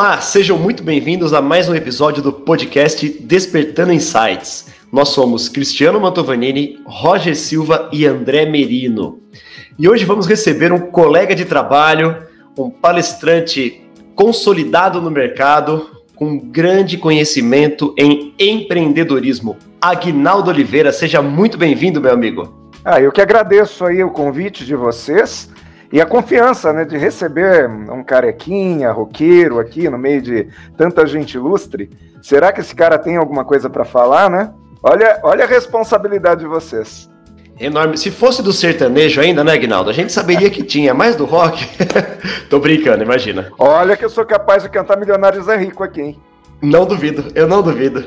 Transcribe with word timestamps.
Olá, 0.00 0.20
sejam 0.20 0.56
muito 0.56 0.84
bem-vindos 0.84 1.34
a 1.34 1.42
mais 1.42 1.68
um 1.68 1.74
episódio 1.74 2.22
do 2.22 2.32
podcast 2.32 3.04
Despertando 3.20 3.92
Insights. 3.92 4.66
Nós 4.92 5.08
somos 5.08 5.48
Cristiano 5.48 6.00
Mantovanini, 6.00 6.78
Roger 6.86 7.34
Silva 7.34 7.88
e 7.92 8.06
André 8.06 8.46
Merino. 8.46 9.18
E 9.76 9.88
hoje 9.88 10.04
vamos 10.04 10.28
receber 10.28 10.72
um 10.72 10.78
colega 10.78 11.34
de 11.34 11.44
trabalho, 11.44 12.16
um 12.56 12.70
palestrante 12.70 13.82
consolidado 14.14 15.02
no 15.02 15.10
mercado, 15.10 15.90
com 16.14 16.38
grande 16.38 16.96
conhecimento 16.96 17.92
em 17.98 18.32
empreendedorismo. 18.38 19.56
Aguinaldo 19.80 20.48
Oliveira, 20.48 20.92
seja 20.92 21.20
muito 21.20 21.58
bem-vindo, 21.58 22.00
meu 22.00 22.12
amigo. 22.12 22.70
Ah, 22.84 23.00
eu 23.00 23.10
que 23.10 23.20
agradeço 23.20 23.84
aí 23.84 24.04
o 24.04 24.10
convite 24.10 24.64
de 24.64 24.76
vocês 24.76 25.50
e 25.90 26.00
a 26.00 26.06
confiança, 26.06 26.72
né, 26.72 26.84
de 26.84 26.98
receber 26.98 27.68
um 27.68 28.04
carequinha, 28.04 28.92
roqueiro 28.92 29.58
aqui 29.58 29.88
no 29.88 29.96
meio 29.96 30.20
de 30.20 30.48
tanta 30.76 31.06
gente 31.06 31.34
ilustre. 31.34 31.90
Será 32.20 32.52
que 32.52 32.60
esse 32.60 32.74
cara 32.74 32.98
tem 32.98 33.16
alguma 33.16 33.44
coisa 33.44 33.70
para 33.70 33.84
falar, 33.84 34.28
né? 34.28 34.52
Olha, 34.82 35.18
olha 35.22 35.44
a 35.44 35.48
responsabilidade 35.48 36.40
de 36.40 36.46
vocês. 36.46 37.08
Enorme. 37.58 37.96
Se 37.96 38.10
fosse 38.10 38.42
do 38.42 38.52
sertanejo 38.52 39.20
ainda, 39.20 39.42
né, 39.42 39.52
Aguinaldo? 39.52 39.90
A 39.90 39.92
gente 39.92 40.12
saberia 40.12 40.48
que 40.50 40.62
tinha, 40.62 40.94
mais 40.94 41.16
do 41.16 41.24
rock. 41.24 41.66
Tô 42.48 42.60
brincando, 42.60 43.02
imagina. 43.02 43.50
Olha 43.58 43.96
que 43.96 44.04
eu 44.04 44.10
sou 44.10 44.24
capaz 44.24 44.62
de 44.62 44.68
cantar 44.68 44.96
Milionários 44.96 45.48
é 45.48 45.56
Rico 45.56 45.82
aqui, 45.82 46.00
hein? 46.00 46.20
Não 46.62 46.84
duvido, 46.86 47.32
eu 47.34 47.48
não 47.48 47.62
duvido. 47.62 48.04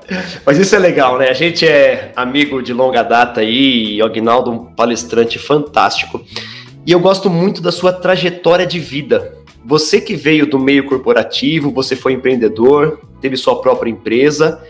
Mas 0.46 0.58
isso 0.58 0.74
é 0.74 0.78
legal, 0.78 1.18
né? 1.18 1.28
A 1.28 1.34
gente 1.34 1.66
é 1.66 2.12
amigo 2.16 2.62
de 2.62 2.72
longa 2.72 3.02
data 3.02 3.40
aí, 3.40 3.96
e 3.96 4.02
o 4.02 4.06
Aguinaldo 4.06 4.50
um 4.50 4.64
palestrante 4.74 5.38
fantástico. 5.38 6.20
E 6.86 6.92
eu 6.92 7.00
gosto 7.00 7.30
muito 7.30 7.62
da 7.62 7.72
sua 7.72 7.92
trajetória 7.92 8.66
de 8.66 8.78
vida. 8.78 9.38
Você 9.64 10.00
que 10.00 10.14
veio 10.14 10.46
do 10.46 10.58
meio 10.58 10.84
corporativo, 10.84 11.70
você 11.70 11.96
foi 11.96 12.12
empreendedor, 12.12 13.00
teve 13.20 13.36
sua 13.36 13.60
própria 13.60 13.90
empresa, 13.90 14.62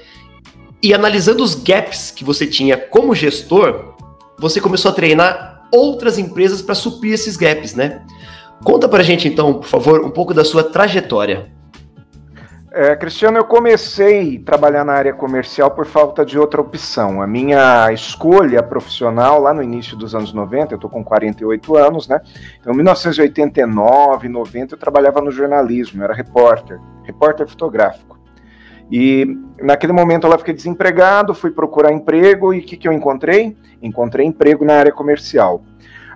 e 0.81 0.95
analisando 0.95 1.43
os 1.43 1.57
gaps 1.57 2.13
que 2.13 2.23
você 2.23 2.47
tinha 2.47 2.77
como 2.77 3.15
gestor, 3.15 3.95
você 4.39 4.61
começou 4.61 4.91
a 4.91 4.95
treinar 4.95 5.67
outras 5.73 6.19
empresas 6.19 6.63
para 6.63 6.75
suprir 6.77 7.15
esses 7.15 7.37
gaps, 7.37 7.75
né? 7.75 8.05
Conta 8.63 8.89
pra 8.89 9.03
gente 9.03 9.27
então, 9.27 9.55
por 9.55 9.67
favor, 9.67 10.05
um 10.05 10.11
pouco 10.11 10.33
da 10.33 10.45
sua 10.45 10.63
trajetória. 10.63 11.54
É, 12.77 12.97
Cristiano, 12.97 13.39
eu 13.39 13.45
comecei 13.45 14.37
a 14.37 14.45
trabalhar 14.45 14.85
na 14.85 14.95
área 14.95 15.15
comercial 15.15 15.71
por 15.71 15.87
falta 15.87 16.27
de 16.27 16.37
outra 16.37 16.61
opção. 16.61 17.23
A 17.23 17.27
minha 17.27 17.93
escolha 17.93 18.61
profissional, 18.65 19.41
lá 19.41 19.55
no 19.55 19.63
início 19.63 19.97
dos 19.97 20.13
anos 20.13 20.33
90, 20.33 20.75
eu 20.75 20.77
estou 20.77 20.91
com 20.91 21.05
48 21.05 21.77
anos, 21.77 22.09
né? 22.09 22.21
Então, 22.59 22.73
em 22.73 22.77
1989, 22.77 24.29
90, 24.29 24.75
eu 24.75 24.79
trabalhava 24.79 25.21
no 25.21 25.31
jornalismo, 25.31 26.01
eu 26.01 26.05
era 26.05 26.15
repórter, 26.15 26.81
repórter 27.05 27.47
fotográfico. 27.47 28.19
E 28.91 29.39
naquele 29.63 29.93
momento 29.93 30.27
eu 30.27 30.39
fiquei 30.39 30.53
desempregado, 30.53 31.33
fui 31.33 31.53
procurar 31.53 31.93
emprego 31.93 32.53
e 32.53 32.59
o 32.59 32.63
que, 32.63 32.77
que 32.77 32.89
eu 32.89 32.93
encontrei? 32.93 33.57
Encontrei 33.81 34.27
emprego 34.27 34.65
na 34.65 34.75
área 34.75 34.91
comercial. 34.91 35.63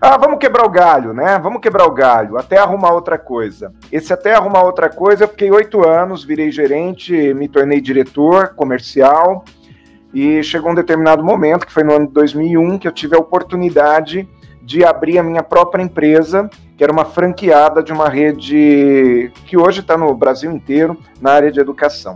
Ah, 0.01 0.17
vamos 0.17 0.39
quebrar 0.39 0.65
o 0.65 0.71
galho, 0.71 1.13
né? 1.13 1.39
Vamos 1.43 1.61
quebrar 1.61 1.85
o 1.85 1.91
galho, 1.91 2.39
até 2.39 2.57
arrumar 2.57 2.93
outra 2.93 3.19
coisa. 3.19 3.73
Esse 3.91 4.13
até 4.13 4.33
arrumar 4.33 4.63
outra 4.63 4.89
coisa, 4.89 5.25
eu 5.25 5.29
fiquei 5.29 5.51
oito 5.51 5.87
anos, 5.87 6.23
virei 6.23 6.53
gerente, 6.53 7.35
me 7.35 7.49
tornei 7.49 7.81
diretor 7.81 8.55
comercial 8.55 9.45
e 10.15 10.41
chegou 10.43 10.71
um 10.71 10.75
determinado 10.75 11.25
momento, 11.25 11.67
que 11.67 11.73
foi 11.73 11.83
no 11.83 11.93
ano 11.93 12.07
de 12.07 12.13
2001, 12.13 12.79
que 12.79 12.87
eu 12.87 12.93
tive 12.93 13.17
a 13.17 13.19
oportunidade 13.19 14.29
de 14.63 14.85
abrir 14.85 15.19
a 15.19 15.23
minha 15.23 15.43
própria 15.43 15.83
empresa, 15.83 16.49
que 16.77 16.85
era 16.85 16.93
uma 16.93 17.05
franqueada 17.05 17.83
de 17.83 17.93
uma 17.93 18.09
rede 18.09 19.33
que 19.47 19.57
hoje 19.57 19.81
está 19.81 19.97
no 19.97 20.15
Brasil 20.15 20.53
inteiro 20.53 20.97
na 21.21 21.33
área 21.33 21.51
de 21.51 21.59
educação. 21.59 22.15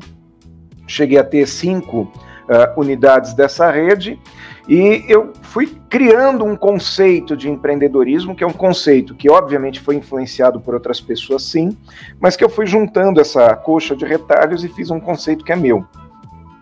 Cheguei 0.87 1.19
a 1.19 1.25
ter 1.25 1.49
cinco 1.49 2.03
uh, 2.03 2.81
unidades 2.81 3.35
dessa 3.35 3.71
rede 3.71 4.21
e 4.69 5.05
eu 5.09 5.33
fui 5.43 5.77
criando 5.89 6.45
um 6.45 6.55
conceito 6.55 7.37
de 7.37 7.51
empreendedorismo, 7.51 8.35
que 8.35 8.45
é 8.45 8.47
um 8.47 8.53
conceito 8.53 9.15
que, 9.15 9.29
obviamente, 9.31 9.81
foi 9.81 9.97
influenciado 9.97 10.61
por 10.61 10.75
outras 10.75 11.01
pessoas, 11.01 11.43
sim, 11.43 11.77
mas 12.21 12.37
que 12.37 12.45
eu 12.45 12.49
fui 12.49 12.67
juntando 12.67 13.21
essa 13.21 13.55
coxa 13.57 13.97
de 13.97 14.05
retalhos 14.05 14.65
e 14.65 14.69
fiz 14.69 14.91
um 14.91 15.01
conceito 15.01 15.45
que 15.45 15.53
é 15.53 15.57
meu. 15.57 15.85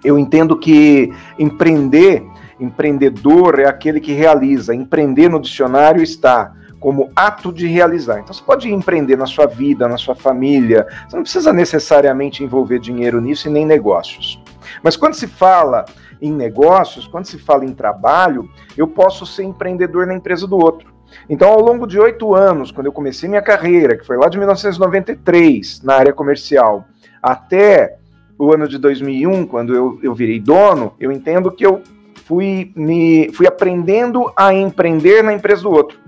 Eu 0.03 0.19
entendo 0.19 0.57
que 0.57 1.13
empreender, 1.39 2.25
empreendedor 2.59 3.61
é 3.61 3.67
aquele 3.67 4.01
que 4.01 4.13
realiza. 4.13 4.75
Empreender 4.75 5.29
no 5.29 5.39
dicionário 5.39 6.03
está 6.03 6.55
como 6.79 7.11
ato 7.15 7.53
de 7.53 7.67
realizar. 7.67 8.21
Então 8.21 8.33
você 8.33 8.43
pode 8.43 8.73
empreender 8.73 9.17
na 9.17 9.27
sua 9.27 9.47
vida, 9.47 9.87
na 9.87 9.99
sua 9.99 10.15
família, 10.15 10.87
você 11.07 11.17
não 11.17 11.23
precisa 11.23 11.53
necessariamente 11.53 12.43
envolver 12.43 12.79
dinheiro 12.79 13.21
nisso 13.21 13.47
e 13.47 13.51
nem 13.51 13.67
negócios. 13.67 14.43
Mas 14.83 14.97
quando 14.97 15.13
se 15.13 15.27
fala 15.27 15.85
em 16.21 16.33
negócios, 16.33 17.07
quando 17.07 17.27
se 17.27 17.39
fala 17.39 17.65
em 17.65 17.73
trabalho, 17.73 18.49
eu 18.77 18.87
posso 18.87 19.25
ser 19.27 19.45
empreendedor 19.45 20.07
na 20.07 20.15
empresa 20.15 20.47
do 20.47 20.57
outro. 20.57 20.91
Então, 21.29 21.49
ao 21.49 21.61
longo 21.61 21.87
de 21.87 21.99
oito 21.99 22.35
anos, 22.35 22.71
quando 22.71 22.87
eu 22.87 22.93
comecei 22.93 23.29
minha 23.29 23.43
carreira, 23.43 23.97
que 23.97 24.07
foi 24.07 24.17
lá 24.17 24.29
de 24.29 24.39
1993, 24.39 25.83
na 25.83 25.95
área 25.95 26.13
comercial, 26.13 26.85
até 27.23 27.97
o 28.39 28.53
ano 28.53 28.67
de 28.67 28.79
2001, 28.79 29.47
quando 29.47 29.75
eu, 29.75 29.99
eu 30.03 30.15
virei 30.15 30.41
dono, 30.41 30.95
eu 30.99 31.13
entendo 31.13 31.51
que 31.51 31.67
eu 31.67 31.83
fui, 32.25 32.73
me, 32.77 33.31
fui 33.35 33.47
aprendendo 33.47 34.33
a 34.37 34.55
empreender 34.55 35.23
na 35.23 35.33
empresa 35.33 35.63
do 35.63 35.71
outro. 35.71 35.99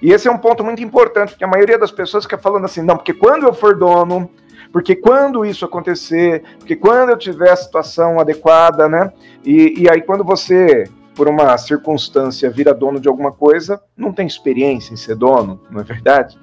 E 0.00 0.12
esse 0.12 0.28
é 0.28 0.30
um 0.30 0.38
ponto 0.38 0.64
muito 0.64 0.82
importante, 0.82 1.30
porque 1.30 1.44
a 1.44 1.48
maioria 1.48 1.78
das 1.78 1.90
pessoas 1.90 2.24
fica 2.24 2.38
falando 2.38 2.64
assim, 2.64 2.82
não, 2.82 2.96
porque 2.96 3.12
quando 3.12 3.46
eu 3.46 3.52
for 3.52 3.76
dono, 3.76 4.30
porque 4.76 4.94
quando 4.94 5.42
isso 5.42 5.64
acontecer, 5.64 6.42
porque 6.58 6.76
quando 6.76 7.08
eu 7.08 7.16
tiver 7.16 7.50
a 7.50 7.56
situação 7.56 8.20
adequada, 8.20 8.86
né? 8.86 9.10
E, 9.42 9.72
e 9.80 9.88
aí 9.88 10.02
quando 10.02 10.22
você, 10.22 10.84
por 11.14 11.30
uma 11.30 11.56
circunstância, 11.56 12.50
vira 12.50 12.74
dono 12.74 13.00
de 13.00 13.08
alguma 13.08 13.32
coisa, 13.32 13.80
não 13.96 14.12
tem 14.12 14.26
experiência 14.26 14.92
em 14.92 14.96
ser 14.98 15.16
dono, 15.16 15.58
não 15.70 15.80
é 15.80 15.82
verdade? 15.82 16.36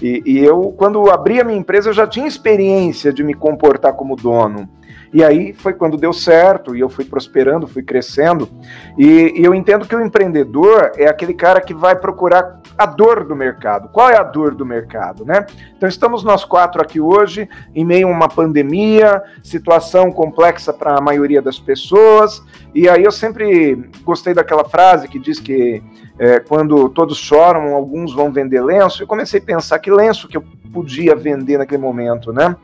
E, 0.00 0.22
e 0.24 0.38
eu, 0.38 0.72
quando 0.78 1.10
abri 1.10 1.40
a 1.40 1.44
minha 1.44 1.58
empresa, 1.58 1.88
eu 1.88 1.92
já 1.92 2.06
tinha 2.06 2.28
experiência 2.28 3.12
de 3.12 3.24
me 3.24 3.34
comportar 3.34 3.94
como 3.94 4.14
dono. 4.14 4.68
E 5.12 5.24
aí 5.24 5.52
foi 5.52 5.72
quando 5.72 5.96
deu 5.96 6.12
certo 6.12 6.76
e 6.76 6.80
eu 6.80 6.88
fui 6.88 7.04
prosperando, 7.04 7.66
fui 7.66 7.82
crescendo. 7.82 8.48
E, 8.96 9.34
e, 9.36 9.44
eu 9.44 9.54
entendo 9.54 9.86
que 9.86 9.94
o 9.94 10.00
empreendedor 10.00 10.92
é 10.96 11.08
aquele 11.08 11.34
cara 11.34 11.60
que 11.60 11.74
vai 11.74 11.96
procurar 11.96 12.60
a 12.78 12.86
dor 12.86 13.24
do 13.24 13.34
mercado. 13.34 13.88
Qual 13.88 14.08
é 14.08 14.16
a 14.16 14.22
dor 14.22 14.54
do 14.54 14.64
mercado, 14.64 15.24
né? 15.24 15.44
Então 15.76 15.88
estamos 15.88 16.22
nós 16.22 16.44
quatro 16.44 16.80
aqui 16.80 17.00
hoje 17.00 17.48
em 17.74 17.84
meio 17.84 18.08
a 18.08 18.10
uma 18.10 18.28
pandemia, 18.28 19.22
situação 19.42 20.12
complexa 20.12 20.72
para 20.72 20.96
a 20.96 21.00
maioria 21.00 21.42
das 21.42 21.58
pessoas. 21.58 22.42
E 22.72 22.88
aí 22.88 23.02
eu 23.02 23.12
sempre 23.12 23.90
gostei 24.04 24.32
daquela 24.32 24.64
frase 24.64 25.08
que 25.08 25.18
diz 25.18 25.40
que 25.40 25.82
é, 26.20 26.38
quando 26.38 26.88
todos 26.88 27.18
choram, 27.18 27.74
alguns 27.74 28.14
vão 28.14 28.30
vender 28.30 28.62
lenço. 28.62 29.02
Eu 29.02 29.08
comecei 29.08 29.40
a 29.40 29.42
pensar 29.42 29.78
que 29.80 29.90
lenço 29.90 30.28
que 30.28 30.36
eu 30.36 30.44
podia 30.72 31.16
vender 31.16 31.58
naquele 31.58 31.82
momento, 31.82 32.32
né? 32.32 32.54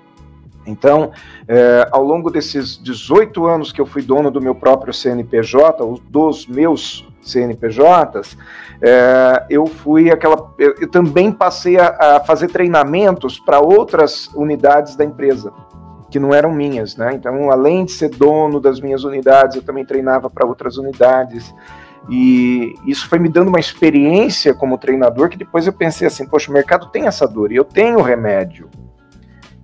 Então, 0.66 1.12
é, 1.46 1.88
ao 1.90 2.02
longo 2.02 2.30
desses 2.30 2.76
18 2.82 3.46
anos 3.46 3.72
que 3.72 3.80
eu 3.80 3.86
fui 3.86 4.02
dono 4.02 4.30
do 4.30 4.40
meu 4.40 4.54
próprio 4.54 4.92
CNPJ, 4.92 6.00
dos 6.10 6.46
meus 6.46 7.06
CNPJs, 7.22 8.36
é, 8.80 9.46
eu 9.50 9.66
fui 9.66 10.10
aquela. 10.10 10.54
Eu, 10.58 10.88
também 10.88 11.32
passei 11.32 11.78
a, 11.78 12.16
a 12.16 12.20
fazer 12.20 12.48
treinamentos 12.48 13.38
para 13.38 13.60
outras 13.60 14.28
unidades 14.34 14.96
da 14.96 15.04
empresa, 15.04 15.52
que 16.10 16.18
não 16.18 16.32
eram 16.32 16.52
minhas, 16.52 16.96
né? 16.96 17.12
Então, 17.14 17.50
além 17.50 17.84
de 17.84 17.92
ser 17.92 18.10
dono 18.10 18.60
das 18.60 18.80
minhas 18.80 19.04
unidades, 19.04 19.56
eu 19.56 19.62
também 19.62 19.84
treinava 19.84 20.30
para 20.30 20.46
outras 20.46 20.76
unidades. 20.78 21.54
E 22.08 22.74
isso 22.86 23.08
foi 23.08 23.18
me 23.18 23.28
dando 23.28 23.48
uma 23.48 23.58
experiência 23.58 24.54
como 24.54 24.78
treinador 24.78 25.28
que 25.28 25.36
depois 25.36 25.66
eu 25.66 25.72
pensei 25.72 26.06
assim, 26.06 26.24
poxa, 26.24 26.50
o 26.50 26.54
mercado 26.54 26.86
tem 26.90 27.06
essa 27.06 27.26
dor 27.26 27.50
e 27.50 27.56
eu 27.56 27.64
tenho 27.64 28.00
remédio. 28.00 28.70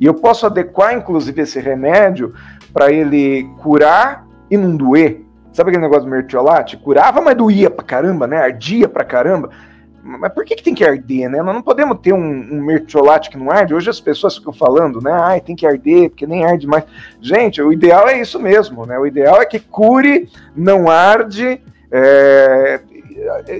E 0.03 0.05
eu 0.05 0.15
posso 0.15 0.45
adequar, 0.45 0.95
inclusive, 0.95 1.43
esse 1.43 1.61
remédio 1.61 2.35
para 2.73 2.91
ele 2.91 3.49
curar 3.63 4.27
e 4.51 4.57
não 4.57 4.77
doer. 4.77 5.25
Sabe 5.53 5.71
aquele 5.71 5.85
negócio 5.85 6.07
do 6.07 6.11
mertiolate? 6.11 6.77
Curava, 6.77 7.21
mas 7.21 7.37
doía 7.37 7.71
pra 7.71 7.85
caramba, 7.85 8.27
né? 8.27 8.37
Ardia 8.39 8.89
pra 8.89 9.05
caramba. 9.05 9.51
Mas 10.03 10.33
por 10.33 10.45
que, 10.45 10.57
que 10.57 10.63
tem 10.65 10.75
que 10.75 10.85
arder, 10.85 11.31
né? 11.31 11.41
Nós 11.41 11.55
não 11.55 11.63
podemos 11.63 12.01
ter 12.01 12.13
um, 12.13 12.19
um 12.19 12.65
mertiolate 12.65 13.31
que 13.31 13.39
não 13.39 13.49
arde. 13.49 13.75
Hoje 13.75 13.91
as 13.91 14.01
pessoas 14.01 14.37
ficam 14.37 14.53
falando, 14.53 15.01
né? 15.01 15.13
Ai, 15.13 15.41
tem 15.41 15.55
que 15.55 15.65
arder, 15.65 16.11
porque 16.11 16.27
nem 16.27 16.45
arde 16.45 16.67
mais. 16.67 16.83
Gente, 17.21 17.63
o 17.63 17.73
ideal 17.73 18.09
é 18.09 18.21
isso 18.21 18.41
mesmo, 18.41 18.85
né? 18.85 18.99
O 18.99 19.07
ideal 19.07 19.41
é 19.41 19.47
que 19.47 19.61
cure, 19.61 20.29
não 20.57 20.91
arde. 20.91 21.63
É... 21.93 22.81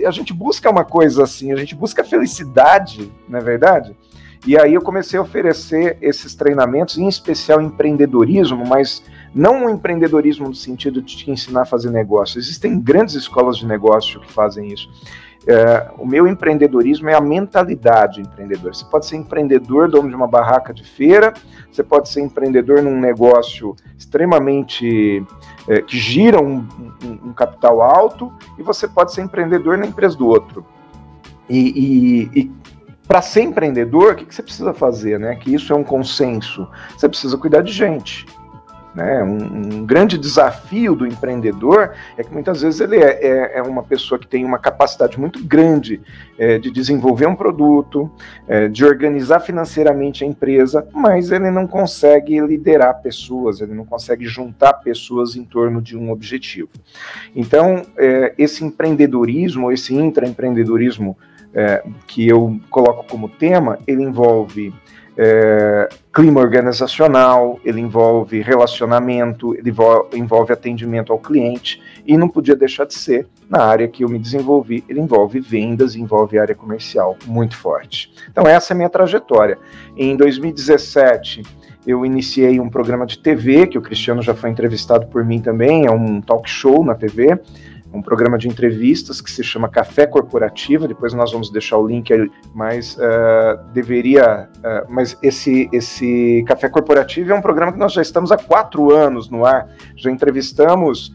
A 0.05 0.11
gente 0.11 0.33
busca 0.33 0.69
uma 0.69 0.85
coisa 0.85 1.23
assim, 1.23 1.53
a 1.53 1.57
gente 1.57 1.77
busca 1.77 2.03
felicidade, 2.03 3.13
não 3.29 3.39
é 3.39 3.43
verdade? 3.43 3.97
E 4.45 4.59
aí 4.59 4.75
eu 4.75 4.83
comecei 4.83 5.19
a 5.19 5.23
oferecer 5.23 5.97
esses 6.01 6.35
treinamentos, 6.35 6.99
em 6.99 7.07
especial 7.07 7.61
empreendedorismo, 7.63 8.67
mas 8.67 9.03
não 9.33 9.67
o 9.67 9.71
empreendedorismo 9.71 10.49
no 10.49 10.55
sentido 10.55 11.01
de 11.01 11.17
te 11.17 11.31
ensinar 11.31 11.63
a 11.63 11.67
fazer 11.67 11.91
negócio. 11.91 12.39
Existem 12.39 12.81
grandes 12.81 13.15
escolas 13.15 13.57
de 13.57 13.67
negócio 13.67 14.21
que 14.21 14.33
fazem 14.33 14.73
isso. 14.73 14.91
É, 15.47 15.91
o 15.99 16.07
meu 16.07 16.27
empreendedorismo 16.27 17.09
é 17.09 17.15
a 17.15 17.21
mentalidade 17.21 18.21
empreendedora. 18.21 18.75
Você 18.75 18.85
pode 18.85 19.07
ser 19.07 19.17
empreendedor, 19.17 19.89
dono 19.89 20.09
de 20.09 20.15
uma 20.15 20.29
barraca 20.29 20.73
de 20.73 20.85
feira, 20.85 21.33
você 21.71 21.83
pode 21.83 22.09
ser 22.09 22.21
empreendedor 22.21 22.83
num 22.83 23.01
negócio 23.01 23.75
extremamente 23.97 25.25
é, 25.69 25.83
que 25.83 25.99
gira 25.99 26.41
um, 26.41 26.67
um, 27.05 27.29
um, 27.29 27.33
capital 27.33 27.81
alto, 27.81 28.33
e 28.59 28.63
você 28.63 28.87
pode 28.87 29.13
ser 29.13 29.23
empreendedor 29.23 29.79
na 29.79 29.87
empresa 29.87 30.17
do 30.17 30.29
outro. 30.29 30.65
E, 31.49 32.31
e, 32.35 32.41
e 32.41 32.53
para 33.13 33.21
ser 33.21 33.43
empreendedor, 33.43 34.15
o 34.15 34.17
que, 34.17 34.25
que 34.25 34.35
você 34.35 34.43
precisa 34.43 34.73
fazer? 34.73 35.21
Né? 35.21 35.37
Que 35.37 35.55
isso 35.55 35.71
é 35.71 35.77
um 35.77 35.85
consenso. 35.85 36.67
Você 36.97 37.07
precisa 37.07 37.37
cuidar 37.37 37.61
de 37.61 37.71
gente. 37.71 38.25
Né? 38.95 39.23
Um, 39.23 39.81
um, 39.81 39.85
grande 39.85 40.17
desafio 40.17 40.95
do 40.95 41.07
empreendedor 41.07 41.93
é 42.17 42.25
que 42.25 42.33
muitas 42.33 42.63
vezes 42.63 42.81
ele 42.81 42.97
é, 42.97 43.19
é, 43.23 43.59
é 43.59 43.63
uma 43.63 43.83
pessoa 43.83 44.19
que 44.19 44.27
tem 44.27 44.47
uma 44.47 44.59
capacidade 44.59 45.21
muito 45.21 45.45
grande 45.45 46.01
é, 46.39 46.59
de 46.59 46.71
desenvolver 46.71 47.27
um 47.27 47.37
produto, 47.37 48.11
é, 48.49 48.67
de 48.67 48.83
organizar 48.83 49.41
financeiramente 49.41 50.25
a 50.25 50.27
empresa, 50.27 50.89
mas 50.91 51.31
ele 51.31 51.51
não 51.51 51.67
consegue 51.67 52.41
liderar 52.41 53.03
pessoas, 53.03 53.61
ele 53.61 53.75
não 53.75 53.85
consegue 53.85 54.25
juntar 54.25 54.73
pessoas 54.73 55.37
em 55.37 55.45
torno 55.45 55.83
de 55.83 55.99
um 55.99 56.11
objetivo. 56.11 56.71
Então, 57.37 57.83
é, 57.99 58.33
esse 58.39 58.65
empreendedorismo, 58.65 59.71
esse 59.71 59.95
intraempreendedorismo 59.95 61.15
é, 61.55 61.85
que 62.07 62.27
eu 62.27 62.59
coloco 62.71 63.05
como 63.09 63.29
tema, 63.29 63.79
ele 63.87 64.03
envolve 64.03 64.73
é, 65.17 65.89
clima 66.13 66.41
organizacional, 66.41 67.61
ele 67.65 67.81
envolve 67.81 68.41
relacionamento, 68.41 69.55
ele 69.55 69.75
envolve 70.15 70.53
atendimento 70.53 71.13
ao 71.13 71.19
cliente 71.19 71.83
e 72.07 72.17
não 72.17 72.29
podia 72.29 72.57
deixar 72.57 72.87
de 72.87 72.95
ser 72.95 73.27
na 73.49 73.63
área 73.63 73.87
que 73.87 74.05
eu 74.05 74.09
me 74.09 74.19
desenvolvi, 74.19 74.83
ele 74.89 75.01
envolve 75.01 75.39
vendas, 75.39 75.95
envolve 75.95 76.39
área 76.39 76.55
comercial 76.55 77.17
muito 77.27 77.57
forte. 77.57 78.13
Então 78.31 78.47
essa 78.47 78.73
é 78.73 78.75
a 78.75 78.77
minha 78.77 78.89
trajetória. 78.89 79.59
Em 79.97 80.17
2017 80.17 81.43
eu 81.87 82.07
iniciei 82.07 82.61
um 82.61 82.71
programa 82.71 83.05
de 83.05 83.19
TV 83.19 83.67
que 83.67 83.77
o 83.77 83.83
Cristiano 83.83 84.23
já 84.23 84.35
foi 84.35 84.51
entrevistado 84.51 85.09
por 85.09 85.25
mim 85.25 85.41
também, 85.41 85.85
é 85.85 85.91
um 85.91 86.21
talk 86.21 86.49
show 86.49 86.85
na 86.85 86.95
TV 86.95 87.39
um 87.93 88.01
programa 88.01 88.39
de 88.39 88.49
entrevistas 88.49 89.21
que 89.21 89.31
se 89.31 89.45
chama 89.45 89.69
Café 89.69 90.07
Corporativa. 90.07 90.89
Depois 90.89 91.13
nós 91.13 91.31
vamos 91.33 91.51
deixar 91.51 91.77
o 91.77 91.87
link 91.87 92.13
aí, 92.13 92.31
mas 92.55 92.97
uh, 92.97 93.63
deveria. 93.73 94.49
Uh, 94.57 94.87
mas 94.89 95.17
esse, 95.23 95.69
esse 95.73 96.45
Café 96.47 96.69
Corporativo 96.69 97.33
é 97.33 97.35
um 97.35 97.43
programa 97.43 97.73
que 97.73 97.79
nós 97.79 97.93
já 97.93 98.03
estamos 98.03 98.33
há 98.33 98.37
quatro 98.37 98.93
anos 98.95 99.29
no 99.29 99.45
ar. 99.45 99.69
Já 99.97 100.11
entrevistamos. 100.11 101.15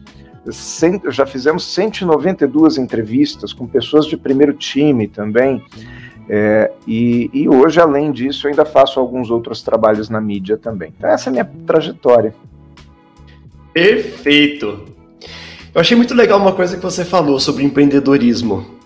já 1.10 1.26
fizemos 1.26 1.64
192 1.64 2.78
entrevistas 2.78 3.52
com 3.52 3.66
pessoas 3.66 4.06
de 4.06 4.16
primeiro 4.16 4.52
time 4.52 5.08
também. 5.08 5.62
É, 6.30 6.70
e, 6.86 7.30
e 7.32 7.48
hoje, 7.48 7.80
além 7.80 8.12
disso, 8.12 8.46
eu 8.46 8.50
ainda 8.50 8.64
faço 8.64 9.00
alguns 9.00 9.30
outros 9.30 9.62
trabalhos 9.62 10.10
na 10.10 10.20
mídia 10.20 10.58
também. 10.58 10.92
Então, 10.96 11.08
essa 11.08 11.28
é 11.28 11.30
a 11.30 11.32
minha 11.32 11.44
trajetória. 11.66 12.34
Perfeito. 13.72 14.97
Eu 15.74 15.80
achei 15.80 15.96
muito 15.96 16.14
legal 16.14 16.38
uma 16.38 16.52
coisa 16.52 16.76
que 16.76 16.82
você 16.82 17.04
falou 17.04 17.38
sobre 17.38 17.62
empreendedorismo. 17.62 18.78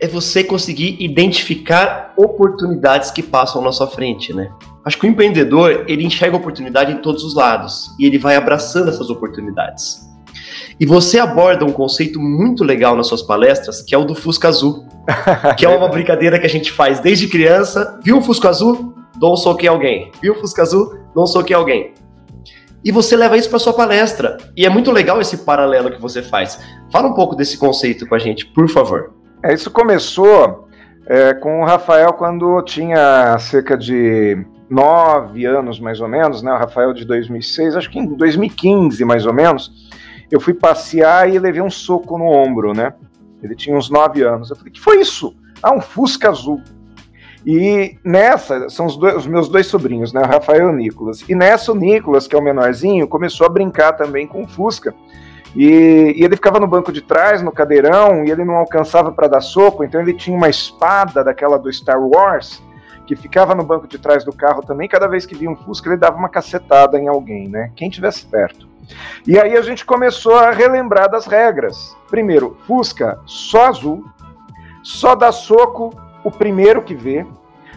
É 0.00 0.08
você 0.08 0.42
conseguir 0.42 0.96
identificar 0.98 2.14
oportunidades 2.16 3.10
que 3.10 3.22
passam 3.22 3.62
na 3.62 3.70
sua 3.72 3.86
frente, 3.86 4.32
né? 4.32 4.50
Acho 4.84 4.98
que 4.98 5.06
o 5.06 5.08
empreendedor, 5.08 5.84
ele 5.86 6.04
enxerga 6.04 6.36
oportunidade 6.36 6.92
em 6.92 6.96
todos 6.98 7.24
os 7.24 7.34
lados 7.34 7.90
e 7.98 8.06
ele 8.06 8.18
vai 8.18 8.36
abraçando 8.36 8.88
essas 8.88 9.10
oportunidades. 9.10 10.08
E 10.78 10.84
você 10.84 11.18
aborda 11.18 11.64
um 11.64 11.72
conceito 11.72 12.18
muito 12.18 12.64
legal 12.64 12.96
nas 12.96 13.06
suas 13.06 13.22
palestras, 13.22 13.80
que 13.82 13.94
é 13.94 13.98
o 13.98 14.04
do 14.04 14.14
Fusca 14.14 14.48
Azul, 14.48 14.86
que 15.56 15.64
é 15.64 15.68
uma 15.68 15.88
brincadeira 15.88 16.38
que 16.38 16.46
a 16.46 16.50
gente 16.50 16.72
faz 16.72 17.00
desde 17.00 17.28
criança. 17.28 17.98
Viu 18.02 18.18
o 18.18 18.22
Fusca 18.22 18.48
Azul? 18.48 18.94
Um 19.22 19.36
soco 19.36 19.64
em 19.64 19.68
alguém. 19.68 20.10
Viu 20.20 20.34
o 20.34 20.36
Fusca 20.36 20.62
Azul? 20.62 20.98
Um 21.16 21.26
soco 21.26 21.50
em 21.50 21.54
alguém 21.54 21.94
e 22.84 22.92
você 22.92 23.16
leva 23.16 23.36
isso 23.36 23.48
para 23.48 23.58
sua 23.58 23.72
palestra. 23.72 24.36
E 24.56 24.66
é 24.66 24.68
muito 24.68 24.90
legal 24.90 25.20
esse 25.20 25.38
paralelo 25.38 25.90
que 25.90 26.00
você 26.00 26.22
faz. 26.22 26.60
Fala 26.92 27.08
um 27.08 27.14
pouco 27.14 27.34
desse 27.34 27.56
conceito 27.56 28.06
com 28.06 28.14
a 28.14 28.18
gente, 28.18 28.46
por 28.46 28.68
favor. 28.68 29.14
É, 29.42 29.54
isso 29.54 29.70
começou 29.70 30.68
é, 31.06 31.32
com 31.34 31.62
o 31.62 31.64
Rafael 31.64 32.12
quando 32.12 32.60
tinha 32.62 33.38
cerca 33.38 33.76
de 33.76 34.44
nove 34.68 35.44
anos, 35.46 35.80
mais 35.80 36.00
ou 36.00 36.08
menos, 36.08 36.42
né? 36.42 36.52
O 36.52 36.58
Rafael 36.58 36.92
de 36.92 37.04
2006, 37.04 37.76
acho 37.76 37.90
que 37.90 37.98
em 37.98 38.06
2015, 38.06 39.04
mais 39.04 39.24
ou 39.24 39.32
menos, 39.32 39.72
eu 40.30 40.40
fui 40.40 40.52
passear 40.52 41.28
e 41.32 41.38
levei 41.38 41.62
um 41.62 41.70
soco 41.70 42.18
no 42.18 42.26
ombro, 42.26 42.72
né? 42.74 42.92
Ele 43.42 43.54
tinha 43.54 43.76
uns 43.76 43.90
nove 43.90 44.22
anos. 44.22 44.50
Eu 44.50 44.56
falei, 44.56 44.72
que 44.72 44.80
foi 44.80 45.00
isso? 45.00 45.34
Ah, 45.62 45.74
um 45.74 45.80
Fusca 45.80 46.28
azul. 46.28 46.62
E 47.46 47.98
nessa, 48.02 48.70
são 48.70 48.86
os, 48.86 48.96
dois, 48.96 49.16
os, 49.16 49.26
meus 49.26 49.48
dois 49.48 49.66
sobrinhos, 49.66 50.12
né, 50.12 50.22
o 50.22 50.26
Rafael 50.26 50.68
e 50.68 50.72
o 50.72 50.72
Nicolas. 50.72 51.22
E 51.28 51.34
nessa, 51.34 51.72
o 51.72 51.74
Nicolas, 51.74 52.26
que 52.26 52.34
é 52.34 52.38
o 52.38 52.42
menorzinho, 52.42 53.06
começou 53.06 53.46
a 53.46 53.50
brincar 53.50 53.92
também 53.92 54.26
com 54.26 54.44
o 54.44 54.48
Fusca. 54.48 54.94
E, 55.54 56.14
e 56.16 56.24
ele 56.24 56.36
ficava 56.36 56.58
no 56.58 56.66
banco 56.66 56.90
de 56.90 57.02
trás, 57.02 57.42
no 57.42 57.52
cadeirão, 57.52 58.24
e 58.24 58.30
ele 58.30 58.44
não 58.44 58.56
alcançava 58.56 59.12
para 59.12 59.28
dar 59.28 59.40
soco, 59.40 59.84
então 59.84 60.00
ele 60.00 60.14
tinha 60.14 60.36
uma 60.36 60.48
espada 60.48 61.22
daquela 61.22 61.58
do 61.58 61.72
Star 61.72 62.00
Wars, 62.00 62.62
que 63.06 63.14
ficava 63.14 63.54
no 63.54 63.62
banco 63.62 63.86
de 63.86 63.98
trás 63.98 64.24
do 64.24 64.32
carro 64.32 64.62
também. 64.62 64.88
Cada 64.88 65.06
vez 65.06 65.26
que 65.26 65.34
via 65.34 65.50
um 65.50 65.54
Fusca, 65.54 65.90
ele 65.90 65.98
dava 65.98 66.16
uma 66.16 66.30
cacetada 66.30 66.98
em 66.98 67.08
alguém, 67.08 67.46
né? 67.48 67.70
Quem 67.76 67.90
tivesse 67.90 68.24
perto. 68.26 68.66
E 69.26 69.38
aí 69.38 69.56
a 69.56 69.62
gente 69.62 69.84
começou 69.84 70.34
a 70.34 70.50
relembrar 70.50 71.10
das 71.10 71.26
regras. 71.26 71.94
Primeiro, 72.10 72.56
Fusca 72.66 73.18
só 73.26 73.66
azul, 73.66 74.04
só 74.82 75.14
dá 75.14 75.30
soco 75.30 75.94
o 76.24 76.30
primeiro 76.30 76.82
que 76.82 76.94
vê. 76.94 77.24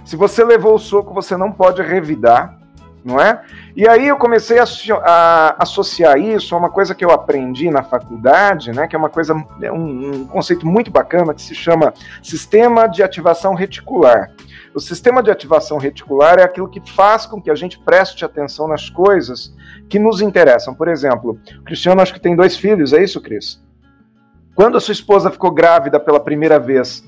Se 0.04 0.16
você 0.16 0.44
levou 0.44 0.74
o 0.74 0.80
soco, 0.80 1.14
você 1.14 1.36
não 1.36 1.52
pode 1.52 1.82
revidar, 1.82 2.58
não 3.04 3.20
é? 3.20 3.42
E 3.76 3.88
aí 3.88 4.08
eu 4.08 4.18
comecei 4.18 4.58
a, 4.58 4.66
a, 5.04 5.64
associar 5.64 6.18
isso 6.18 6.56
a 6.56 6.58
uma 6.58 6.70
coisa 6.70 6.96
que 6.96 7.04
eu 7.04 7.12
aprendi 7.12 7.70
na 7.70 7.84
faculdade, 7.84 8.72
né? 8.72 8.88
Que 8.88 8.96
é 8.96 9.00
uma 9.00 9.10
coisa, 9.10 9.36
é 9.62 9.72
um, 9.72 10.22
um 10.22 10.26
conceito 10.26 10.66
muito 10.66 10.90
bacana 10.90 11.34
que 11.34 11.42
se 11.42 11.54
chama 11.54 11.94
sistema 12.24 12.88
de 12.88 13.04
ativação 13.04 13.54
reticular. 13.54 14.32
O 14.74 14.80
sistema 14.80 15.22
de 15.24 15.32
ativação 15.32 15.78
reticular 15.78 16.40
é 16.40 16.44
aquilo 16.44 16.70
que 16.70 16.82
faz 16.92 17.26
com 17.26 17.42
que 17.42 17.50
a 17.50 17.56
gente 17.56 17.80
preste 17.80 18.24
atenção 18.24 18.68
nas 18.68 18.90
coisas 18.90 19.54
que 19.90 20.00
nos 20.00 20.22
interessam. 20.22 20.74
Por 20.74 20.88
exemplo, 20.88 21.40
o 21.60 21.64
Cristiano 21.64 22.02
acho 22.02 22.14
que 22.14 22.20
tem 22.20 22.36
dois 22.36 22.56
filhos, 22.56 22.94
é 22.94 23.04
isso, 23.04 23.22
Cris? 23.22 23.62
Quando 24.54 24.76
a 24.78 24.80
sua 24.80 24.92
esposa 24.92 25.30
ficou 25.30 25.52
grávida 25.52 26.00
pela 26.00 26.20
primeira 26.20 26.60
vez, 26.60 27.04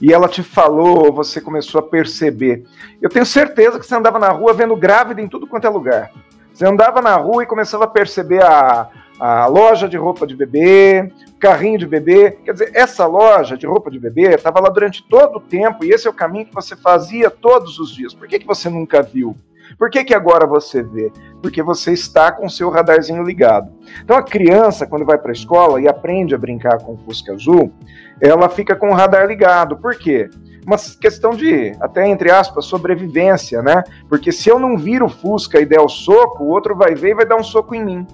e 0.00 0.12
ela 0.12 0.28
te 0.28 0.42
falou, 0.42 1.12
você 1.12 1.40
começou 1.40 1.80
a 1.80 1.82
perceber. 1.82 2.64
Eu 3.00 3.08
tenho 3.08 3.26
certeza 3.26 3.78
que 3.78 3.86
você 3.86 3.94
andava 3.94 4.18
na 4.18 4.28
rua 4.28 4.52
vendo 4.52 4.76
grávida 4.76 5.20
em 5.20 5.28
tudo 5.28 5.46
quanto 5.46 5.66
é 5.66 5.70
lugar. 5.70 6.12
Você 6.52 6.66
andava 6.66 7.00
na 7.00 7.16
rua 7.16 7.42
e 7.42 7.46
começava 7.46 7.84
a 7.84 7.88
perceber 7.88 8.42
a, 8.42 8.88
a 9.18 9.46
loja 9.46 9.88
de 9.88 9.96
roupa 9.96 10.26
de 10.26 10.36
bebê, 10.36 11.12
carrinho 11.38 11.78
de 11.78 11.86
bebê. 11.86 12.32
Quer 12.44 12.52
dizer, 12.52 12.70
essa 12.74 13.06
loja 13.06 13.56
de 13.56 13.66
roupa 13.66 13.90
de 13.90 13.98
bebê 13.98 14.34
estava 14.34 14.60
lá 14.60 14.68
durante 14.68 15.02
todo 15.08 15.36
o 15.36 15.40
tempo 15.40 15.84
e 15.84 15.90
esse 15.90 16.06
é 16.06 16.10
o 16.10 16.14
caminho 16.14 16.46
que 16.46 16.54
você 16.54 16.76
fazia 16.76 17.30
todos 17.30 17.78
os 17.78 17.94
dias. 17.94 18.14
Por 18.14 18.28
que, 18.28 18.38
que 18.38 18.46
você 18.46 18.68
nunca 18.68 19.02
viu? 19.02 19.36
Por 19.76 19.90
que, 19.90 20.04
que 20.04 20.14
agora 20.14 20.46
você 20.46 20.82
vê? 20.82 21.12
Porque 21.42 21.62
você 21.62 21.92
está 21.92 22.30
com 22.32 22.46
o 22.46 22.50
seu 22.50 22.70
radarzinho 22.70 23.22
ligado. 23.22 23.70
Então 24.02 24.16
a 24.16 24.22
criança, 24.22 24.86
quando 24.86 25.04
vai 25.04 25.18
para 25.18 25.30
a 25.30 25.32
escola 25.32 25.80
e 25.80 25.88
aprende 25.88 26.34
a 26.34 26.38
brincar 26.38 26.78
com 26.78 26.94
o 26.94 26.98
Fusca 26.98 27.32
Azul, 27.32 27.72
ela 28.20 28.48
fica 28.48 28.74
com 28.74 28.90
o 28.90 28.94
radar 28.94 29.26
ligado. 29.26 29.76
Por 29.76 29.96
quê? 29.96 30.28
Uma 30.66 30.76
questão 31.00 31.30
de, 31.30 31.72
até 31.80 32.06
entre 32.06 32.30
aspas, 32.30 32.66
sobrevivência, 32.66 33.62
né? 33.62 33.82
Porque 34.08 34.30
se 34.30 34.48
eu 34.48 34.58
não 34.58 34.76
viro 34.76 35.06
o 35.06 35.08
Fusca 35.08 35.60
e 35.60 35.66
der 35.66 35.80
o 35.80 35.88
soco, 35.88 36.44
o 36.44 36.48
outro 36.48 36.76
vai 36.76 36.94
ver 36.94 37.10
e 37.10 37.14
vai 37.14 37.26
dar 37.26 37.36
um 37.36 37.44
soco 37.44 37.74
em 37.74 37.84
mim. 37.84 38.06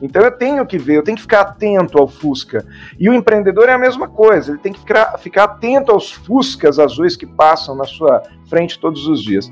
Então 0.00 0.22
eu 0.22 0.30
tenho 0.30 0.66
que 0.66 0.76
ver, 0.76 0.96
eu 0.96 1.02
tenho 1.02 1.16
que 1.16 1.22
ficar 1.22 1.40
atento 1.40 1.98
ao 1.98 2.06
Fusca. 2.06 2.64
E 2.98 3.08
o 3.08 3.14
empreendedor 3.14 3.68
é 3.68 3.72
a 3.72 3.78
mesma 3.78 4.08
coisa, 4.08 4.52
ele 4.52 4.58
tem 4.58 4.72
que 4.72 4.80
ficar, 4.80 5.16
ficar 5.18 5.44
atento 5.44 5.90
aos 5.90 6.12
Fuscas 6.12 6.78
azuis 6.78 7.16
que 7.16 7.26
passam 7.26 7.74
na 7.74 7.84
sua 7.84 8.22
frente 8.48 8.78
todos 8.78 9.06
os 9.06 9.22
dias. 9.22 9.50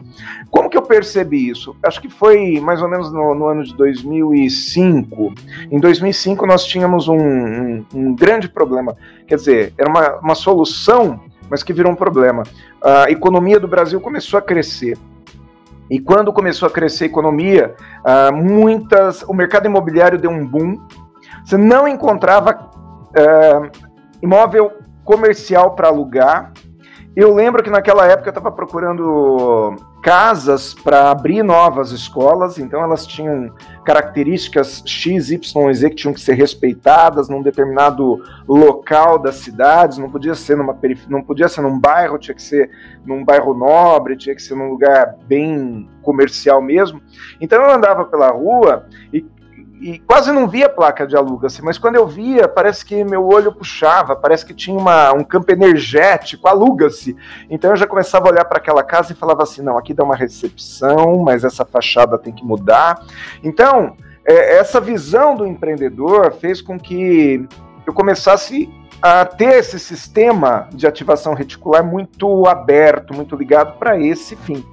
Como 0.51 0.69
que 0.69 0.77
eu 0.77 0.83
percebi 0.83 1.49
isso? 1.49 1.75
Acho 1.83 2.01
que 2.01 2.09
foi 2.09 2.61
mais 2.61 2.83
ou 2.83 2.89
menos 2.89 3.13
no, 3.13 3.35
no 3.35 3.47
ano 3.47 3.65
de 3.65 3.75
2005. 3.75 5.35
Em 5.71 5.81
2005 5.81 6.47
nós 6.47 6.65
tínhamos 6.65 7.09
um, 7.09 7.17
um, 7.17 7.87
um 7.95 8.15
grande 8.15 8.49
problema. 8.49 8.97
Quer 9.27 9.37
dizer, 9.37 9.75
era 9.79 9.89
uma, 9.89 10.17
uma 10.19 10.35
solução, 10.35 11.21
mas 11.49 11.63
que 11.63 11.73
virou 11.73 11.91
um 11.91 11.97
problema. 11.97 12.43
A 12.83 13.11
economia 13.11 13.59
do 13.59 13.67
Brasil 13.67 14.01
começou 14.01 14.39
a 14.39 14.43
crescer. 14.43 14.99
E 15.91 16.00
quando 16.00 16.33
começou 16.33 16.67
a 16.67 16.71
crescer 16.71 17.05
a 17.05 17.07
economia, 17.09 17.75
uh, 18.00 18.35
muitas, 18.35 19.23
o 19.23 19.35
mercado 19.35 19.67
imobiliário 19.67 20.19
deu 20.19 20.31
um 20.31 20.47
boom. 20.47 20.79
Você 21.45 21.57
não 21.57 21.87
encontrava 21.87 22.71
uh, 23.11 23.71
imóvel 24.23 24.73
comercial 25.05 25.75
para 25.75 25.88
alugar. 25.88 26.53
Eu 27.14 27.35
lembro 27.35 27.62
que 27.62 27.71
naquela 27.71 28.07
época 28.07 28.29
eu 28.29 28.33
estava 28.33 28.50
procurando 28.50 29.76
casas 30.04 30.75
para 30.75 31.11
abrir 31.11 31.42
novas 31.42 31.90
escolas, 31.90 32.58
então 32.58 32.82
elas 32.82 33.06
tinham 33.06 33.50
características 33.87 34.82
X, 34.84 35.30
Y, 35.30 35.73
Z 35.73 35.88
que 35.88 35.96
tinham 35.96 36.12
que 36.12 36.20
ser 36.20 36.34
respeitadas 36.34 37.30
num 37.30 37.40
determinado 37.40 38.23
local 38.46 39.18
das 39.18 39.37
cidades, 39.37 39.96
não 39.96 40.11
podia 40.11 40.34
ser 40.34 40.58
numa 40.58 40.78
não 41.08 41.23
podia 41.23 41.49
ser 41.49 41.62
num 41.62 41.80
bairro, 41.80 42.18
tinha 42.18 42.34
que 42.34 42.42
ser 42.42 42.70
num 43.02 43.25
bairro 43.25 43.54
nobre, 43.54 44.14
tinha 44.14 44.34
que 44.34 44.42
ser 44.42 44.54
num 44.54 44.68
lugar 44.68 45.16
bem 45.26 45.88
comercial 46.02 46.61
mesmo. 46.61 47.00
Então 47.40 47.62
eu 47.62 47.70
andava 47.70 48.04
pela 48.04 48.28
rua 48.28 48.87
e 49.11 49.23
e 49.85 49.99
quase 49.99 50.33
não 50.33 50.49
via 50.49 50.67
placa 50.67 51.07
de 51.07 51.14
aluga-se, 51.14 51.62
mas 51.62 51.76
quando 51.76 51.97
eu 51.97 52.07
via, 52.07 52.49
parece 52.49 52.83
que 52.83 53.05
meu 53.05 53.29
olho 53.29 53.53
puxava, 53.53 54.17
parece 54.17 54.43
que 54.47 54.55
tinha 54.55 54.75
uma, 54.75 55.12
um 55.12 55.23
campo 55.23 55.53
energético, 55.53 56.49
aluga-se. 56.49 57.14
Então 57.50 57.69
eu 57.69 57.76
já 57.76 57.87
começava 57.87 58.26
a 58.26 58.33
olhar 58.33 58.47
para 58.47 58.57
aquela 58.57 58.83
casa 58.83 59.12
e 59.12 59.14
falava 59.14 59.43
assim: 59.43 59.61
não, 59.61 59.76
aqui 59.76 59.93
dá 59.93 60.03
uma 60.03 60.17
recepção, 60.17 61.19
mas 61.19 61.45
essa 61.45 61.67
fachada 61.67 62.17
tem 62.17 62.33
que 62.33 62.43
mudar. 62.43 62.99
Então, 63.43 63.95
é, 64.25 64.57
essa 64.57 64.81
visão 64.81 65.37
do 65.37 65.45
empreendedor 65.45 66.33
fez 66.33 66.62
com 66.62 66.81
que 66.81 67.47
eu 67.87 67.93
começasse 67.93 68.73
a 69.03 69.26
ter 69.26 69.59
esse 69.59 69.79
sistema 69.79 70.67
de 70.73 70.87
ativação 70.87 71.35
reticular 71.35 71.85
muito 71.85 72.47
aberto, 72.47 73.12
muito 73.12 73.37
ligado 73.37 73.79
para 73.79 74.00
esse 74.00 74.35
fim. 74.35 74.64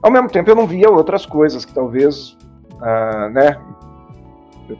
Ao 0.00 0.08
mesmo 0.08 0.30
tempo, 0.30 0.48
eu 0.48 0.54
não 0.54 0.68
via 0.68 0.88
outras 0.88 1.26
coisas 1.26 1.64
que 1.64 1.74
talvez 1.74 2.36
Uh, 2.76 3.30
né, 3.30 3.58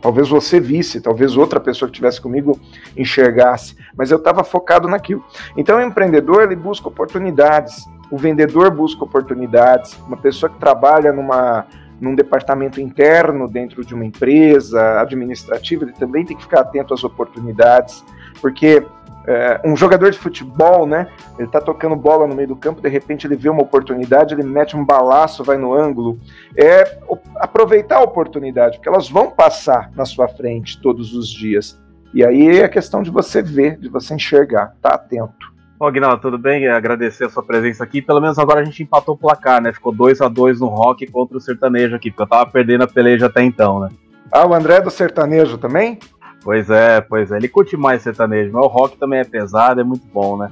Talvez 0.01 0.29
você 0.29 0.59
visse, 0.59 1.01
talvez 1.01 1.37
outra 1.37 1.61
pessoa 1.61 1.89
que 1.89 1.95
estivesse 1.95 2.21
comigo 2.21 2.59
enxergasse, 2.97 3.77
mas 3.97 4.11
eu 4.11 4.19
estava 4.19 4.43
focado 4.43 4.89
naquilo. 4.89 5.25
Então, 5.57 5.79
o 5.79 5.83
empreendedor 5.83 6.43
ele 6.43 6.57
busca 6.57 6.89
oportunidades, 6.89 7.87
o 8.11 8.17
vendedor 8.17 8.71
busca 8.71 9.05
oportunidades, 9.05 9.99
uma 10.07 10.17
pessoa 10.17 10.51
que 10.51 10.59
trabalha 10.59 11.13
numa, 11.13 11.67
num 12.01 12.15
departamento 12.15 12.81
interno 12.81 13.49
dentro 13.49 13.85
de 13.85 13.95
uma 13.95 14.05
empresa 14.05 15.01
administrativa, 15.01 15.85
ele 15.85 15.93
também 15.93 16.25
tem 16.25 16.37
que 16.37 16.43
ficar 16.43 16.61
atento 16.61 16.93
às 16.93 17.03
oportunidades, 17.05 18.05
porque 18.41 18.85
é, 19.27 19.61
um 19.65 19.77
jogador 19.77 20.11
de 20.11 20.19
futebol, 20.19 20.87
né? 20.87 21.09
Ele 21.39 21.49
tá 21.49 21.61
tocando 21.61 21.97
bola 21.97 22.27
no 22.27 22.35
meio 22.35 22.49
do 22.49 22.57
campo, 22.57 22.81
de 22.81 22.89
repente 22.89 23.27
ele 23.27 23.37
vê 23.37 23.49
uma 23.49 23.63
oportunidade, 23.63 24.35
ele 24.35 24.43
mete 24.43 24.77
um 24.77 24.85
balaço, 24.85 25.43
vai 25.43 25.57
no 25.57 25.75
ângulo. 25.75 26.19
É 26.57 26.99
aproveitar 27.37 27.97
a 27.99 28.03
oportunidade, 28.03 28.77
porque 28.77 28.89
elas 28.89 29.09
vão 29.09 29.31
passar 29.31 29.91
na 29.95 30.05
sua 30.05 30.29
frente 30.29 30.81
todos 30.81 31.15
os 31.15 31.29
dias. 31.29 31.81
E 32.15 32.25
aí 32.25 32.61
é 32.61 32.69
questão 32.69 33.03
de 33.03 33.11
você 33.11 33.43
ver, 33.43 33.79
de 33.79 33.89
você 33.89 34.15
enxergar, 34.15 34.75
tá 34.81 34.91
atento. 34.95 35.55
Bom, 35.79 35.87
Aguinaldo, 35.87 36.23
tudo 36.23 36.39
bem? 36.39 36.67
Agradecer 36.69 37.25
a 37.25 37.29
sua 37.29 37.43
presença 37.43 37.85
aqui. 37.85 38.01
Pelo 38.01 38.21
menos 38.21 38.39
agora 38.39 38.61
a 38.61 38.65
gente 38.65 38.83
empatou 38.83 39.15
o 39.15 39.19
placar, 39.19 39.61
né? 39.61 39.75
Ficou 39.75 39.93
2 39.93 40.23
a 40.23 40.29
2 40.29 40.61
no 40.61 40.69
rock 40.69 41.07
contra 41.11 41.37
o 41.37 41.41
sertanejo 41.41 41.95
aqui, 41.95 42.11
porque 42.11 42.23
eu 42.23 42.27
tava 42.27 42.51
perdendo 42.51 42.85
a 42.85 42.87
peleja 42.87 43.27
até 43.27 43.43
então, 43.43 43.81
né? 43.81 43.91
Ah, 44.33 44.47
o 44.47 44.55
André 44.55 44.77
é 44.77 44.81
do 44.81 44.91
sertanejo 44.91 45.59
também? 45.59 45.99
Pois 46.47 46.71
é, 46.71 47.01
pois 47.01 47.33
é. 47.33 47.39
Ele 47.39 47.49
curte 47.49 47.77
mais 47.77 48.03
sertanejo, 48.03 48.53
mas 48.53 48.65
o 48.65 48.69
rock 48.69 48.97
também 48.97 49.19
é 49.19 49.25
pesado, 49.25 49.81
é 49.81 49.85
muito 49.85 50.07
bom, 50.15 50.39
né? 50.39 50.49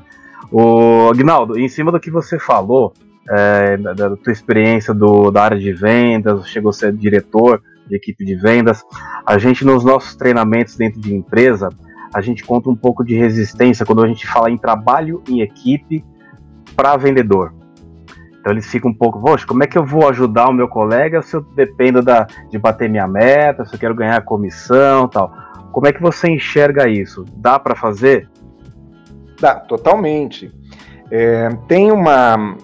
O 0.51 1.09
Agnaldo, 1.09 1.57
em 1.57 1.69
cima 1.69 1.93
do 1.93 2.01
que 2.01 2.11
você 2.11 2.37
falou, 2.37 2.93
é, 3.31 3.77
da, 3.77 3.93
da, 3.93 4.17
tua 4.17 4.33
experiência 4.33 4.93
do, 4.93 5.31
da 5.31 5.45
área 5.45 5.57
de 5.57 5.73
vendas, 5.73 6.49
chegou 6.49 6.71
a 6.71 6.73
ser 6.73 6.93
diretor 6.95 7.63
de 7.87 7.95
equipe 7.95 8.25
de 8.25 8.35
vendas, 8.35 8.83
a 9.25 9.39
gente 9.39 9.65
nos 9.65 9.85
nossos 9.85 10.17
treinamentos 10.17 10.75
dentro 10.75 11.01
de 11.01 11.15
empresa, 11.15 11.69
a 12.13 12.21
gente 12.21 12.43
conta 12.43 12.69
um 12.69 12.75
pouco 12.75 13.05
de 13.05 13.15
resistência 13.15 13.87
quando 13.87 14.03
a 14.03 14.09
gente 14.09 14.27
fala 14.27 14.51
em 14.51 14.59
trabalho 14.59 15.23
em 15.29 15.43
equipe 15.43 16.05
para 16.75 16.97
vendedor. 16.97 17.55
Então 18.41 18.53
eles 18.53 18.67
ficam 18.67 18.91
um 18.91 18.95
pouco, 18.95 19.21
poxa, 19.21 19.47
como 19.47 19.63
é 19.63 19.67
que 19.69 19.79
eu 19.79 19.87
vou 19.87 20.09
ajudar 20.09 20.49
o 20.49 20.53
meu 20.53 20.67
colega 20.67 21.23
se 21.23 21.37
eu 21.37 21.41
dependo 21.55 22.03
da, 22.03 22.27
de 22.51 22.59
bater 22.59 22.91
minha 22.91 23.07
meta, 23.07 23.65
se 23.65 23.77
eu 23.77 23.79
quero 23.79 23.95
ganhar 23.95 24.21
comissão 24.23 25.07
tal. 25.07 25.33
Como 25.75 25.89
é 25.89 25.93
que 25.93 26.01
você 26.01 26.31
enxerga 26.31 26.89
isso? 26.89 27.25
Dá 27.35 27.59
para 27.59 27.75
fazer? 27.75 28.31
Dá, 29.41 29.57
totalmente. 29.57 30.53
É, 31.11 31.49
tem 31.67 31.91
uma, 31.91 32.57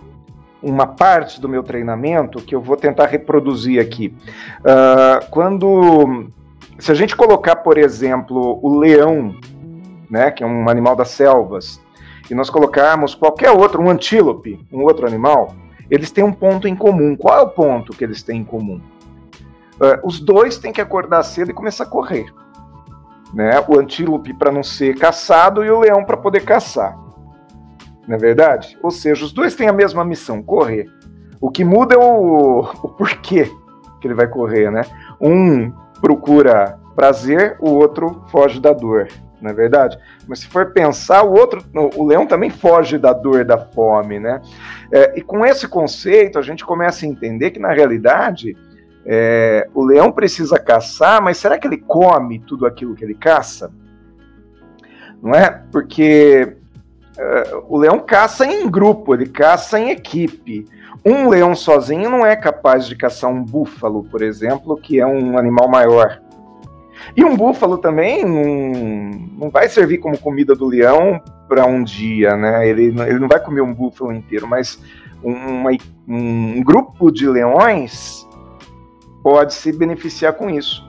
uma 0.62 0.86
parte 0.86 1.40
do 1.40 1.48
meu 1.48 1.64
treinamento 1.64 2.40
que 2.40 2.54
eu 2.54 2.60
vou 2.60 2.76
tentar 2.76 3.06
reproduzir 3.06 3.82
aqui. 3.82 4.14
Uh, 4.60 5.28
quando. 5.28 6.30
Se 6.78 6.92
a 6.92 6.94
gente 6.94 7.16
colocar, 7.16 7.56
por 7.56 7.76
exemplo, 7.78 8.60
o 8.62 8.78
leão, 8.78 9.34
né, 10.08 10.30
que 10.30 10.44
é 10.44 10.46
um 10.46 10.70
animal 10.70 10.94
das 10.94 11.08
selvas, 11.08 11.82
e 12.30 12.34
nós 12.34 12.48
colocarmos 12.48 13.12
qualquer 13.12 13.50
outro, 13.50 13.82
um 13.82 13.90
antílope, 13.90 14.64
um 14.72 14.84
outro 14.84 15.04
animal, 15.04 15.52
eles 15.90 16.12
têm 16.12 16.22
um 16.22 16.32
ponto 16.32 16.68
em 16.68 16.76
comum. 16.76 17.16
Qual 17.16 17.36
é 17.36 17.42
o 17.42 17.48
ponto 17.48 17.92
que 17.92 18.04
eles 18.04 18.22
têm 18.22 18.42
em 18.42 18.44
comum? 18.44 18.80
Uh, 19.80 19.98
os 20.06 20.20
dois 20.20 20.58
têm 20.58 20.72
que 20.72 20.80
acordar 20.80 21.24
cedo 21.24 21.50
e 21.50 21.54
começar 21.54 21.82
a 21.82 21.88
correr 21.88 22.32
né? 23.34 23.52
O 23.68 23.78
antílope 23.78 24.34
para 24.34 24.52
não 24.52 24.62
ser 24.62 24.98
caçado 24.98 25.64
e 25.64 25.70
o 25.70 25.80
leão 25.80 26.04
para 26.04 26.16
poder 26.16 26.44
caçar. 26.44 26.96
Não 28.06 28.16
é 28.16 28.18
verdade? 28.18 28.78
Ou 28.82 28.90
seja, 28.90 29.24
os 29.24 29.32
dois 29.32 29.54
têm 29.54 29.68
a 29.68 29.72
mesma 29.72 30.04
missão, 30.04 30.42
correr. 30.42 30.86
O 31.40 31.50
que 31.50 31.64
muda 31.64 31.94
é 31.94 31.98
o, 31.98 32.60
o 32.60 32.88
porquê 32.88 33.50
que 34.00 34.06
ele 34.06 34.14
vai 34.14 34.26
correr, 34.26 34.70
né? 34.70 34.82
Um 35.20 35.72
procura 36.00 36.78
prazer, 36.94 37.56
o 37.60 37.70
outro 37.70 38.24
foge 38.30 38.60
da 38.60 38.72
dor, 38.72 39.08
não 39.40 39.50
é 39.50 39.54
verdade? 39.54 39.98
Mas 40.26 40.40
se 40.40 40.46
for 40.46 40.72
pensar, 40.72 41.22
o 41.22 41.32
outro, 41.32 41.62
o 41.96 42.06
leão 42.06 42.26
também 42.26 42.50
foge 42.50 42.98
da 42.98 43.12
dor, 43.12 43.44
da 43.44 43.58
fome, 43.58 44.18
né? 44.18 44.40
É, 44.92 45.18
e 45.18 45.22
com 45.22 45.44
esse 45.44 45.68
conceito, 45.68 46.38
a 46.38 46.42
gente 46.42 46.64
começa 46.64 47.04
a 47.04 47.08
entender 47.08 47.50
que, 47.50 47.60
na 47.60 47.72
realidade, 47.72 48.56
é, 49.04 49.68
o 49.74 49.84
leão 49.84 50.12
precisa 50.12 50.58
caçar, 50.58 51.22
mas 51.22 51.38
será 51.38 51.58
que 51.58 51.66
ele 51.66 51.78
come 51.78 52.38
tudo 52.40 52.66
aquilo 52.66 52.94
que 52.94 53.04
ele 53.04 53.14
caça? 53.14 53.72
Não 55.22 55.34
é? 55.34 55.62
Porque 55.70 56.56
uh, 57.18 57.64
o 57.68 57.78
leão 57.78 57.98
caça 58.00 58.46
em 58.46 58.68
grupo, 58.70 59.14
ele 59.14 59.26
caça 59.26 59.78
em 59.78 59.90
equipe. 59.90 60.66
Um 61.04 61.28
leão 61.28 61.54
sozinho 61.54 62.10
não 62.10 62.24
é 62.26 62.36
capaz 62.36 62.86
de 62.86 62.94
caçar 62.94 63.30
um 63.30 63.42
búfalo, 63.42 64.04
por 64.04 64.22
exemplo, 64.22 64.76
que 64.76 65.00
é 65.00 65.06
um 65.06 65.38
animal 65.38 65.68
maior. 65.68 66.20
E 67.16 67.24
um 67.24 67.36
búfalo 67.36 67.78
também 67.78 68.24
não, 68.24 69.10
não 69.38 69.50
vai 69.50 69.68
servir 69.68 69.98
como 69.98 70.18
comida 70.18 70.54
do 70.54 70.66
leão 70.66 71.20
para 71.48 71.64
um 71.66 71.82
dia, 71.82 72.36
né? 72.36 72.68
Ele, 72.68 72.94
ele 73.00 73.18
não 73.18 73.28
vai 73.28 73.40
comer 73.40 73.62
um 73.62 73.72
búfalo 73.72 74.12
inteiro, 74.12 74.46
mas 74.46 74.80
uma, 75.22 75.70
um 76.06 76.62
grupo 76.62 77.10
de 77.10 77.26
leões 77.26 78.28
pode 79.22 79.54
se 79.54 79.72
beneficiar 79.72 80.34
com 80.34 80.48
isso. 80.50 80.84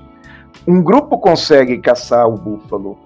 Um 0.68 0.82
grupo 0.82 1.18
consegue 1.18 1.78
caçar 1.80 2.28
o 2.28 2.38
búfalo. 2.38 2.98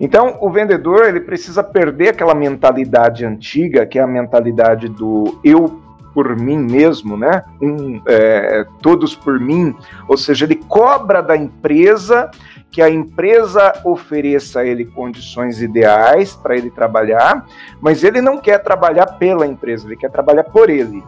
Então, 0.00 0.38
o 0.40 0.50
vendedor 0.50 1.06
ele 1.06 1.20
precisa 1.20 1.62
perder 1.62 2.10
aquela 2.10 2.34
mentalidade 2.34 3.24
antiga, 3.24 3.86
que 3.86 3.98
é 3.98 4.02
a 4.02 4.06
mentalidade 4.06 4.88
do 4.88 5.38
eu 5.42 5.80
por 6.12 6.34
mim 6.34 6.56
mesmo, 6.56 7.14
né? 7.16 7.44
Um, 7.60 8.00
é, 8.06 8.66
todos 8.80 9.14
por 9.14 9.38
mim. 9.38 9.74
Ou 10.08 10.16
seja, 10.16 10.46
ele 10.46 10.56
cobra 10.56 11.22
da 11.22 11.36
empresa 11.36 12.30
que 12.70 12.80
a 12.80 12.88
empresa 12.88 13.72
ofereça 13.84 14.60
a 14.60 14.64
ele 14.64 14.86
condições 14.86 15.60
ideais 15.60 16.34
para 16.34 16.56
ele 16.56 16.70
trabalhar, 16.70 17.46
mas 17.80 18.02
ele 18.02 18.20
não 18.20 18.38
quer 18.38 18.58
trabalhar 18.58 19.06
pela 19.18 19.46
empresa, 19.46 19.86
ele 19.86 19.96
quer 19.96 20.10
trabalhar 20.10 20.44
por 20.44 20.70
ele. 20.70 21.02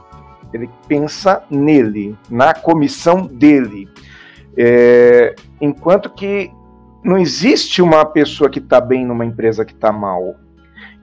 Ele 0.53 0.69
pensa 0.87 1.43
nele, 1.51 2.17
na 2.31 2.55
comissão 2.55 3.27
dele. 3.27 3.89
É, 4.57 5.35
enquanto 5.61 6.11
que 6.11 6.51
não 7.05 7.17
existe 7.17 7.81
uma 7.81 8.05
pessoa 8.05 8.51
que 8.51 8.59
está 8.59 8.81
bem 8.81 9.07
numa 9.07 9.25
empresa 9.25 9.65
que 9.65 9.73
está 9.73 9.93
mal. 9.93 10.35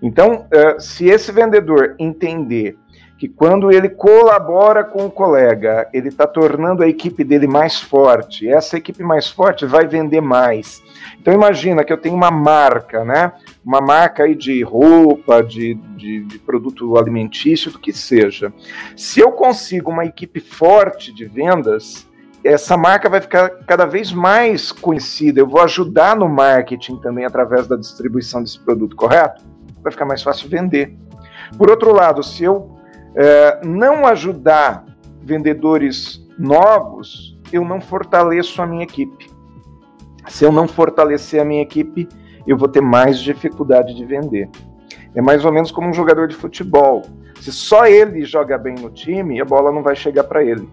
Então, 0.02 0.46
é, 0.52 0.80
se 0.80 1.08
esse 1.08 1.32
vendedor 1.32 1.96
entender 1.98 2.78
que 3.18 3.30
quando 3.30 3.72
ele 3.72 3.90
colabora 3.90 4.84
com 4.84 5.06
o 5.06 5.12
colega, 5.12 5.88
ele 5.94 6.10
está 6.10 6.28
tornando 6.28 6.84
a 6.84 6.88
equipe 6.88 7.24
dele 7.24 7.48
mais 7.48 7.80
forte, 7.80 8.48
essa 8.48 8.78
equipe 8.78 9.04
mais 9.04 9.30
forte 9.30 9.66
vai 9.66 9.88
vender 9.88 10.22
mais. 10.22 10.84
Então 11.20 11.34
imagina 11.34 11.84
que 11.84 11.94
eu 11.94 11.98
tenho 11.98 12.16
uma 12.16 12.30
marca, 12.30 13.06
né? 13.06 13.32
Uma 13.66 13.82
marca 13.82 14.24
aí 14.24 14.36
de 14.36 14.62
roupa, 14.62 15.42
de, 15.42 15.74
de, 15.98 16.24
de, 16.24 16.38
produto 16.38 16.98
alimentício, 16.98 17.72
do 17.72 17.80
que 17.80 17.92
seja. 17.92 18.54
Se 18.96 19.20
eu 19.20 19.32
consigo 19.32 19.90
uma 19.90 20.06
equipe 20.06 20.40
forte 20.40 21.12
de 21.12 21.26
vendas, 21.26 22.08
essa 22.44 22.78
marca 22.78 23.10
vai 23.10 23.20
ficar 23.20 23.50
cada 23.66 23.86
vez 23.86 24.12
mais 24.12 24.72
conhecida. 24.72 25.40
Eu 25.40 25.48
vou 25.48 25.62
ajudar 25.62 26.16
no 26.16 26.30
marketing 26.30 26.98
também 26.98 27.26
através 27.26 27.66
da 27.66 27.76
distribuição 27.76 28.44
desse 28.44 28.60
produto, 28.60 28.96
correto? 28.96 29.44
Vai 29.82 29.92
ficar 29.92 30.06
mais 30.06 30.22
fácil 30.22 30.48
vender. 30.48 30.96
Por 31.58 31.72
outro 31.72 31.92
lado, 31.92 32.22
se 32.22 32.44
eu 32.44 32.78
é, 33.16 33.62
não 33.66 34.06
ajudar 34.06 34.86
vendedores 35.24 36.24
novos, 36.38 37.36
eu 37.52 37.66
não 37.66 37.82
fortaleço 37.82 38.62
a 38.62 38.68
minha 38.68 38.84
equipe. 38.84 39.28
Se 40.28 40.44
eu 40.44 40.52
não 40.52 40.68
fortalecer 40.68 41.42
a 41.42 41.46
minha 41.46 41.64
equipe, 41.64 42.08
eu 42.48 42.58
vou 42.58 42.68
ter 42.68 42.82
mais 42.82 43.20
dificuldade 43.20 43.94
de 43.94 44.06
vender. 44.06 44.50
É 45.14 45.22
mais 45.22 45.46
ou 45.46 45.52
menos 45.52 45.72
como 45.72 45.88
um 45.88 45.94
jogador 45.94 46.28
de 46.28 46.36
futebol. 46.36 47.04
Se 47.40 47.52
só 47.52 47.86
ele 47.86 48.26
joga 48.26 48.58
bem 48.58 48.76
no 48.76 48.90
time, 48.90 49.40
a 49.40 49.46
bola 49.46 49.72
não 49.72 49.82
vai 49.82 49.96
chegar 49.96 50.24
para 50.26 50.44
ele. 50.44 50.68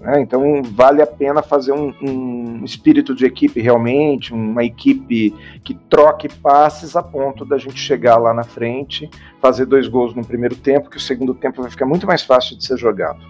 Né? 0.00 0.20
Então 0.20 0.62
vale 0.62 1.02
a 1.02 1.06
pena 1.06 1.42
fazer 1.42 1.72
um, 1.72 1.92
um, 2.00 2.64
espírito 2.64 3.14
de 3.14 3.26
equipe 3.26 3.60
realmente, 3.60 4.32
uma 4.32 4.64
equipe 4.64 5.34
que 5.62 5.74
troque 5.74 6.28
passes 6.28 6.96
a 6.96 7.02
ponto 7.02 7.44
da 7.44 7.58
gente 7.58 7.78
chegar 7.78 8.16
lá 8.16 8.32
na 8.32 8.42
frente, 8.42 9.10
fazer 9.40 9.66
dois 9.66 9.86
gols 9.86 10.14
no 10.14 10.24
primeiro 10.24 10.56
tempo, 10.56 10.88
que 10.88 10.96
o 10.96 11.00
segundo 11.00 11.34
tempo 11.34 11.60
vai 11.60 11.70
ficar 11.70 11.84
muito 11.84 12.06
mais 12.06 12.22
fácil 12.22 12.56
de 12.56 12.64
ser 12.64 12.78
jogado. 12.78 13.20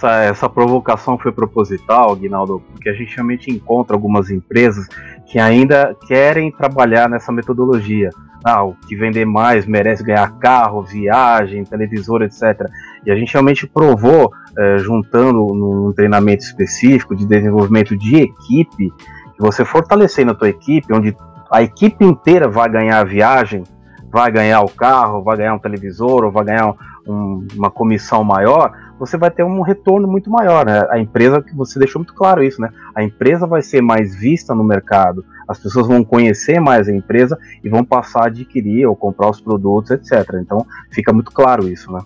Essa, 0.00 0.22
essa 0.22 0.48
provocação 0.48 1.18
foi 1.18 1.30
proposital, 1.30 2.16
Guinaldo, 2.16 2.62
porque 2.72 2.88
a 2.88 2.94
gente 2.94 3.14
realmente 3.14 3.50
encontra 3.50 3.94
algumas 3.94 4.30
empresas 4.30 4.88
que 5.26 5.38
ainda 5.38 5.94
querem 6.08 6.50
trabalhar 6.50 7.06
nessa 7.06 7.30
metodologia 7.30 8.08
ah, 8.42 8.64
o 8.64 8.74
que 8.74 8.96
vender 8.96 9.26
mais 9.26 9.66
merece 9.66 10.02
ganhar 10.02 10.38
carro, 10.38 10.82
viagem, 10.82 11.64
televisor, 11.64 12.22
etc. 12.22 12.66
E 13.04 13.10
a 13.10 13.14
gente 13.14 13.34
realmente 13.34 13.66
provou, 13.66 14.32
é, 14.58 14.78
juntando 14.78 15.52
num 15.52 15.92
treinamento 15.92 16.44
específico 16.44 17.14
de 17.14 17.26
desenvolvimento 17.26 17.94
de 17.94 18.22
equipe, 18.22 18.90
que 18.90 19.38
você 19.38 19.66
fortalecendo 19.66 20.32
a 20.32 20.34
tua 20.34 20.48
equipe, 20.48 20.94
onde 20.94 21.14
a 21.52 21.60
equipe 21.62 22.02
inteira 22.02 22.48
vai 22.48 22.70
ganhar 22.70 23.00
a 23.00 23.04
viagem, 23.04 23.64
vai 24.10 24.32
ganhar 24.32 24.62
o 24.62 24.70
carro, 24.70 25.22
vai 25.22 25.36
ganhar 25.36 25.52
um 25.52 25.58
televisor, 25.58 26.24
ou 26.24 26.32
vai 26.32 26.46
ganhar 26.46 26.74
um, 27.06 27.46
uma 27.54 27.70
comissão 27.70 28.24
maior, 28.24 28.72
você 29.00 29.16
vai 29.16 29.30
ter 29.30 29.42
um 29.42 29.62
retorno 29.62 30.06
muito 30.06 30.30
maior. 30.30 30.66
Né? 30.66 30.86
A 30.90 30.98
empresa, 30.98 31.40
que 31.40 31.56
você 31.56 31.78
deixou 31.78 32.00
muito 32.00 32.12
claro 32.12 32.44
isso, 32.44 32.60
né? 32.60 32.68
A 32.94 33.02
empresa 33.02 33.46
vai 33.46 33.62
ser 33.62 33.80
mais 33.80 34.14
vista 34.14 34.54
no 34.54 34.62
mercado, 34.62 35.24
as 35.48 35.58
pessoas 35.58 35.88
vão 35.88 36.04
conhecer 36.04 36.60
mais 36.60 36.86
a 36.86 36.92
empresa 36.92 37.38
e 37.64 37.68
vão 37.70 37.82
passar 37.82 38.24
a 38.24 38.26
adquirir 38.26 38.86
ou 38.86 38.94
comprar 38.94 39.30
os 39.30 39.40
produtos, 39.40 39.90
etc. 39.90 40.34
Então 40.34 40.66
fica 40.90 41.14
muito 41.14 41.32
claro 41.32 41.66
isso, 41.66 41.90
né? 41.90 42.00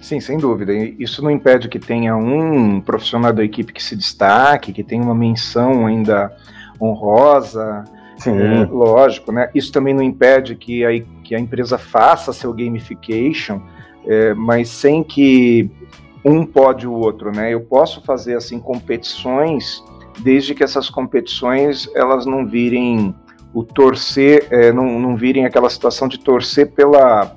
Sim, 0.00 0.20
sem 0.20 0.38
dúvida. 0.38 0.72
Isso 0.72 1.24
não 1.24 1.30
impede 1.30 1.68
que 1.68 1.80
tenha 1.80 2.16
um 2.16 2.80
profissional 2.80 3.32
da 3.32 3.42
equipe 3.42 3.72
que 3.72 3.82
se 3.82 3.96
destaque, 3.96 4.72
que 4.72 4.84
tenha 4.84 5.02
uma 5.02 5.14
menção 5.14 5.86
ainda 5.86 6.32
honrosa. 6.80 7.84
Sim. 8.16 8.38
É, 8.38 8.64
lógico, 8.64 9.32
né? 9.32 9.50
Isso 9.52 9.72
também 9.72 9.92
não 9.92 10.02
impede 10.02 10.54
que 10.54 10.84
a, 10.84 10.90
que 11.24 11.34
a 11.34 11.40
empresa 11.40 11.76
faça 11.76 12.32
seu 12.32 12.52
gamification, 12.52 13.60
é, 14.06 14.34
mas 14.34 14.68
sem 14.68 15.02
que 15.02 15.68
um 16.24 16.44
pode 16.44 16.86
o 16.86 16.92
outro, 16.92 17.30
né? 17.32 17.52
Eu 17.52 17.60
posso 17.60 18.02
fazer 18.02 18.36
assim 18.36 18.58
competições, 18.58 19.82
desde 20.18 20.54
que 20.54 20.64
essas 20.64 20.90
competições 20.90 21.88
elas 21.94 22.26
não 22.26 22.46
virem 22.46 23.14
o 23.54 23.62
torcer, 23.62 24.46
é, 24.50 24.72
não, 24.72 24.98
não 24.98 25.16
virem 25.16 25.46
aquela 25.46 25.70
situação 25.70 26.08
de 26.08 26.18
torcer 26.18 26.72
pela 26.72 27.34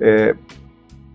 é, 0.00 0.34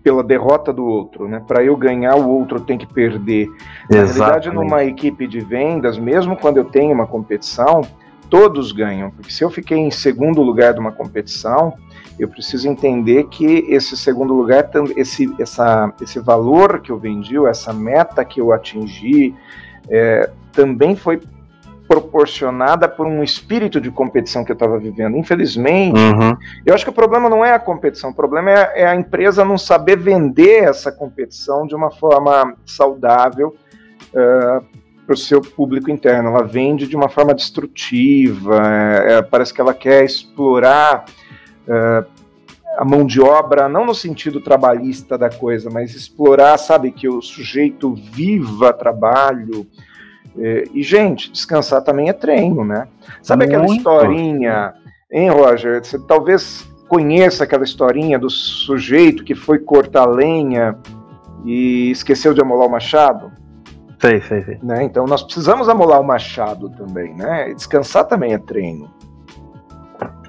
pela 0.02 0.22
derrota 0.22 0.72
do 0.72 0.84
outro, 0.84 1.28
né? 1.28 1.42
Para 1.46 1.62
eu 1.62 1.76
ganhar, 1.76 2.16
o 2.16 2.28
outro 2.28 2.60
tem 2.60 2.78
que 2.78 2.86
perder. 2.86 3.48
Na 3.88 4.04
realidade, 4.04 4.50
numa 4.50 4.82
equipe 4.84 5.26
de 5.26 5.40
vendas, 5.40 5.98
mesmo 5.98 6.36
quando 6.36 6.56
eu 6.56 6.64
tenho 6.64 6.94
uma 6.94 7.06
competição, 7.06 7.82
todos 8.30 8.72
ganham, 8.72 9.10
porque 9.10 9.32
se 9.32 9.42
eu 9.42 9.50
fiquei 9.50 9.76
em 9.76 9.90
segundo 9.90 10.40
lugar 10.40 10.72
de 10.72 10.80
uma 10.80 10.92
competição, 10.92 11.74
eu 12.18 12.28
preciso 12.28 12.68
entender 12.68 13.24
que 13.24 13.64
esse 13.68 13.96
segundo 13.96 14.32
lugar, 14.34 14.70
esse, 14.96 15.34
essa, 15.38 15.92
esse 16.00 16.20
valor 16.20 16.80
que 16.80 16.92
eu 16.92 16.98
vendi, 16.98 17.36
essa 17.46 17.72
meta 17.72 18.24
que 18.24 18.40
eu 18.40 18.52
atingi, 18.52 19.34
é, 19.88 20.30
também 20.52 20.94
foi 20.94 21.20
proporcionada 21.88 22.88
por 22.88 23.04
um 23.04 23.20
espírito 23.20 23.80
de 23.80 23.90
competição 23.90 24.44
que 24.44 24.52
eu 24.52 24.54
estava 24.54 24.78
vivendo. 24.78 25.16
Infelizmente, 25.16 25.98
uhum. 25.98 26.36
eu 26.64 26.72
acho 26.72 26.84
que 26.84 26.90
o 26.90 26.94
problema 26.94 27.28
não 27.28 27.44
é 27.44 27.52
a 27.52 27.58
competição, 27.58 28.10
o 28.10 28.14
problema 28.14 28.48
é, 28.48 28.82
é 28.82 28.86
a 28.86 28.94
empresa 28.94 29.44
não 29.44 29.58
saber 29.58 29.96
vender 29.96 30.62
essa 30.62 30.92
competição 30.92 31.66
de 31.66 31.74
uma 31.74 31.90
forma 31.90 32.54
saudável 32.64 33.56
uh, 34.14 34.64
para 35.10 35.14
o 35.14 35.18
seu 35.18 35.40
público 35.40 35.90
interno. 35.90 36.28
Ela 36.28 36.44
vende 36.44 36.86
de 36.86 36.94
uma 36.94 37.08
forma 37.08 37.34
destrutiva, 37.34 38.60
é, 38.64 39.14
é, 39.14 39.22
parece 39.22 39.52
que 39.52 39.60
ela 39.60 39.74
quer 39.74 40.04
explorar 40.04 41.04
uh, 41.66 42.06
a 42.78 42.84
mão 42.84 43.04
de 43.04 43.20
obra, 43.20 43.68
não 43.68 43.84
no 43.84 43.92
sentido 43.92 44.40
trabalhista 44.40 45.18
da 45.18 45.28
coisa, 45.28 45.68
mas 45.68 45.96
explorar, 45.96 46.56
sabe, 46.58 46.92
que 46.92 47.08
o 47.08 47.20
sujeito 47.20 47.92
viva 47.92 48.72
trabalho. 48.72 49.66
É, 50.38 50.62
e, 50.72 50.80
gente, 50.80 51.32
descansar 51.32 51.82
também 51.82 52.08
é 52.08 52.12
treino, 52.12 52.64
né? 52.64 52.86
Sabe 53.20 53.46
Muito. 53.46 53.56
aquela 53.56 53.76
historinha, 53.76 54.74
hein, 55.10 55.28
Roger? 55.28 55.84
Você 55.84 55.98
talvez 56.06 56.64
conheça 56.88 57.42
aquela 57.42 57.64
historinha 57.64 58.16
do 58.16 58.30
sujeito 58.30 59.24
que 59.24 59.34
foi 59.34 59.58
cortar 59.58 60.04
lenha 60.04 60.78
e 61.44 61.90
esqueceu 61.90 62.32
de 62.32 62.40
amolar 62.40 62.68
o 62.68 62.70
machado? 62.70 63.40
Sei, 64.00 64.20
sei, 64.22 64.42
sei. 64.44 64.58
Né? 64.62 64.84
Então 64.84 65.04
nós 65.04 65.22
precisamos 65.22 65.68
amolar 65.68 66.00
o 66.00 66.04
machado 66.04 66.70
também, 66.70 67.14
né? 67.14 67.52
Descansar 67.52 68.04
também 68.04 68.32
é 68.32 68.38
treino. 68.38 68.90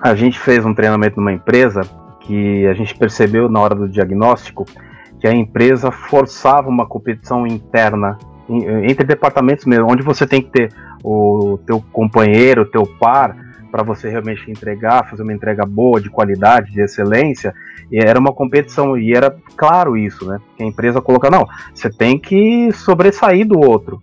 A 0.02 0.14
gente 0.14 0.40
fez 0.40 0.66
um 0.66 0.74
treinamento 0.74 1.18
numa 1.18 1.32
empresa 1.32 1.82
que 2.20 2.68
a 2.68 2.74
gente 2.74 2.96
percebeu 2.96 3.50
na 3.50 3.60
hora 3.60 3.74
do 3.74 3.88
diagnóstico 3.88 4.66
que 5.20 5.28
a 5.28 5.34
empresa 5.34 5.92
forçava 5.92 6.68
uma 6.68 6.86
competição 6.86 7.46
interna 7.46 8.18
entre 8.50 9.06
departamentos 9.06 9.66
mesmo, 9.66 9.90
onde 9.90 10.02
você 10.02 10.26
tem 10.26 10.42
que 10.42 10.50
ter 10.50 10.74
o 11.04 11.60
teu 11.66 11.82
companheiro, 11.94 12.64
o 12.64 12.66
teu 12.66 12.84
par, 13.00 13.36
para 13.72 13.84
você 13.84 14.10
realmente 14.10 14.52
entregar, 14.52 15.10
fazer 15.10 15.24
uma 15.24 15.34
entrega 15.34 15.66
boa, 15.66 16.02
de 16.02 16.10
qualidade, 16.10 16.72
de 16.72 16.82
excelência, 16.82 17.54
e 17.92 17.98
era 17.98 18.20
uma 18.20 18.34
competição, 18.34 18.98
e 18.98 19.14
era 19.14 19.36
claro 19.56 19.98
isso, 19.98 20.28
né? 20.28 20.40
Que 20.58 20.64
a 20.64 20.68
empresa 20.68 21.02
coloca, 21.02 21.30
não, 21.30 21.48
você 21.74 21.90
tem 21.90 22.20
que 22.20 22.72
sobressair 22.74 23.48
do 23.48 23.60
outro. 23.60 24.02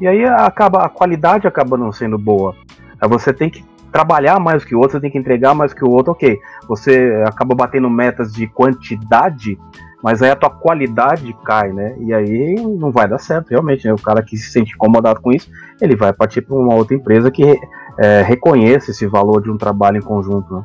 E 0.00 0.08
aí 0.08 0.24
acaba, 0.24 0.84
a 0.84 0.88
qualidade 0.88 1.46
acaba 1.46 1.76
não 1.76 1.92
sendo 1.92 2.18
boa. 2.18 2.54
Aí 3.00 3.08
você 3.08 3.32
tem 3.32 3.48
que 3.48 3.64
trabalhar 3.92 4.40
mais 4.40 4.64
que 4.64 4.74
o 4.74 4.78
outro, 4.78 4.92
você 4.92 5.00
tem 5.00 5.10
que 5.10 5.18
entregar 5.18 5.54
mais 5.54 5.72
que 5.72 5.84
o 5.84 5.88
outro, 5.88 6.12
ok. 6.12 6.36
Você 6.66 7.22
acaba 7.26 7.54
batendo 7.54 7.88
metas 7.88 8.32
de 8.32 8.48
quantidade, 8.48 9.56
mas 10.02 10.20
aí 10.20 10.30
a 10.30 10.36
tua 10.36 10.50
qualidade 10.50 11.32
cai, 11.44 11.72
né? 11.72 11.96
E 12.00 12.12
aí 12.12 12.56
não 12.56 12.90
vai 12.90 13.06
dar 13.06 13.18
certo, 13.18 13.50
realmente. 13.50 13.86
Né? 13.86 13.94
O 13.94 14.02
cara 14.02 14.20
que 14.20 14.36
se 14.36 14.50
sente 14.50 14.74
incomodado 14.74 15.20
com 15.20 15.30
isso, 15.30 15.48
ele 15.80 15.94
vai 15.94 16.12
partir 16.12 16.42
para 16.42 16.56
uma 16.56 16.74
outra 16.74 16.96
empresa 16.96 17.30
que 17.30 17.56
é, 17.98 18.22
reconheça 18.22 18.90
esse 18.90 19.06
valor 19.06 19.42
de 19.42 19.50
um 19.50 19.56
trabalho 19.56 19.98
em 19.98 20.02
conjunto. 20.02 20.54
Né? 20.54 20.64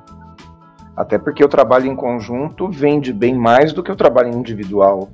Até 0.96 1.18
porque 1.18 1.44
o 1.44 1.48
trabalho 1.48 1.88
em 1.88 1.96
conjunto 1.96 2.70
vende 2.70 3.13
bem 3.13 3.36
mais 3.36 3.72
do 3.74 3.82
que 3.82 3.92
o 3.92 3.96
trabalho 3.96 4.34
individual. 4.36 5.10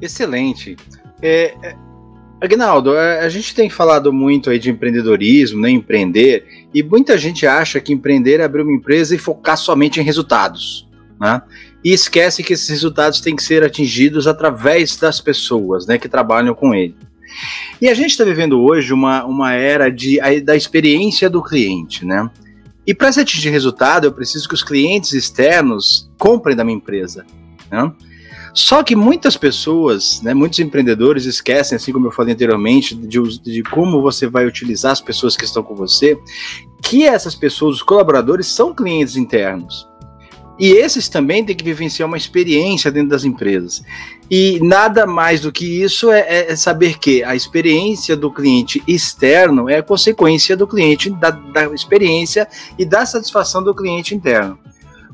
Excelente. 0.00 0.76
É, 1.20 1.54
é 1.62 1.76
Agnaldo, 2.42 2.96
é, 2.96 3.20
a 3.20 3.28
gente 3.28 3.54
tem 3.54 3.70
falado 3.70 4.12
muito 4.12 4.50
aí 4.50 4.58
de 4.58 4.68
empreendedorismo, 4.68 5.60
né, 5.60 5.70
empreender, 5.70 6.44
e 6.74 6.82
muita 6.82 7.16
gente 7.16 7.46
acha 7.46 7.80
que 7.80 7.92
empreender 7.92 8.40
é 8.40 8.42
abrir 8.42 8.62
uma 8.62 8.72
empresa 8.72 9.14
e 9.14 9.18
focar 9.18 9.56
somente 9.56 10.00
em 10.00 10.02
resultados, 10.02 10.88
né? 11.20 11.40
E 11.84 11.92
esquece 11.92 12.42
que 12.42 12.52
esses 12.52 12.68
resultados 12.68 13.20
têm 13.20 13.36
que 13.36 13.44
ser 13.44 13.62
atingidos 13.62 14.26
através 14.26 14.96
das 14.96 15.20
pessoas, 15.20 15.86
né, 15.86 15.98
que 15.98 16.08
trabalham 16.08 16.52
com 16.52 16.74
ele. 16.74 16.96
E 17.80 17.88
a 17.88 17.94
gente 17.94 18.10
está 18.10 18.24
vivendo 18.24 18.60
hoje 18.60 18.92
uma, 18.92 19.24
uma 19.24 19.52
era 19.52 19.90
de, 19.90 20.18
da 20.42 20.56
experiência 20.56 21.28
do 21.28 21.42
cliente, 21.42 22.04
né? 22.04 22.30
E 22.86 22.94
para 22.94 23.12
se 23.12 23.20
atingir 23.20 23.50
resultado, 23.50 24.06
eu 24.06 24.12
preciso 24.12 24.48
que 24.48 24.54
os 24.54 24.62
clientes 24.62 25.12
externos 25.12 26.10
comprem 26.18 26.56
da 26.56 26.64
minha 26.64 26.76
empresa, 26.76 27.24
né? 27.70 27.92
Só 28.54 28.82
que 28.82 28.94
muitas 28.94 29.34
pessoas, 29.34 30.20
né, 30.20 30.34
muitos 30.34 30.58
empreendedores 30.58 31.24
esquecem, 31.24 31.74
assim 31.74 31.90
como 31.90 32.06
eu 32.06 32.12
falei 32.12 32.34
anteriormente, 32.34 32.94
de, 32.94 33.18
de 33.40 33.62
como 33.62 34.02
você 34.02 34.26
vai 34.26 34.46
utilizar 34.46 34.92
as 34.92 35.00
pessoas 35.00 35.36
que 35.36 35.44
estão 35.44 35.62
com 35.62 35.74
você, 35.74 36.18
que 36.82 37.04
essas 37.04 37.34
pessoas, 37.34 37.76
os 37.76 37.82
colaboradores, 37.82 38.46
são 38.46 38.74
clientes 38.74 39.16
internos. 39.16 39.88
E 40.62 40.74
esses 40.74 41.08
também 41.08 41.44
têm 41.44 41.56
que 41.56 41.64
vivenciar 41.64 42.06
uma 42.06 42.16
experiência 42.16 42.88
dentro 42.88 43.08
das 43.08 43.24
empresas. 43.24 43.82
E 44.30 44.60
nada 44.62 45.08
mais 45.08 45.40
do 45.40 45.50
que 45.50 45.82
isso 45.82 46.08
é, 46.12 46.20
é, 46.20 46.52
é 46.52 46.54
saber 46.54 47.00
que 47.00 47.24
a 47.24 47.34
experiência 47.34 48.16
do 48.16 48.30
cliente 48.30 48.80
externo 48.86 49.68
é 49.68 49.82
consequência 49.82 50.56
do 50.56 50.64
cliente, 50.64 51.10
da, 51.10 51.30
da 51.30 51.64
experiência 51.74 52.46
e 52.78 52.84
da 52.84 53.04
satisfação 53.04 53.60
do 53.60 53.74
cliente 53.74 54.14
interno. 54.14 54.56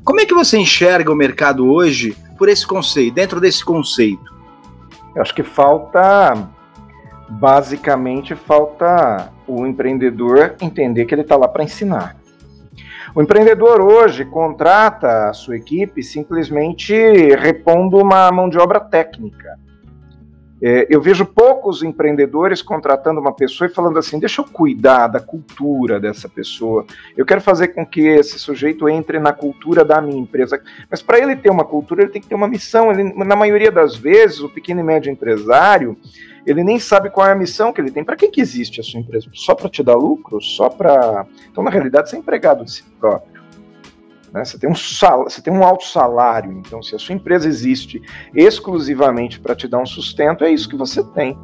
Como 0.03 0.21
é 0.21 0.25
que 0.27 0.35
você 0.35 0.55
enxerga 0.55 1.11
o 1.11 1.15
mercado 1.15 1.67
hoje 1.67 2.15
por 2.37 2.47
esse 2.47 2.67
conceito, 2.67 3.15
dentro 3.15 3.41
desse 3.41 3.65
conceito? 3.65 4.31
Eu 5.15 5.23
acho 5.23 5.33
que 5.33 5.41
falta, 5.41 6.47
basicamente, 7.27 8.35
falta 8.35 9.33
o 9.47 9.65
empreendedor 9.65 10.53
entender 10.61 11.05
que 11.05 11.15
ele 11.15 11.23
está 11.23 11.35
lá 11.35 11.47
para 11.47 11.63
ensinar. 11.63 12.18
O 13.15 13.21
empreendedor 13.21 13.81
hoje 13.81 14.23
contrata 14.23 15.29
a 15.29 15.33
sua 15.33 15.57
equipe 15.57 16.03
simplesmente 16.03 16.93
repondo 17.35 17.97
uma 17.97 18.31
mão 18.31 18.49
de 18.49 18.57
obra 18.57 18.79
técnica. 18.79 19.57
É, 20.61 20.87
eu 20.89 21.01
vejo 21.01 21.25
poucos 21.25 21.83
empreendedores 21.83 22.61
contratando 22.61 23.21
uma 23.21 23.33
pessoa 23.33 23.69
e 23.69 23.73
falando 23.73 23.97
assim: 23.97 24.19
deixa 24.19 24.41
eu 24.41 24.45
cuidar 24.45 25.07
da 25.07 25.19
cultura 25.19 25.99
dessa 25.99 26.27
pessoa. 26.27 26.85
Eu 27.15 27.25
quero 27.25 27.39
fazer 27.39 27.69
com 27.69 27.85
que 27.85 28.01
esse 28.01 28.37
sujeito 28.37 28.89
entre 28.89 29.19
na 29.19 29.31
cultura 29.31 29.85
da 29.85 30.01
minha 30.01 30.19
empresa. 30.19 30.61
Mas 30.91 31.01
para 31.01 31.17
ele 31.17 31.35
ter 31.37 31.49
uma 31.49 31.63
cultura, 31.63 32.01
ele 32.01 32.11
tem 32.11 32.21
que 32.21 32.27
ter 32.27 32.35
uma 32.35 32.47
missão. 32.47 32.91
Ele, 32.91 33.03
na 33.03 33.37
maioria 33.37 33.71
das 33.71 33.95
vezes, 33.95 34.41
o 34.41 34.49
pequeno 34.49 34.81
e 34.81 34.83
médio 34.83 35.09
empresário, 35.09 35.97
ele 36.49 36.63
nem 36.63 36.79
sabe 36.79 37.11
qual 37.11 37.27
é 37.27 37.31
a 37.31 37.35
missão 37.35 37.71
que 37.71 37.79
ele 37.79 37.91
tem. 37.91 38.03
Para 38.03 38.15
que, 38.15 38.27
que 38.27 38.41
existe 38.41 38.79
a 38.79 38.83
sua 38.83 38.99
empresa? 38.99 39.27
Só 39.33 39.53
para 39.53 39.69
te 39.69 39.83
dar 39.83 39.95
lucro? 39.95 40.41
Só 40.41 40.67
para. 40.67 41.27
Então, 41.51 41.63
na 41.63 41.69
realidade, 41.69 42.09
você 42.09 42.15
é 42.15 42.19
empregado 42.19 42.65
de 42.65 42.71
si 42.71 42.83
próprio. 42.99 43.39
Né? 44.33 44.43
Você, 44.43 44.57
tem 44.57 44.69
um 44.69 44.75
sal, 44.75 45.23
você 45.25 45.41
tem 45.41 45.53
um 45.53 45.63
alto 45.63 45.85
salário, 45.85 46.51
então 46.53 46.81
se 46.83 46.95
a 46.95 46.99
sua 46.99 47.15
empresa 47.15 47.47
existe 47.47 48.01
exclusivamente 48.33 49.39
para 49.39 49.55
te 49.55 49.67
dar 49.67 49.79
um 49.79 49.85
sustento, 49.85 50.43
é 50.43 50.51
isso 50.51 50.69
que 50.69 50.75
você 50.75 51.03
tem. 51.03 51.37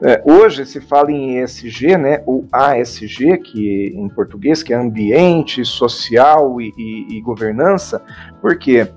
É, 0.00 0.22
hoje 0.24 0.64
se 0.64 0.80
fala 0.80 1.10
em 1.12 1.42
ESG, 1.42 1.96
né, 1.96 2.22
ou 2.26 2.46
ASG, 2.50 3.38
que 3.38 3.92
em 3.94 4.08
português, 4.08 4.62
que 4.62 4.72
é 4.72 4.76
ambiente, 4.76 5.64
social 5.64 6.60
e, 6.60 6.72
e, 6.76 7.18
e 7.18 7.20
governança, 7.20 8.02
por 8.40 8.58
quê? 8.58 8.88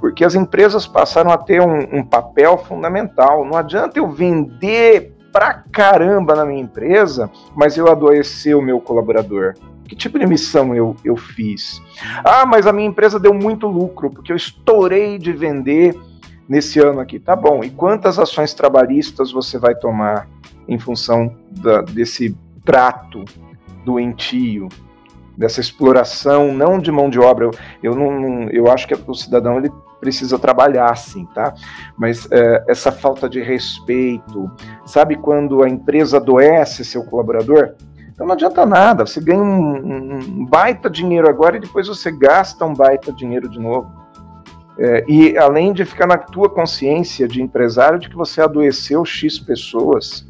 Porque 0.00 0.24
as 0.24 0.34
empresas 0.34 0.86
passaram 0.86 1.30
a 1.30 1.36
ter 1.36 1.60
um, 1.60 1.98
um 1.98 2.02
papel 2.02 2.56
fundamental. 2.58 3.44
Não 3.44 3.56
adianta 3.56 3.98
eu 3.98 4.08
vender 4.08 5.14
pra 5.32 5.54
caramba 5.70 6.34
na 6.34 6.44
minha 6.44 6.62
empresa, 6.62 7.30
mas 7.54 7.76
eu 7.76 7.88
adoecer 7.88 8.56
o 8.56 8.62
meu 8.62 8.80
colaborador. 8.80 9.54
Que 9.84 9.96
tipo 9.96 10.18
de 10.18 10.26
missão 10.26 10.74
eu, 10.74 10.96
eu 11.04 11.16
fiz? 11.16 11.82
Ah, 12.24 12.46
mas 12.46 12.66
a 12.66 12.72
minha 12.72 12.88
empresa 12.88 13.18
deu 13.18 13.34
muito 13.34 13.66
lucro, 13.66 14.10
porque 14.10 14.32
eu 14.32 14.36
estourei 14.36 15.18
de 15.18 15.32
vender 15.32 15.98
nesse 16.48 16.80
ano 16.80 17.00
aqui. 17.00 17.18
Tá 17.18 17.34
bom, 17.34 17.62
e 17.64 17.70
quantas 17.70 18.18
ações 18.18 18.54
trabalhistas 18.54 19.32
você 19.32 19.58
vai 19.58 19.74
tomar 19.74 20.28
em 20.68 20.78
função 20.78 21.34
da, 21.50 21.82
desse 21.82 22.36
trato 22.64 23.24
doentio, 23.84 24.68
dessa 25.36 25.60
exploração, 25.60 26.52
não 26.52 26.78
de 26.78 26.92
mão 26.92 27.10
de 27.10 27.18
obra? 27.18 27.46
Eu, 27.46 27.52
eu, 27.82 27.94
não, 27.94 28.48
eu 28.50 28.70
acho 28.70 28.86
que 28.86 28.94
o 28.94 29.14
cidadão 29.14 29.58
ele 29.58 29.70
precisa 30.00 30.38
trabalhar, 30.38 30.96
sim, 30.96 31.26
tá? 31.34 31.54
Mas 31.96 32.26
é, 32.32 32.64
essa 32.68 32.90
falta 32.90 33.28
de 33.28 33.40
respeito, 33.40 34.50
sabe 34.86 35.16
quando 35.16 35.62
a 35.62 35.68
empresa 35.68 36.16
adoece 36.16 36.84
seu 36.84 37.04
colaborador? 37.04 37.74
Então 38.12 38.26
não 38.26 38.34
adianta 38.34 38.66
nada, 38.66 39.06
você 39.06 39.20
ganha 39.20 39.42
um, 39.42 40.18
um 40.18 40.44
baita 40.46 40.90
dinheiro 40.90 41.28
agora 41.28 41.56
e 41.56 41.60
depois 41.60 41.86
você 41.86 42.10
gasta 42.10 42.64
um 42.64 42.74
baita 42.74 43.12
dinheiro 43.12 43.48
de 43.48 43.58
novo. 43.58 43.90
É, 44.78 45.04
e 45.06 45.36
além 45.36 45.72
de 45.72 45.84
ficar 45.84 46.06
na 46.06 46.16
tua 46.16 46.48
consciência 46.48 47.28
de 47.28 47.42
empresário 47.42 47.98
de 47.98 48.08
que 48.08 48.16
você 48.16 48.40
adoeceu 48.40 49.04
X 49.04 49.38
pessoas, 49.38 50.26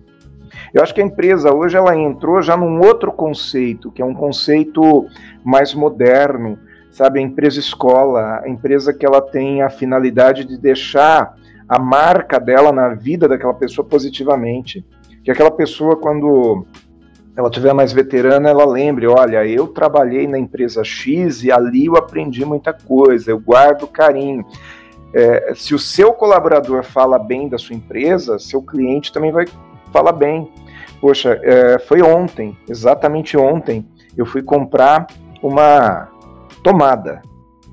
eu 0.73 0.83
acho 0.83 0.95
que 0.95 1.01
a 1.01 1.05
empresa 1.05 1.55
hoje 1.55 1.77
ela 1.77 1.97
entrou 1.97 2.41
já 2.43 2.57
num 2.57 2.81
outro 2.81 3.13
conceito, 3.13 3.91
que 3.91 4.03
é 4.03 4.05
um 4.05 4.15
conceito 4.15 5.07
mais 5.45 5.75
moderno, 5.75 6.59
sabe? 6.91 7.19
A 7.19 7.23
empresa 7.23 7.59
escola, 7.59 8.41
a 8.45 8.49
empresa 8.49 8.93
que 8.93 9.05
ela 9.05 9.21
tem 9.21 9.63
a 9.63 9.71
finalidade 9.71 10.45
de 10.45 10.59
deixar 10.59 11.35
a 11.69 11.79
marca 11.79 12.39
dela 12.41 12.73
na 12.73 12.95
vida 12.95 13.29
daquela 13.29 13.55
pessoa 13.55 13.87
positivamente. 13.87 14.85
Que 15.23 15.31
aquela 15.31 15.51
pessoa, 15.51 15.97
quando 15.97 16.67
ela 17.37 17.51
tiver 17.51 17.73
mais 17.73 17.93
veterana, 17.93 18.51
ela 18.51 18.67
lembre, 18.67 19.07
olha, 19.07 19.47
eu 19.47 19.69
trabalhei 19.69 20.27
na 20.27 20.39
empresa 20.39 20.83
X 20.83 21.45
e 21.45 21.53
ali 21.53 21.87
eu 21.87 21.97
aprendi 21.97 22.45
muita 22.45 22.73
coisa, 22.73 23.31
eu 23.31 23.39
guardo 23.39 23.87
carinho. 23.87 24.45
É, 25.15 25.53
se 25.55 25.75
o 25.75 25.79
seu 25.79 26.13
colaborador 26.13 26.85
fala 26.85 27.19
bem 27.19 27.49
da 27.49 27.59
sua 27.59 27.75
empresa, 27.75 28.39
seu 28.39 28.63
cliente 28.63 29.13
também 29.13 29.33
vai 29.33 29.47
falar 29.93 30.13
bem. 30.13 30.51
Poxa, 31.01 31.39
é, 31.43 31.79
foi 31.79 32.03
ontem, 32.03 32.57
exatamente 32.69 33.37
ontem, 33.37 33.87
eu 34.17 34.27
fui 34.27 34.43
comprar 34.43 35.07
uma 35.43 36.10
tomada 36.63 37.23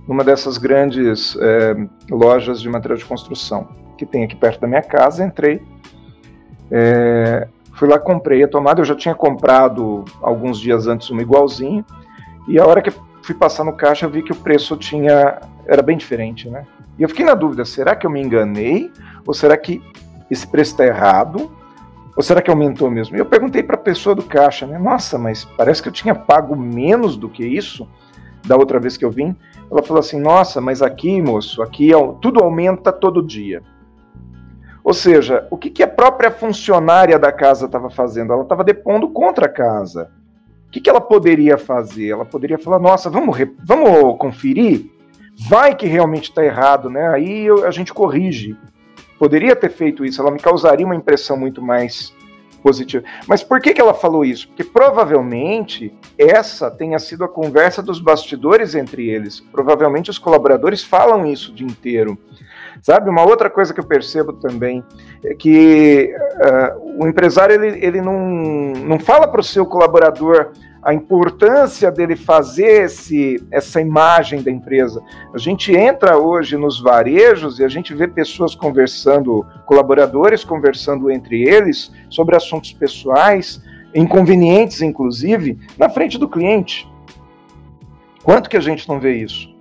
numa 0.08 0.24
dessas 0.24 0.58
grandes 0.58 1.38
é, 1.40 1.76
lojas 2.10 2.62
de 2.62 2.70
material 2.70 2.98
de 2.98 3.06
construção 3.06 3.68
que 3.98 4.06
tem 4.06 4.24
aqui 4.24 4.36
perto 4.36 4.62
da 4.62 4.68
minha 4.68 4.82
casa. 4.82 5.26
Entrei, 5.26 5.62
é, 6.72 7.48
Fui 7.78 7.88
lá, 7.88 8.00
comprei 8.00 8.44
a 8.44 8.48
tomada. 8.48 8.82
Eu 8.82 8.86
já 8.86 8.96
tinha 8.96 9.14
comprado 9.14 10.04
alguns 10.20 10.60
dias 10.60 10.88
antes 10.88 11.12
uma 11.12 11.22
igualzinha. 11.22 11.86
E 12.48 12.60
a 12.60 12.66
hora 12.66 12.82
que 12.82 12.92
fui 13.22 13.36
passar 13.36 13.64
no 13.64 13.74
caixa, 13.74 14.08
eu 14.08 14.10
vi 14.10 14.24
que 14.24 14.32
o 14.32 14.36
preço 14.36 14.76
tinha 14.76 15.40
era 15.68 15.84
bem 15.84 15.96
diferente, 15.96 16.50
né? 16.50 16.66
E 16.98 17.04
eu 17.04 17.10
fiquei 17.10 17.24
na 17.24 17.36
dúvida: 17.36 17.64
será 17.66 17.96
que 17.96 18.08
eu 18.08 18.10
me 18.10 18.20
enganei? 18.20 18.92
Ou 19.28 19.34
será 19.34 19.56
que 19.56 19.80
esse 20.30 20.48
preço 20.48 20.72
está 20.72 20.88
errado? 20.88 21.52
Ou 22.16 22.24
será 22.24 22.42
que 22.42 22.50
aumentou 22.50 22.90
mesmo? 22.90 23.16
E 23.16 23.20
eu 23.20 23.26
perguntei 23.28 23.62
para 23.62 23.76
a 23.76 23.80
pessoa 23.80 24.16
do 24.16 24.24
caixa, 24.24 24.66
né? 24.66 24.80
Nossa, 24.80 25.20
mas 25.20 25.46
parece 25.46 25.84
que 25.84 25.88
eu 25.88 25.94
tinha 25.94 26.16
pago 26.16 26.56
menos 26.56 27.16
do 27.16 27.30
que 27.30 27.46
isso 27.46 27.88
da 28.48 28.56
outra 28.56 28.80
vez 28.80 28.98
que 28.98 29.06
eu 29.06 29.12
vim. 29.12 29.36
Ela 29.70 29.84
falou 29.84 30.00
assim: 30.00 30.20
Nossa, 30.20 30.62
mas 30.62 30.82
aqui, 30.82 31.22
moço, 31.22 31.62
aqui 31.62 31.92
tudo 32.22 32.42
aumenta 32.42 32.92
todo 32.92 33.22
dia. 33.22 33.62
Ou 34.84 34.94
seja, 34.94 35.46
o 35.52 35.58
que, 35.58 35.70
que 35.70 35.84
a 35.84 35.88
própria 35.88 36.32
funcionária 36.32 37.20
da 37.20 37.32
casa 37.32 37.66
estava 37.66 37.90
fazendo? 37.90 38.32
Ela 38.32 38.44
estava 38.44 38.64
depondo 38.64 39.10
contra 39.10 39.46
a 39.46 39.50
casa. 39.50 40.10
O 40.68 40.72
que, 40.72 40.80
que 40.80 40.90
ela 40.90 41.02
poderia 41.02 41.58
fazer? 41.58 42.08
Ela 42.10 42.26
poderia 42.26 42.58
falar: 42.58 42.80
nossa, 42.80 43.10
vamos, 43.10 43.38
vamos 43.64 44.18
conferir? 44.18 44.90
Vai 45.50 45.76
que 45.76 45.86
realmente 45.86 46.30
está 46.30 46.44
errado, 46.44 46.90
né? 46.90 47.10
Aí 47.10 47.46
eu, 47.46 47.66
a 47.66 47.72
gente 47.72 47.94
corrige. 47.94 48.58
Poderia 49.20 49.56
ter 49.56 49.70
feito 49.70 50.06
isso, 50.06 50.22
ela 50.22 50.32
me 50.32 50.40
causaria 50.40 50.86
uma 50.86 50.96
impressão 50.96 51.36
muito 51.36 51.62
mais 51.62 52.14
Mas 53.28 53.44
por 53.44 53.60
que, 53.60 53.74
que 53.74 53.82
ela 53.82 53.94
falou 53.94 54.24
isso? 54.24 54.48
Porque 54.48 54.64
provavelmente 54.64 55.94
essa 56.18 56.70
tenha 56.70 57.00
sido 57.00 57.24
a 57.24 57.28
conversa 57.28 57.82
dos 57.82 58.00
bastidores 58.00 58.76
entre 58.76 59.10
eles. 59.10 59.40
Provavelmente 59.40 60.10
os 60.10 60.20
colaboradores 60.20 60.84
falam 60.84 61.26
isso 61.26 61.52
o 61.52 61.56
dia 61.56 61.68
inteiro. 61.68 62.18
Sabe, 62.82 63.10
uma 63.10 63.24
outra 63.24 63.50
coisa 63.50 63.74
que 63.74 63.80
eu 63.80 63.86
percebo 63.86 64.34
também 64.34 64.84
é 65.24 65.34
que 65.34 66.14
uh, 66.16 67.04
o 67.04 67.08
empresário 67.08 67.56
ele, 67.56 67.84
ele 67.84 68.02
não, 68.02 68.20
não 68.20 69.00
fala 69.00 69.28
para 69.28 69.42
o 69.42 69.44
seu 69.44 69.66
colaborador 69.66 70.52
a 70.88 70.94
importância 70.94 71.92
dele 71.92 72.16
fazer 72.16 72.86
esse, 72.86 73.46
essa 73.52 73.82
imagem 73.82 74.42
da 74.42 74.50
empresa. 74.50 75.04
A 75.34 75.38
gente 75.38 75.76
entra 75.76 76.18
hoje 76.18 76.56
nos 76.56 76.80
varejos 76.80 77.60
e 77.60 77.66
a 77.66 77.68
gente 77.68 77.94
vê 77.94 78.08
pessoas 78.08 78.56
conversando, 78.56 79.46
colaboradores 79.66 80.46
conversando 80.46 81.12
entre 81.12 81.44
eles 81.44 81.92
sobre 82.10 82.38
assuntos 82.38 82.72
pessoais, 82.72 83.62
inconvenientes 83.94 84.82
inclusive, 84.82 85.60
na 85.78 85.90
frente 85.90 86.18
do 86.18 86.30
cliente. 86.30 86.90
Quanto 88.24 88.50
que 88.50 88.56
a 88.56 88.62
gente 88.62 88.88
não 88.88 88.98
vê 88.98 89.18
isso? 89.18 89.54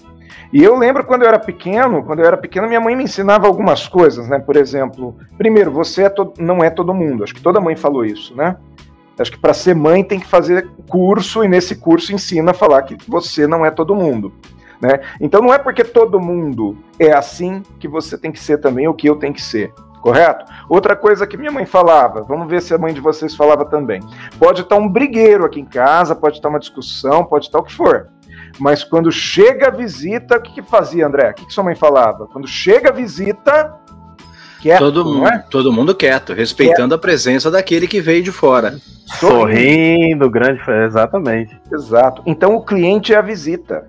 E 0.52 0.62
eu 0.62 0.78
lembro 0.78 1.04
quando 1.04 1.22
eu 1.22 1.28
era 1.28 1.40
pequeno, 1.40 2.04
quando 2.04 2.20
eu 2.20 2.24
era 2.24 2.36
pequeno, 2.36 2.68
minha 2.68 2.80
mãe 2.80 2.94
me 2.94 3.02
ensinava 3.02 3.48
algumas 3.48 3.88
coisas, 3.88 4.28
né? 4.28 4.38
Por 4.38 4.56
exemplo, 4.56 5.16
primeiro, 5.36 5.72
você 5.72 6.04
é 6.04 6.14
não 6.38 6.62
é 6.62 6.70
todo 6.70 6.94
mundo. 6.94 7.24
Acho 7.24 7.34
que 7.34 7.42
toda 7.42 7.60
mãe 7.60 7.74
falou 7.74 8.04
isso, 8.04 8.32
né? 8.36 8.56
Acho 9.18 9.32
que 9.32 9.38
para 9.38 9.54
ser 9.54 9.74
mãe 9.74 10.04
tem 10.04 10.20
que 10.20 10.26
fazer 10.26 10.68
curso 10.88 11.42
e 11.42 11.48
nesse 11.48 11.76
curso 11.76 12.12
ensina 12.12 12.50
a 12.50 12.54
falar 12.54 12.82
que 12.82 12.96
você 13.08 13.46
não 13.46 13.64
é 13.64 13.70
todo 13.70 13.94
mundo. 13.94 14.32
Né? 14.80 15.00
Então 15.20 15.40
não 15.40 15.54
é 15.54 15.58
porque 15.58 15.82
todo 15.82 16.20
mundo 16.20 16.76
é 16.98 17.12
assim 17.12 17.62
que 17.80 17.88
você 17.88 18.18
tem 18.18 18.30
que 18.30 18.38
ser 18.38 18.58
também 18.58 18.86
ou 18.86 18.94
que 18.94 19.08
eu 19.08 19.16
tenho 19.16 19.32
que 19.32 19.42
ser. 19.42 19.72
Correto? 20.02 20.44
Outra 20.68 20.94
coisa 20.94 21.26
que 21.26 21.36
minha 21.36 21.50
mãe 21.50 21.66
falava, 21.66 22.22
vamos 22.22 22.46
ver 22.46 22.62
se 22.62 22.72
a 22.72 22.78
mãe 22.78 22.94
de 22.94 23.00
vocês 23.00 23.34
falava 23.34 23.64
também. 23.64 24.00
Pode 24.38 24.60
estar 24.60 24.76
um 24.76 24.88
brigueiro 24.88 25.44
aqui 25.44 25.60
em 25.60 25.64
casa, 25.64 26.14
pode 26.14 26.36
estar 26.36 26.48
uma 26.48 26.60
discussão, 26.60 27.24
pode 27.24 27.46
estar 27.46 27.58
o 27.58 27.64
que 27.64 27.72
for. 27.72 28.08
Mas 28.58 28.84
quando 28.84 29.10
chega 29.10 29.66
a 29.66 29.70
visita, 29.70 30.36
o 30.36 30.40
que, 30.40 30.52
que 30.52 30.62
fazia, 30.62 31.06
André? 31.06 31.30
O 31.30 31.34
que, 31.34 31.46
que 31.46 31.52
sua 31.52 31.64
mãe 31.64 31.74
falava? 31.74 32.28
Quando 32.28 32.46
chega 32.46 32.90
a 32.90 32.92
visita, 32.92 33.74
quieto, 34.60 34.78
todo, 34.78 35.04
mundo, 35.04 35.28
é? 35.28 35.38
todo 35.50 35.72
mundo 35.72 35.94
quieto, 35.94 36.32
respeitando 36.32 36.88
quieto. 36.88 36.94
a 36.94 36.98
presença 36.98 37.50
daquele 37.50 37.86
que 37.86 38.00
veio 38.00 38.22
de 38.22 38.32
fora. 38.32 38.78
Sorrindo, 39.18 40.28
grande, 40.28 40.60
exatamente. 40.84 41.58
Exato. 41.72 42.22
Então 42.26 42.56
o 42.56 42.64
cliente 42.64 43.14
é 43.14 43.16
a 43.16 43.22
visita. 43.22 43.88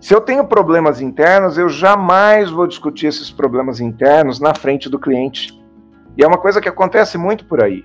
Se 0.00 0.14
eu 0.14 0.20
tenho 0.20 0.44
problemas 0.44 1.00
internos, 1.00 1.56
eu 1.56 1.68
jamais 1.68 2.50
vou 2.50 2.66
discutir 2.66 3.06
esses 3.06 3.30
problemas 3.30 3.80
internos 3.80 4.38
na 4.38 4.54
frente 4.54 4.88
do 4.88 4.98
cliente. 4.98 5.58
E 6.16 6.22
é 6.22 6.26
uma 6.26 6.38
coisa 6.38 6.60
que 6.60 6.68
acontece 6.68 7.16
muito 7.16 7.46
por 7.46 7.62
aí. 7.62 7.84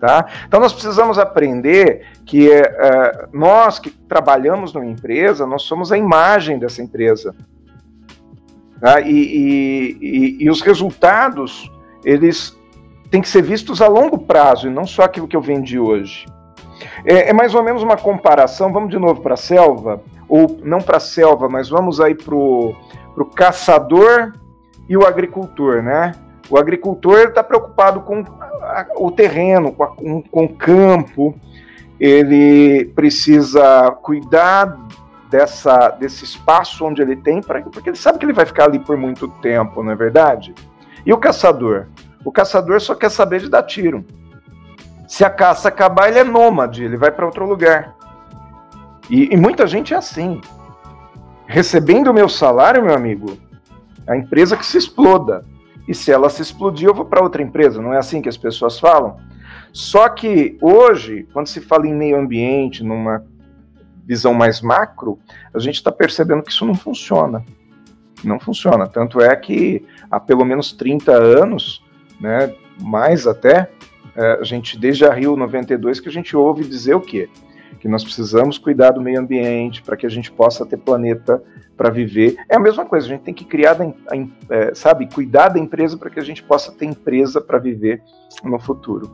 Tá? 0.00 0.26
Então 0.46 0.60
nós 0.60 0.72
precisamos 0.72 1.18
aprender 1.18 2.06
que 2.26 2.48
uh, 2.48 3.28
nós 3.32 3.78
que 3.78 3.90
trabalhamos 3.90 4.74
numa 4.74 4.84
empresa, 4.84 5.46
nós 5.46 5.62
somos 5.62 5.92
a 5.92 5.96
imagem 5.96 6.58
dessa 6.58 6.82
empresa. 6.82 7.34
Tá? 8.80 9.00
E, 9.00 9.10
e, 9.10 9.98
e, 10.00 10.44
e, 10.44 10.50
os 10.50 10.60
resultados, 10.60 11.70
eles 12.04 12.58
têm 13.10 13.20
que 13.20 13.28
ser 13.28 13.42
vistos 13.42 13.80
a 13.80 13.88
longo 13.88 14.18
prazo 14.18 14.66
e 14.66 14.70
não 14.70 14.86
só 14.86 15.02
aquilo 15.02 15.28
que 15.28 15.36
eu 15.36 15.40
vendi 15.40 15.78
hoje. 15.78 16.26
É, 17.04 17.30
é 17.30 17.32
mais 17.32 17.54
ou 17.54 17.62
menos 17.62 17.82
uma 17.82 17.96
comparação, 17.96 18.72
vamos 18.72 18.90
de 18.90 18.98
novo 18.98 19.20
para 19.20 19.34
a 19.34 19.38
selva, 19.38 20.02
ou 20.28 20.60
não 20.62 20.80
para 20.80 20.96
a 20.96 21.00
selva, 21.00 21.48
mas 21.48 21.68
vamos 21.68 22.00
aí 22.00 22.14
para 22.14 22.34
o 22.34 22.74
caçador 23.34 24.32
e 24.88 24.96
o 24.96 25.06
agricultor, 25.06 25.82
né? 25.82 26.12
O 26.50 26.58
agricultor 26.58 27.28
está 27.28 27.42
preocupado 27.42 28.00
com 28.00 28.22
a, 28.62 28.86
o 28.96 29.10
terreno, 29.10 29.72
com, 29.72 29.84
a, 29.84 29.88
com, 29.88 30.22
com 30.22 30.44
o 30.44 30.54
campo, 30.54 31.34
ele 31.98 32.86
precisa 32.94 33.90
cuidar 34.02 34.76
dessa, 35.34 35.88
desse 35.88 36.22
espaço 36.22 36.84
onde 36.84 37.02
ele 37.02 37.16
tem, 37.16 37.42
pra, 37.42 37.60
porque 37.60 37.90
ele 37.90 37.96
sabe 37.96 38.20
que 38.20 38.24
ele 38.24 38.32
vai 38.32 38.46
ficar 38.46 38.66
ali 38.66 38.78
por 38.78 38.96
muito 38.96 39.26
tempo, 39.26 39.82
não 39.82 39.90
é 39.90 39.96
verdade? 39.96 40.54
E 41.04 41.12
o 41.12 41.18
caçador? 41.18 41.88
O 42.24 42.30
caçador 42.30 42.80
só 42.80 42.94
quer 42.94 43.10
saber 43.10 43.40
de 43.40 43.50
dar 43.50 43.64
tiro. 43.64 44.04
Se 45.08 45.24
a 45.24 45.30
caça 45.30 45.66
acabar, 45.66 46.08
ele 46.08 46.20
é 46.20 46.24
nômade, 46.24 46.84
ele 46.84 46.96
vai 46.96 47.10
para 47.10 47.26
outro 47.26 47.48
lugar. 47.48 47.96
E, 49.10 49.34
e, 49.34 49.36
muita 49.36 49.66
gente 49.66 49.92
é 49.92 49.96
assim. 49.96 50.40
Recebendo 51.48 52.12
o 52.12 52.14
meu 52.14 52.28
salário, 52.28 52.84
meu 52.84 52.94
amigo, 52.94 53.36
a 54.06 54.16
empresa 54.16 54.56
que 54.56 54.64
se 54.64 54.78
exploda. 54.78 55.44
E 55.88 55.94
se 55.94 56.12
ela 56.12 56.30
se 56.30 56.42
explodir, 56.42 56.88
eu 56.88 56.94
vou 56.94 57.06
para 57.06 57.24
outra 57.24 57.42
empresa. 57.42 57.82
Não 57.82 57.92
é 57.92 57.98
assim 57.98 58.22
que 58.22 58.28
as 58.28 58.36
pessoas 58.36 58.78
falam? 58.78 59.16
Só 59.72 60.08
que 60.08 60.56
hoje, 60.62 61.26
quando 61.32 61.48
se 61.48 61.60
fala 61.60 61.88
em 61.88 61.94
meio 61.94 62.16
ambiente, 62.16 62.84
numa 62.84 63.24
visão 64.06 64.34
mais 64.34 64.60
macro, 64.60 65.18
a 65.52 65.58
gente 65.58 65.76
está 65.76 65.90
percebendo 65.90 66.42
que 66.42 66.50
isso 66.50 66.64
não 66.64 66.74
funciona. 66.74 67.44
Não 68.22 68.38
funciona. 68.38 68.86
Tanto 68.86 69.20
é 69.20 69.34
que 69.36 69.84
há 70.10 70.18
pelo 70.18 70.44
menos 70.44 70.72
30 70.72 71.12
anos, 71.12 71.84
né, 72.20 72.54
mais 72.80 73.26
até, 73.26 73.70
é, 74.16 74.38
a 74.40 74.44
gente, 74.44 74.78
desde 74.78 75.04
a 75.04 75.12
Rio 75.12 75.36
92, 75.36 76.00
que 76.00 76.08
a 76.08 76.12
gente 76.12 76.36
ouve 76.36 76.64
dizer 76.64 76.94
o 76.94 77.00
quê? 77.00 77.28
Que 77.80 77.88
nós 77.88 78.04
precisamos 78.04 78.56
cuidar 78.56 78.92
do 78.92 79.00
meio 79.00 79.20
ambiente 79.20 79.82
para 79.82 79.96
que 79.96 80.06
a 80.06 80.10
gente 80.10 80.30
possa 80.30 80.64
ter 80.64 80.78
planeta 80.78 81.42
para 81.76 81.90
viver. 81.90 82.36
É 82.48 82.56
a 82.56 82.60
mesma 82.60 82.86
coisa, 82.86 83.06
a 83.06 83.08
gente 83.08 83.22
tem 83.22 83.34
que 83.34 83.44
criar, 83.44 83.76
é, 84.48 84.74
sabe, 84.74 85.08
cuidar 85.12 85.48
da 85.48 85.58
empresa 85.58 85.98
para 85.98 86.08
que 86.08 86.20
a 86.20 86.22
gente 86.22 86.42
possa 86.42 86.72
ter 86.72 86.86
empresa 86.86 87.40
para 87.40 87.58
viver 87.58 88.02
no 88.42 88.58
futuro. 88.58 89.10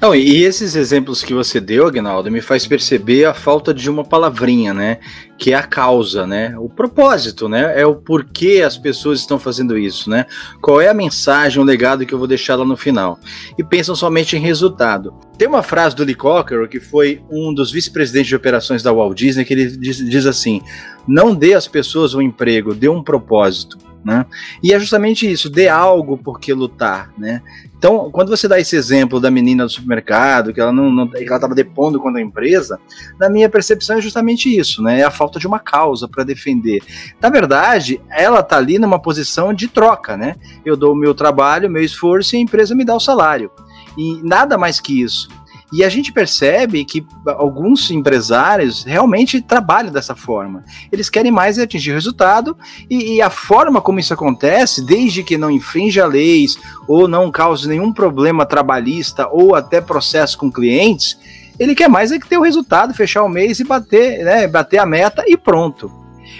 Não, 0.00 0.14
e 0.14 0.44
esses 0.44 0.76
exemplos 0.76 1.22
que 1.22 1.34
você 1.34 1.60
deu, 1.60 1.86
Agnaldo, 1.86 2.30
me 2.30 2.40
faz 2.40 2.66
perceber 2.66 3.26
a 3.26 3.34
falta 3.34 3.74
de 3.74 3.90
uma 3.90 4.02
palavrinha, 4.02 4.72
né? 4.72 4.98
Que 5.36 5.52
é 5.52 5.56
a 5.56 5.62
causa, 5.62 6.26
né? 6.26 6.54
O 6.58 6.70
propósito, 6.70 7.50
né? 7.50 7.78
É 7.78 7.84
o 7.84 7.94
porquê 7.94 8.62
as 8.64 8.78
pessoas 8.78 9.20
estão 9.20 9.38
fazendo 9.38 9.76
isso, 9.76 10.08
né? 10.08 10.24
Qual 10.62 10.80
é 10.80 10.88
a 10.88 10.94
mensagem, 10.94 11.60
o 11.60 11.66
legado 11.66 12.06
que 12.06 12.14
eu 12.14 12.18
vou 12.18 12.26
deixar 12.26 12.56
lá 12.56 12.64
no 12.64 12.78
final? 12.78 13.20
E 13.58 13.62
pensam 13.62 13.94
somente 13.94 14.34
em 14.34 14.40
resultado. 14.40 15.12
Tem 15.36 15.46
uma 15.46 15.62
frase 15.62 15.94
do 15.94 16.02
Lee 16.02 16.14
Cocker, 16.14 16.66
que 16.66 16.80
foi 16.80 17.22
um 17.30 17.52
dos 17.52 17.70
vice-presidentes 17.70 18.28
de 18.28 18.36
operações 18.36 18.82
da 18.82 18.90
Walt 18.90 19.18
Disney, 19.18 19.44
que 19.44 19.52
ele 19.52 19.66
diz, 19.76 19.98
diz 19.98 20.24
assim: 20.24 20.62
não 21.06 21.34
dê 21.34 21.52
às 21.52 21.68
pessoas 21.68 22.14
um 22.14 22.22
emprego, 22.22 22.74
dê 22.74 22.88
um 22.88 23.02
propósito. 23.02 23.89
Né? 24.04 24.24
E 24.62 24.72
é 24.72 24.78
justamente 24.78 25.30
isso, 25.30 25.50
dê 25.50 25.68
algo 25.68 26.16
por 26.16 26.40
que 26.40 26.54
lutar, 26.54 27.12
né? 27.18 27.42
Então, 27.76 28.10
quando 28.10 28.28
você 28.28 28.46
dá 28.46 28.60
esse 28.60 28.76
exemplo 28.76 29.18
da 29.18 29.30
menina 29.30 29.64
do 29.64 29.70
supermercado, 29.70 30.52
que 30.52 30.60
ela 30.60 30.72
não, 30.72 30.90
não 30.90 31.10
ela 31.14 31.36
estava 31.36 31.54
depondo 31.54 31.98
contra 31.98 32.20
a 32.20 32.22
empresa, 32.22 32.78
na 33.18 33.28
minha 33.30 33.48
percepção 33.48 33.96
é 33.96 34.00
justamente 34.02 34.54
isso, 34.54 34.82
né? 34.82 35.00
É 35.00 35.04
a 35.04 35.10
falta 35.10 35.38
de 35.38 35.46
uma 35.46 35.58
causa 35.58 36.06
para 36.06 36.24
defender. 36.24 36.82
Na 37.20 37.30
verdade, 37.30 38.00
ela 38.10 38.40
está 38.40 38.56
ali 38.56 38.78
numa 38.78 38.98
posição 38.98 39.52
de 39.54 39.66
troca, 39.66 40.16
né? 40.16 40.36
Eu 40.64 40.76
dou 40.76 40.92
o 40.92 40.96
meu 40.96 41.14
trabalho, 41.14 41.70
meu 41.70 41.82
esforço 41.82 42.36
e 42.36 42.38
a 42.38 42.42
empresa 42.42 42.74
me 42.74 42.84
dá 42.84 42.94
o 42.94 43.00
salário. 43.00 43.50
E 43.96 44.20
nada 44.22 44.58
mais 44.58 44.78
que 44.78 45.02
isso. 45.02 45.28
E 45.72 45.84
a 45.84 45.88
gente 45.88 46.12
percebe 46.12 46.84
que 46.84 47.06
alguns 47.26 47.90
empresários 47.90 48.82
realmente 48.82 49.40
trabalham 49.40 49.92
dessa 49.92 50.16
forma. 50.16 50.64
Eles 50.90 51.08
querem 51.08 51.30
mais 51.30 51.58
atingir 51.58 51.92
resultado 51.92 52.56
e, 52.88 53.16
e, 53.16 53.22
a 53.22 53.30
forma 53.30 53.80
como 53.80 54.00
isso 54.00 54.12
acontece, 54.12 54.84
desde 54.84 55.22
que 55.22 55.38
não 55.38 55.50
infrinja 55.50 56.06
leis 56.06 56.58
ou 56.88 57.06
não 57.06 57.30
cause 57.30 57.68
nenhum 57.68 57.92
problema 57.92 58.44
trabalhista 58.44 59.28
ou 59.30 59.54
até 59.54 59.80
processo 59.80 60.36
com 60.36 60.50
clientes, 60.50 61.16
ele 61.58 61.74
quer 61.74 61.88
mais 61.88 62.10
é 62.10 62.18
que 62.18 62.28
ter 62.28 62.38
o 62.38 62.42
resultado, 62.42 62.94
fechar 62.94 63.22
o 63.22 63.28
mês 63.28 63.60
e 63.60 63.64
bater, 63.64 64.24
né, 64.24 64.48
bater 64.48 64.78
a 64.78 64.86
meta 64.86 65.22
e 65.26 65.36
pronto. 65.36 65.92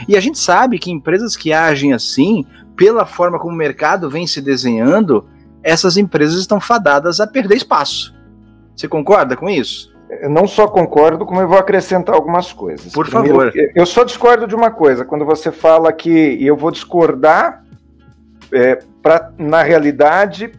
E 0.09 0.16
a 0.16 0.21
gente 0.21 0.38
sabe 0.38 0.79
que 0.79 0.90
empresas 0.90 1.37
que 1.37 1.53
agem 1.53 1.93
assim, 1.93 2.45
pela 2.75 3.05
forma 3.05 3.38
como 3.38 3.55
o 3.55 3.57
mercado 3.57 4.09
vem 4.09 4.27
se 4.27 4.40
desenhando, 4.40 5.27
essas 5.62 5.97
empresas 5.97 6.40
estão 6.40 6.59
fadadas 6.59 7.21
a 7.21 7.27
perder 7.27 7.57
espaço. 7.57 8.14
Você 8.81 8.88
concorda 8.88 9.37
com 9.37 9.47
isso? 9.51 9.95
Eu 10.09 10.31
não 10.31 10.47
só 10.47 10.66
concordo, 10.66 11.27
como 11.27 11.38
eu 11.38 11.47
vou 11.47 11.59
acrescentar 11.59 12.14
algumas 12.14 12.51
coisas. 12.51 12.95
Por 12.95 13.07
Primeiro, 13.07 13.37
favor. 13.37 13.53
Eu 13.75 13.85
só 13.85 14.05
discordo 14.05 14.47
de 14.47 14.55
uma 14.55 14.71
coisa. 14.71 15.05
Quando 15.05 15.27
você 15.27 15.53
fala 15.53 15.93
que 15.93 16.43
eu 16.43 16.57
vou 16.57 16.71
discordar, 16.71 17.62
é, 18.51 18.79
pra, 19.03 19.33
na 19.37 19.62
realidade, 19.62 20.51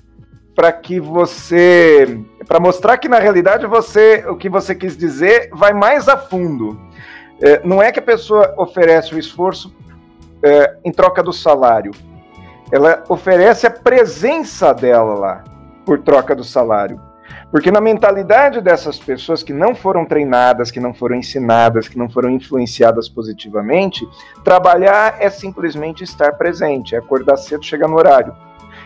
para 0.54 0.72
que 0.72 1.00
você. 1.00 2.20
para 2.48 2.60
mostrar 2.60 3.00
que 3.00 3.10
na 3.10 3.18
realidade 3.18 3.66
você 3.66 4.24
o 4.30 4.38
que 4.38 4.48
você 4.48 4.76
quis 4.76 4.96
dizer 4.96 5.50
vai 5.52 5.74
mais 5.74 6.08
a 6.08 6.16
fundo. 6.16 6.80
É, 7.42 7.60
não 7.64 7.82
é 7.82 7.92
que 7.92 7.98
a 7.98 8.04
pessoa 8.04 8.54
oferece 8.56 9.16
o 9.16 9.18
esforço 9.18 9.74
é, 10.44 10.76
em 10.86 10.92
troca 10.92 11.24
do 11.24 11.34
salário. 11.34 11.92
Ela 12.72 13.04
oferece 13.10 13.66
a 13.66 13.72
presença 13.72 14.76
dela 14.76 15.16
lá 15.16 15.44
por 15.84 16.04
troca 16.04 16.36
do 16.36 16.44
salário. 16.44 17.10
Porque 17.52 17.70
na 17.70 17.82
mentalidade 17.82 18.62
dessas 18.62 18.98
pessoas 18.98 19.44
que 19.44 19.52
não 19.52 19.76
foram 19.76 20.06
treinadas, 20.06 20.72
que 20.72 20.80
não 20.80 20.94
foram 20.94 21.18
ensinadas, 21.18 21.90
que 21.90 21.98
não 21.98 22.10
foram 22.10 22.30
influenciadas 22.30 23.10
positivamente, 23.10 24.08
trabalhar 24.42 25.18
é 25.20 25.30
simplesmente 25.30 26.02
estar 26.02 26.38
presente, 26.38 26.96
é 26.96 26.98
acordar 26.98 27.36
cedo, 27.36 27.66
chegar 27.66 27.90
no 27.90 27.98
horário. 27.98 28.34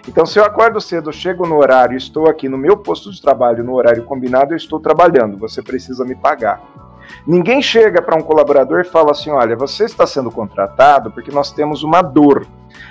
Então, 0.08 0.26
se 0.26 0.40
eu 0.40 0.44
acordo 0.44 0.82
cedo, 0.82 1.14
chego 1.14 1.48
no 1.48 1.58
horário, 1.58 1.96
estou 1.96 2.28
aqui 2.28 2.50
no 2.50 2.58
meu 2.58 2.76
posto 2.78 3.12
de 3.12 3.22
trabalho, 3.22 3.64
no 3.64 3.74
horário 3.76 4.04
combinado, 4.04 4.54
eu 4.54 4.58
estou 4.58 4.80
trabalhando, 4.80 5.38
você 5.38 5.62
precisa 5.62 6.04
me 6.04 6.16
pagar. 6.16 6.62
Ninguém 7.26 7.62
chega 7.62 8.02
para 8.02 8.16
um 8.16 8.22
colaborador 8.22 8.82
e 8.82 8.84
fala 8.84 9.12
assim: 9.12 9.30
olha, 9.30 9.56
você 9.56 9.86
está 9.86 10.08
sendo 10.08 10.32
contratado 10.32 11.12
porque 11.12 11.32
nós 11.32 11.52
temos 11.52 11.84
uma 11.84 12.02
dor. 12.02 12.48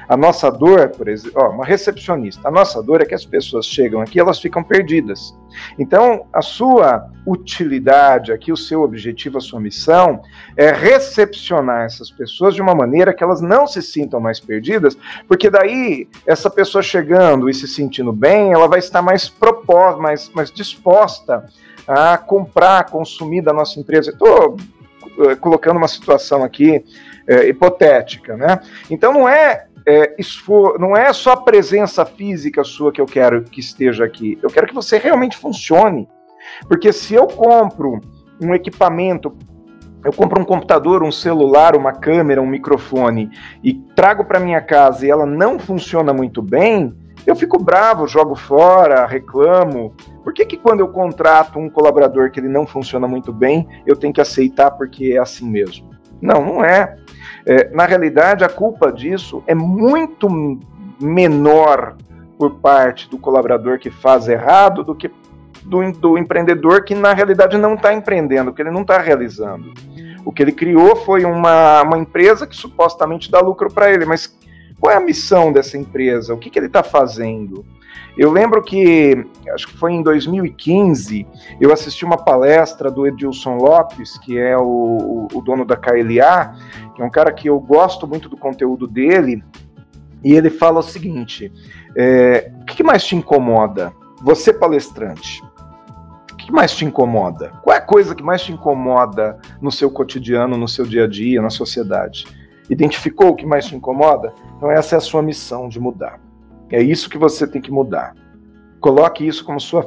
A 0.09 0.17
nossa 0.17 0.51
dor, 0.51 0.91
por 0.91 1.09
exemplo, 1.09 1.43
uma 1.51 1.65
recepcionista, 1.65 2.49
a 2.49 2.51
nossa 2.51 2.83
dor 2.83 3.01
é 3.01 3.05
que 3.05 3.15
as 3.15 3.25
pessoas 3.25 3.67
chegam 3.67 4.01
aqui 4.01 4.21
elas 4.21 4.39
ficam 4.39 4.63
perdidas. 4.63 5.35
Então, 5.79 6.27
a 6.33 6.43
sua 6.43 7.11
utilidade 7.27 8.33
aqui, 8.33 8.53
o 8.53 8.57
seu 8.57 8.83
objetivo, 8.83 9.39
a 9.39 9.41
sua 9.41 9.61
missão 9.61 10.21
é 10.57 10.71
recepcionar 10.73 11.85
essas 11.85 12.11
pessoas 12.11 12.55
de 12.55 12.61
uma 12.61 12.75
maneira 12.75 13.15
que 13.15 13.25
elas 13.25 13.41
não 13.41 13.67
se 13.67 13.81
sintam 13.81 14.21
mais 14.21 14.41
perdidas, 14.41 14.97
porque 15.27 15.49
daí 15.49 16.09
essa 16.27 16.51
pessoa 16.51 16.83
chegando 16.83 17.49
e 17.49 17.55
se 17.55 17.67
sentindo 17.67 18.13
bem, 18.13 18.53
ela 18.53 18.69
vai 18.69 18.79
estar 18.79 19.01
mais 19.01 19.29
proposta, 19.29 20.01
mais, 20.01 20.31
mais 20.31 20.51
disposta 20.51 21.47
a 21.87 22.19
comprar, 22.19 22.91
consumir 22.91 23.43
da 23.43 23.53
nossa 23.53 23.79
empresa. 23.79 24.11
Estou 24.11 24.57
eh, 25.19 25.35
colocando 25.37 25.77
uma 25.77 25.89
situação 25.89 26.43
aqui 26.43 26.85
é, 27.27 27.49
hipotética, 27.49 28.37
né? 28.37 28.61
Então 28.91 29.13
não 29.13 29.29
é, 29.29 29.67
é 29.87 30.15
esfor 30.19 30.79
não 30.79 30.97
é 30.97 31.13
só 31.13 31.33
a 31.33 31.37
presença 31.37 32.05
física 32.05 32.65
sua 32.65 32.93
que 32.93 33.01
eu 33.01 33.07
quero 33.07 33.45
que 33.45 33.61
esteja 33.61 34.05
aqui. 34.05 34.39
Eu 34.43 34.51
quero 34.51 34.67
que 34.67 34.75
você 34.75 34.99
realmente 34.99 35.37
funcione. 35.37 36.09
Porque 36.69 36.93
se 36.93 37.15
eu 37.15 37.27
compro 37.27 38.01
um 38.41 38.55
equipamento 38.55 39.37
eu 40.05 40.13
compro 40.13 40.41
um 40.41 40.45
computador, 40.45 41.03
um 41.03 41.11
celular, 41.11 41.75
uma 41.75 41.93
câmera, 41.93 42.43
um 42.43 42.47
microfone 42.47 43.31
e 43.63 43.73
trago 43.97 44.25
para 44.25 44.39
minha 44.39 44.61
casa 44.61 45.07
e 45.07 45.11
ela 45.11 45.25
não 45.25 45.59
funciona 45.59 46.13
muito 46.13 46.43
bem, 46.43 46.95
eu 47.27 47.35
fico 47.35 47.59
bravo, 47.59 48.07
jogo 48.07 48.35
fora, 48.35 49.07
reclamo. 49.07 49.95
Por 50.23 50.35
que, 50.35 50.45
que 50.45 50.59
quando 50.59 50.81
eu 50.81 50.89
contrato 50.89 51.59
um 51.59 51.71
colaborador 51.71 52.31
que 52.31 52.39
ele 52.39 52.51
não 52.51 52.67
funciona 52.67 53.09
muito 53.09 53.33
bem, 53.33 53.67
eu 53.87 53.97
tenho 53.97 54.13
que 54.13 54.21
aceitar 54.21 54.73
porque 54.73 55.15
é 55.15 55.19
assim 55.19 55.49
mesmo? 55.49 55.89
Não, 56.21 56.45
não 56.45 56.65
é. 56.65 56.97
É 57.47 57.71
na 57.71 57.85
realidade, 57.85 58.45
a 58.45 58.49
culpa 58.49 58.93
disso 58.93 59.43
é 59.47 59.55
muito 59.55 60.29
menor 61.01 61.97
por 62.39 62.57
parte 62.57 63.09
do 63.09 63.19
colaborador 63.19 63.79
que 63.79 63.91
faz 63.91 64.29
errado 64.29 64.83
do 64.83 64.95
que 64.95 65.11
do, 65.63 65.93
do 65.93 66.19
empreendedor 66.19 66.85
que 66.85 66.95
na 66.95 67.13
realidade 67.15 67.57
não 67.57 67.75
está 67.75 67.93
empreendendo, 67.93 68.53
que 68.53 68.61
ele 68.61 68.71
não 68.71 68.83
está 68.83 68.99
realizando. 68.99 69.73
O 70.25 70.33
que 70.33 70.43
ele 70.43 70.53
criou 70.53 70.97
foi 70.97 71.25
uma, 71.25 71.83
uma 71.83 71.99
empresa 71.99 72.47
que 72.47 72.57
supostamente 72.57 73.31
dá 73.31 73.41
lucro 73.41 73.73
para 73.73 73.93
ele, 73.93 74.05
mas 74.05 74.39
qual 74.79 74.93
é 74.93 74.97
a 74.97 75.01
missão 75.01 75.53
dessa 75.53 75.79
empresa? 75.79 76.35
O 76.35 76.39
que, 76.39 76.51
que 76.51 76.59
ele 76.59 76.67
está 76.67 76.83
fazendo? 76.83 77.65
Eu 78.17 78.31
lembro 78.31 78.63
que, 78.63 79.27
acho 79.53 79.67
que 79.67 79.77
foi 79.77 79.93
em 79.93 80.03
2015, 80.03 81.27
eu 81.61 81.73
assisti 81.73 82.05
uma 82.05 82.17
palestra 82.17 82.89
do 82.89 83.07
Edilson 83.07 83.57
Lopes, 83.57 84.17
que 84.19 84.39
é 84.39 84.57
o, 84.57 85.27
o, 85.33 85.43
dono 85.43 85.65
da 85.65 85.77
KLA, 85.77 86.55
que 86.95 87.03
é 87.03 87.05
um 87.05 87.11
cara 87.11 87.33
que 87.33 87.49
eu 87.49 87.59
gosto 87.59 88.07
muito 88.07 88.29
do 88.29 88.37
conteúdo 88.37 88.87
dele, 88.87 89.43
e 90.23 90.33
ele 90.33 90.49
fala 90.49 90.79
o 90.79 90.83
seguinte: 90.83 91.53
é, 91.97 92.53
o 92.61 92.65
que 92.65 92.85
mais 92.85 93.05
te 93.05 93.17
incomoda? 93.17 93.93
Você, 94.23 94.53
palestrante, 94.53 95.43
o 96.33 96.37
que 96.37 96.53
mais 96.53 96.75
te 96.75 96.85
incomoda? 96.85 97.53
Qual 97.63 97.75
é 97.75 97.79
a 97.79 97.83
coisa 97.83 98.15
que 98.15 98.23
mais 98.23 98.43
te 98.43 98.53
incomoda 98.53 99.39
no 99.61 99.73
seu 99.73 99.91
cotidiano, 99.91 100.57
no 100.57 100.69
seu 100.69 100.87
dia 100.87 101.05
a 101.05 101.09
dia, 101.09 101.43
na 101.43 101.51
sociedade? 101.51 102.27
Identificou 102.71 103.31
o 103.31 103.37
que 103.37 103.45
mais 103.45 103.67
te 103.67 103.75
incomoda? 103.75 104.33
Então, 104.57 104.71
essa 104.71 104.95
é 104.95 104.99
a 104.99 105.01
sua 105.01 105.21
missão 105.21 105.69
de 105.69 105.81
mudar. 105.81 106.24
É 106.75 106.83
isso 106.83 107.09
que 107.09 107.17
você 107.17 107.47
tem 107.47 107.63
que 107.63 107.71
mudar. 107.71 108.17
Coloque 108.81 109.25
isso 109.25 109.45
como 109.45 109.61
sua 109.61 109.87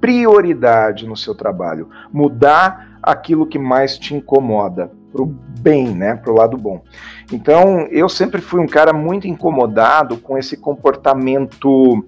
prioridade 0.00 1.06
no 1.06 1.16
seu 1.16 1.34
trabalho. 1.34 1.90
Mudar 2.10 2.98
aquilo 3.02 3.46
que 3.46 3.58
mais 3.58 3.98
te 3.98 4.14
incomoda 4.14 4.90
para 5.12 5.22
o 5.22 5.26
bem, 5.26 5.94
né, 5.94 6.14
para 6.14 6.32
o 6.32 6.34
lado 6.34 6.56
bom. 6.56 6.82
Então, 7.30 7.86
eu 7.90 8.08
sempre 8.08 8.40
fui 8.40 8.60
um 8.60 8.66
cara 8.66 8.92
muito 8.92 9.28
incomodado 9.28 10.16
com 10.16 10.38
esse 10.38 10.56
comportamento 10.56 12.04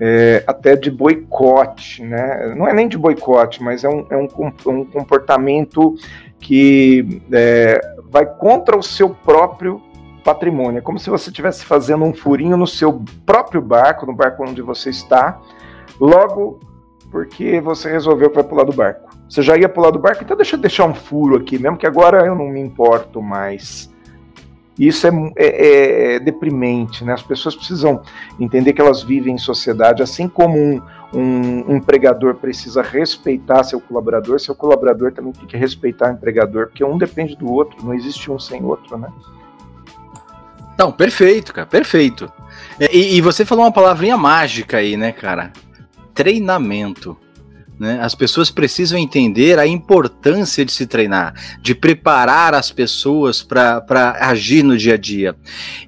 é, 0.00 0.42
até 0.46 0.74
de 0.74 0.90
boicote, 0.90 2.02
né? 2.02 2.54
Não 2.56 2.66
é 2.66 2.72
nem 2.72 2.88
de 2.88 2.96
boicote, 2.96 3.62
mas 3.62 3.84
é 3.84 3.88
um, 3.88 4.06
é 4.10 4.16
um, 4.16 4.28
um 4.66 4.84
comportamento 4.84 5.94
que 6.40 7.20
é, 7.32 7.80
vai 8.10 8.24
contra 8.24 8.78
o 8.78 8.82
seu 8.82 9.10
próprio 9.10 9.82
patrimônio. 10.24 10.78
É 10.78 10.80
como 10.80 10.98
se 10.98 11.10
você 11.10 11.30
estivesse 11.30 11.64
fazendo 11.64 12.04
um 12.04 12.14
furinho 12.14 12.56
no 12.56 12.66
seu 12.66 13.02
próprio 13.24 13.60
barco, 13.60 14.06
no 14.06 14.14
barco 14.14 14.42
onde 14.42 14.62
você 14.62 14.90
está, 14.90 15.40
logo 16.00 16.60
porque 17.10 17.60
você 17.60 17.90
resolveu 17.90 18.32
vai 18.32 18.44
pular 18.44 18.64
do 18.64 18.72
barco. 18.72 19.08
Você 19.28 19.42
já 19.42 19.56
ia 19.56 19.68
pular 19.68 19.90
do 19.90 19.98
barco, 19.98 20.22
então 20.24 20.36
deixa 20.36 20.56
eu 20.56 20.60
deixar 20.60 20.86
um 20.86 20.94
furo 20.94 21.36
aqui, 21.36 21.58
mesmo 21.58 21.76
que 21.76 21.86
agora 21.86 22.24
eu 22.24 22.34
não 22.34 22.48
me 22.48 22.60
importo 22.60 23.20
mais. 23.20 23.92
Isso 24.78 25.06
é, 25.06 25.10
é, 25.36 26.14
é, 26.14 26.18
deprimente, 26.20 27.04
né? 27.04 27.12
As 27.12 27.22
pessoas 27.22 27.56
precisam 27.56 28.00
entender 28.38 28.72
que 28.72 28.80
elas 28.80 29.02
vivem 29.02 29.34
em 29.34 29.38
sociedade, 29.38 30.02
assim 30.02 30.28
como 30.28 30.56
um, 30.56 30.80
um, 31.12 31.76
empregador 31.76 32.36
precisa 32.36 32.80
respeitar 32.80 33.64
seu 33.64 33.80
colaborador, 33.80 34.38
seu 34.38 34.54
colaborador 34.54 35.12
também 35.12 35.32
tem 35.32 35.46
que 35.46 35.56
respeitar 35.56 36.10
o 36.10 36.12
empregador, 36.12 36.68
porque 36.68 36.84
um 36.84 36.96
depende 36.96 37.34
do 37.36 37.50
outro, 37.52 37.84
não 37.84 37.92
existe 37.92 38.30
um 38.30 38.38
sem 38.38 38.64
outro, 38.64 38.96
né? 38.96 39.08
Não, 40.78 40.92
perfeito, 40.92 41.52
cara, 41.52 41.66
perfeito. 41.66 42.32
E, 42.78 43.16
e 43.16 43.20
você 43.20 43.44
falou 43.44 43.64
uma 43.64 43.72
palavrinha 43.72 44.16
mágica 44.16 44.76
aí, 44.76 44.96
né, 44.96 45.10
cara? 45.10 45.52
Treinamento. 46.14 47.18
Né? 47.78 48.00
As 48.02 48.14
pessoas 48.14 48.50
precisam 48.50 48.98
entender 48.98 49.58
a 49.58 49.66
importância 49.66 50.64
de 50.64 50.72
se 50.72 50.86
treinar, 50.86 51.34
de 51.62 51.74
preparar 51.74 52.54
as 52.54 52.72
pessoas 52.72 53.42
para 53.42 54.16
agir 54.20 54.64
no 54.64 54.76
dia 54.76 54.94
a 54.94 54.96
dia. 54.96 55.36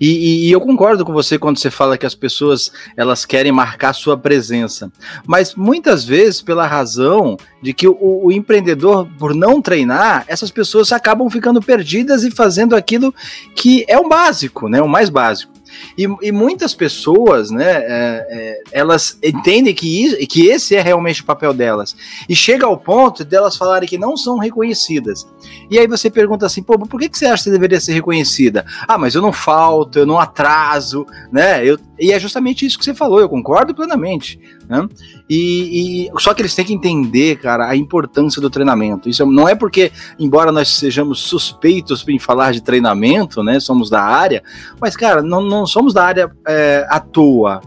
E, 0.01 0.09
e, 0.09 0.49
e, 0.49 0.53
eu 0.53 0.61
concordo 0.61 1.05
com 1.05 1.13
você 1.13 1.39
quando 1.39 1.59
você 1.59 1.71
fala 1.71 1.99
que 1.99 2.07
as 2.07 2.15
pessoas 2.15 2.71
elas 2.97 3.25
querem 3.25 3.51
marcar 3.51 3.93
sua 3.93 4.17
presença, 4.17 4.91
mas 5.27 5.55
muitas 5.55 6.05
vezes 6.05 6.41
pela 6.41 6.67
razão 6.67 7.37
de 7.61 7.75
que 7.75 7.89
o, 7.89 7.97
o 8.01 8.33
empreendedor, 8.33 9.09
por 9.19 9.35
não 9.35 9.61
treinar, 9.61 10.25
essas 10.29 10.51
pessoas 10.51 10.93
acabam 10.93 11.29
ficando 11.29 11.61
perdidas 11.61 12.23
e 12.23 12.31
fazendo 12.31 12.77
aquilo 12.77 13.13
que 13.55 13.85
é 13.89 13.99
o 13.99 14.09
básico, 14.09 14.69
né? 14.69 14.81
o 14.81 14.89
mais 14.89 15.09
básico. 15.09 15.60
E, 15.97 16.07
e 16.23 16.33
muitas 16.33 16.75
pessoas, 16.75 17.51
né, 17.51 17.71
é, 17.71 18.27
é, 18.31 18.63
elas 18.73 19.19
entendem 19.23 19.75
que, 19.75 20.05
isso, 20.05 20.17
que 20.29 20.47
esse 20.47 20.75
é 20.75 20.81
realmente 20.81 21.23
o 21.23 21.25
papel 21.25 21.53
delas. 21.53 21.97
E 22.29 22.35
chega 22.35 22.67
ao 22.67 22.77
ponto 22.77 23.25
delas 23.25 23.57
falarem 23.57 23.89
que 23.89 23.99
não 23.99 24.17
são 24.17 24.39
reconhecidas. 24.39 25.27
E 25.71 25.79
aí 25.79 25.87
você 25.87 26.11
pergunta 26.11 26.47
assim, 26.47 26.63
pô, 26.63 26.79
por 26.79 27.01
que, 27.01 27.09
que 27.09 27.19
você 27.19 27.27
acha 27.27 27.37
que 27.37 27.45
você 27.45 27.51
deveria 27.51 27.81
ser 27.81 27.93
reconhecida? 27.93 28.65
Ah, 28.87 28.99
mas 28.99 29.15
eu 29.15 29.23
não 29.23 29.33
falto, 29.33 29.99
eu 29.99 30.07
não 30.07 30.19
atraso, 30.19 31.07
né? 31.33 31.65
Eu, 31.65 31.79
e 32.01 32.13
é 32.13 32.19
justamente 32.19 32.65
isso 32.65 32.79
que 32.79 32.85
você 32.85 32.95
falou, 32.95 33.21
eu 33.21 33.29
concordo 33.29 33.75
plenamente. 33.75 34.41
Né? 34.69 34.89
E, 35.29 36.09
e, 36.09 36.21
só 36.21 36.33
que 36.33 36.41
eles 36.41 36.55
têm 36.55 36.65
que 36.65 36.73
entender, 36.73 37.37
cara, 37.37 37.69
a 37.69 37.77
importância 37.77 38.41
do 38.41 38.49
treinamento. 38.49 39.09
Isso 39.09 39.27
não 39.27 39.47
é 39.47 39.55
porque, 39.55 39.93
embora 40.19 40.51
nós 40.51 40.69
sejamos 40.69 41.21
suspeitos 41.21 42.07
em 42.09 42.19
falar 42.19 42.53
de 42.53 42.63
treinamento, 42.63 43.43
né? 43.43 43.61
Somos 43.61 43.91
da 43.91 44.03
área, 44.03 44.43
mas, 44.81 44.97
cara, 44.97 45.23
não, 45.23 45.43
não 45.43 45.67
somos 45.67 45.93
da 45.93 46.05
área 46.05 46.31
é, 46.49 46.87
à 46.89 46.99
toa. 46.99 47.61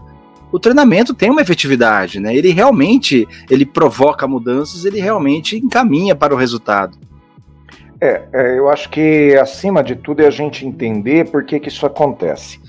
O 0.50 0.58
treinamento 0.58 1.14
tem 1.14 1.30
uma 1.30 1.42
efetividade, 1.42 2.18
né? 2.20 2.34
Ele 2.34 2.50
realmente 2.50 3.26
ele 3.50 3.64
provoca 3.64 4.26
mudanças, 4.26 4.84
ele 4.84 5.00
realmente 5.00 5.56
encaminha 5.56 6.14
para 6.14 6.34
o 6.34 6.36
resultado. 6.36 6.98
É, 8.00 8.22
é 8.32 8.58
eu 8.58 8.68
acho 8.68 8.88
que 8.90 9.36
acima 9.36 9.82
de 9.82 9.96
tudo 9.96 10.20
é 10.20 10.26
a 10.26 10.30
gente 10.30 10.66
entender 10.66 11.30
por 11.30 11.44
que, 11.44 11.58
que 11.58 11.68
isso 11.68 11.86
acontece. 11.86 12.60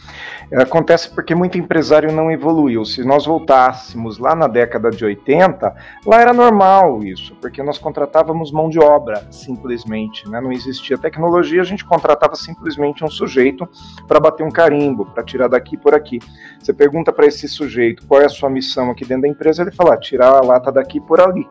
Acontece 0.54 1.10
porque 1.10 1.34
muito 1.34 1.58
empresário 1.58 2.12
não 2.12 2.32
evoluiu. 2.32 2.86
Se 2.86 3.04
nós 3.04 3.26
voltássemos 3.26 4.20
lá 4.20 4.36
na 4.36 4.48
década 4.48 4.92
de 4.92 5.04
80, 5.04 5.76
lá 6.06 6.22
era 6.22 6.34
normal 6.34 7.04
isso, 7.04 7.36
porque 7.42 7.64
nós 7.64 7.78
contratávamos 7.78 8.52
mão 8.52 8.70
de 8.70 8.80
obra, 8.80 9.26
simplesmente. 9.32 10.30
Né? 10.30 10.40
Não 10.40 10.52
existia 10.52 10.98
tecnologia, 10.98 11.62
a 11.62 11.66
gente 11.66 11.84
contratava 11.84 12.36
simplesmente 12.36 13.04
um 13.04 13.10
sujeito 13.10 13.68
para 14.08 14.20
bater 14.20 14.44
um 14.44 14.52
carimbo, 14.52 15.06
para 15.06 15.24
tirar 15.24 15.48
daqui 15.48 15.78
por 15.78 15.94
aqui. 15.94 16.20
Você 16.60 16.74
pergunta 16.74 17.12
para 17.12 17.26
esse 17.26 17.48
sujeito 17.48 18.06
qual 18.08 18.22
é 18.22 18.26
a 18.26 18.30
sua 18.30 18.50
missão 18.50 18.92
aqui 18.92 19.06
dentro 19.06 19.24
da 19.24 19.28
empresa, 19.30 19.62
ele 19.62 19.72
fala: 19.72 19.96
ah, 19.96 19.98
tirar 19.98 20.30
a 20.30 20.42
lata 20.42 20.72
daqui 20.72 21.00
por 21.00 21.20
ali. 21.20 21.48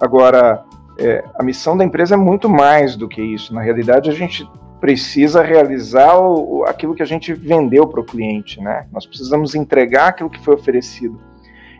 Agora, 0.00 0.64
é, 0.98 1.24
a 1.34 1.42
missão 1.42 1.76
da 1.76 1.84
empresa 1.84 2.14
é 2.14 2.18
muito 2.18 2.48
mais 2.48 2.96
do 2.96 3.08
que 3.08 3.22
isso. 3.22 3.54
Na 3.54 3.62
realidade, 3.62 4.10
a 4.10 4.12
gente 4.12 4.48
precisa 4.80 5.42
realizar 5.42 6.18
o, 6.18 6.64
aquilo 6.66 6.94
que 6.94 7.02
a 7.02 7.06
gente 7.06 7.34
vendeu 7.34 7.86
para 7.86 8.00
o 8.00 8.04
cliente, 8.04 8.60
né? 8.60 8.86
Nós 8.92 9.04
precisamos 9.04 9.54
entregar 9.54 10.08
aquilo 10.08 10.30
que 10.30 10.42
foi 10.42 10.54
oferecido. 10.54 11.20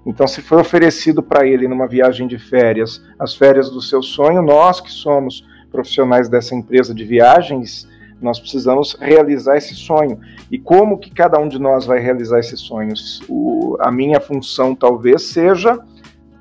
Então, 0.04 0.26
se 0.26 0.40
foi 0.40 0.60
oferecido 0.60 1.22
para 1.22 1.46
ele 1.46 1.66
numa 1.66 1.86
viagem 1.86 2.26
de 2.26 2.38
férias, 2.38 3.02
as 3.18 3.34
férias 3.34 3.70
do 3.70 3.80
seu 3.80 4.02
sonho, 4.02 4.42
nós 4.42 4.80
que 4.80 4.90
somos 4.90 5.46
profissionais 5.70 6.28
dessa 6.28 6.54
empresa 6.54 6.94
de 6.94 7.04
viagens, 7.04 7.88
nós 8.20 8.38
precisamos 8.38 8.96
realizar 9.00 9.56
esse 9.56 9.74
sonho. 9.74 10.20
E 10.50 10.58
como 10.58 10.98
que 10.98 11.10
cada 11.10 11.38
um 11.38 11.48
de 11.48 11.58
nós 11.58 11.86
vai 11.86 11.98
realizar 12.00 12.38
esses 12.38 12.60
sonhos? 12.60 13.22
O, 13.28 13.76
a 13.80 13.90
minha 13.90 14.20
função 14.20 14.74
talvez 14.74 15.22
seja 15.22 15.78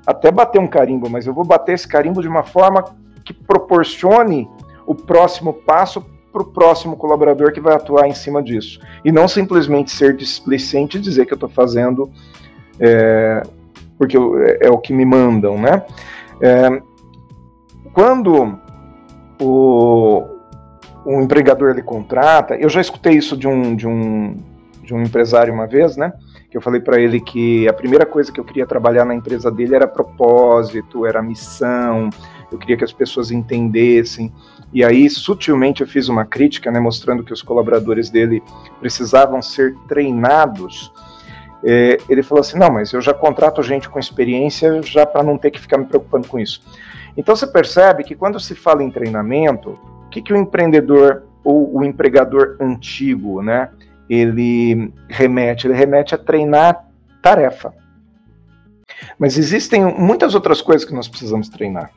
até 0.06 0.30
bater 0.30 0.60
um 0.60 0.66
carimbo, 0.66 1.08
mas 1.08 1.26
eu 1.26 1.32
vou 1.32 1.44
bater 1.44 1.74
esse 1.74 1.88
carimbo 1.88 2.20
de 2.20 2.28
uma 2.28 2.42
forma 2.42 2.84
que 3.24 3.32
proporcione 3.32 4.48
o 4.86 4.94
próximo 4.94 5.52
passo 5.52 6.04
para 6.32 6.42
o 6.42 6.44
próximo 6.44 6.96
colaborador 6.96 7.52
que 7.52 7.60
vai 7.60 7.74
atuar 7.74 8.06
em 8.06 8.14
cima 8.14 8.42
disso. 8.42 8.80
E 9.04 9.10
não 9.10 9.26
simplesmente 9.26 9.90
ser 9.90 10.16
displicente 10.16 10.98
e 10.98 11.00
dizer 11.00 11.26
que 11.26 11.32
eu 11.32 11.36
estou 11.36 11.48
fazendo 11.48 12.10
é, 12.78 13.42
porque 14.00 14.16
eu, 14.16 14.42
é, 14.42 14.58
é, 14.62 14.70
o 14.70 14.78
que 14.78 14.94
me 14.94 15.04
mandam, 15.04 15.58
né? 15.58 15.84
É, 16.40 16.82
quando 17.92 18.58
o, 19.38 20.24
o 21.04 21.20
empregador 21.20 21.70
ele 21.70 21.82
contrata, 21.82 22.56
eu 22.56 22.70
já 22.70 22.80
escutei 22.80 23.12
isso 23.12 23.36
de 23.36 23.46
um, 23.46 23.76
de 23.76 23.86
um, 23.86 24.38
de 24.82 24.94
um 24.94 25.02
empresário 25.02 25.52
uma 25.52 25.66
vez, 25.66 25.98
né? 25.98 26.14
Que 26.50 26.56
eu 26.56 26.62
falei 26.62 26.80
para 26.80 26.98
ele 26.98 27.20
que 27.20 27.68
a 27.68 27.74
primeira 27.74 28.06
coisa 28.06 28.32
que 28.32 28.40
eu 28.40 28.44
queria 28.44 28.66
trabalhar 28.66 29.04
na 29.04 29.14
empresa 29.14 29.50
dele 29.50 29.74
era 29.74 29.86
propósito, 29.86 31.04
era 31.04 31.22
missão, 31.22 32.08
eu 32.50 32.58
queria 32.58 32.76
que 32.76 32.84
as 32.84 32.92
pessoas 32.92 33.30
entendessem. 33.30 34.32
E 34.72 34.84
aí, 34.84 35.08
sutilmente, 35.08 35.80
eu 35.80 35.86
fiz 35.86 36.08
uma 36.08 36.24
crítica, 36.24 36.70
né, 36.70 36.80
mostrando 36.80 37.22
que 37.22 37.32
os 37.32 37.42
colaboradores 37.42 38.10
dele 38.10 38.42
precisavam 38.80 39.40
ser 39.40 39.74
treinados. 39.88 40.92
É, 41.64 41.98
ele 42.08 42.22
falou 42.22 42.40
assim: 42.40 42.58
não, 42.58 42.70
mas 42.70 42.92
eu 42.92 43.00
já 43.00 43.14
contrato 43.14 43.62
gente 43.62 43.88
com 43.88 43.98
experiência 43.98 44.82
já 44.82 45.06
para 45.06 45.22
não 45.22 45.38
ter 45.38 45.50
que 45.50 45.60
ficar 45.60 45.78
me 45.78 45.86
preocupando 45.86 46.26
com 46.26 46.38
isso. 46.38 46.62
Então, 47.16 47.34
você 47.34 47.46
percebe 47.46 48.04
que 48.04 48.14
quando 48.14 48.38
se 48.40 48.54
fala 48.54 48.82
em 48.82 48.90
treinamento, 48.90 49.78
o 50.06 50.08
que, 50.10 50.22
que 50.22 50.32
o 50.32 50.36
empreendedor 50.36 51.24
ou 51.44 51.76
o 51.76 51.84
empregador 51.84 52.56
antigo, 52.60 53.42
né, 53.42 53.70
ele 54.08 54.92
remete? 55.08 55.66
Ele 55.66 55.74
remete 55.74 56.14
a 56.14 56.18
treinar 56.18 56.84
tarefa. 57.22 57.74
Mas 59.18 59.38
existem 59.38 59.84
muitas 59.84 60.34
outras 60.34 60.60
coisas 60.60 60.86
que 60.86 60.94
nós 60.94 61.08
precisamos 61.08 61.48
treinar 61.48 61.90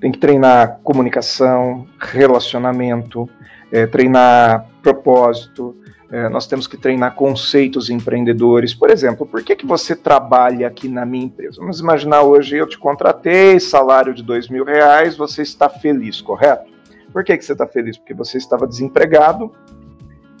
tem 0.00 0.12
que 0.12 0.18
treinar 0.18 0.80
comunicação, 0.82 1.86
relacionamento, 1.98 3.28
é, 3.70 3.86
treinar 3.86 4.66
propósito, 4.82 5.76
é, 6.10 6.28
nós 6.28 6.46
temos 6.46 6.66
que 6.66 6.76
treinar 6.76 7.14
conceitos 7.14 7.90
empreendedores. 7.90 8.74
Por 8.74 8.90
exemplo, 8.90 9.26
por 9.26 9.42
que, 9.42 9.54
que 9.54 9.66
você 9.66 9.94
trabalha 9.94 10.66
aqui 10.66 10.88
na 10.88 11.04
minha 11.04 11.26
empresa? 11.26 11.60
Vamos 11.60 11.80
imaginar 11.80 12.22
hoje 12.22 12.56
eu 12.56 12.66
te 12.66 12.78
contratei, 12.78 13.60
salário 13.60 14.14
de 14.14 14.22
dois 14.22 14.48
mil 14.48 14.64
reais, 14.64 15.16
você 15.16 15.42
está 15.42 15.68
feliz, 15.68 16.20
correto? 16.20 16.70
Por 17.12 17.24
que, 17.24 17.36
que 17.36 17.44
você 17.44 17.52
está 17.52 17.66
feliz? 17.66 17.98
Porque 17.98 18.14
você 18.14 18.38
estava 18.38 18.66
desempregado, 18.66 19.52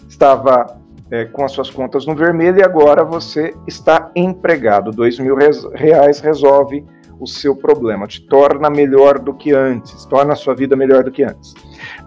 estava 0.08 0.78
é, 1.10 1.26
com 1.26 1.44
as 1.44 1.52
suas 1.52 1.70
contas 1.70 2.06
no 2.06 2.14
vermelho 2.14 2.58
e 2.58 2.62
agora 2.62 3.04
você 3.04 3.54
está 3.66 4.10
empregado. 4.16 4.90
Dois 4.90 5.18
mil 5.18 5.36
reais 5.36 6.20
resolve 6.20 6.84
o 7.20 7.26
seu 7.26 7.54
problema, 7.54 8.06
te 8.06 8.20
torna 8.26 8.70
melhor 8.70 9.18
do 9.18 9.34
que 9.34 9.52
antes, 9.52 10.04
torna 10.06 10.32
a 10.32 10.36
sua 10.36 10.54
vida 10.54 10.76
melhor 10.76 11.04
do 11.04 11.10
que 11.10 11.22
antes. 11.22 11.54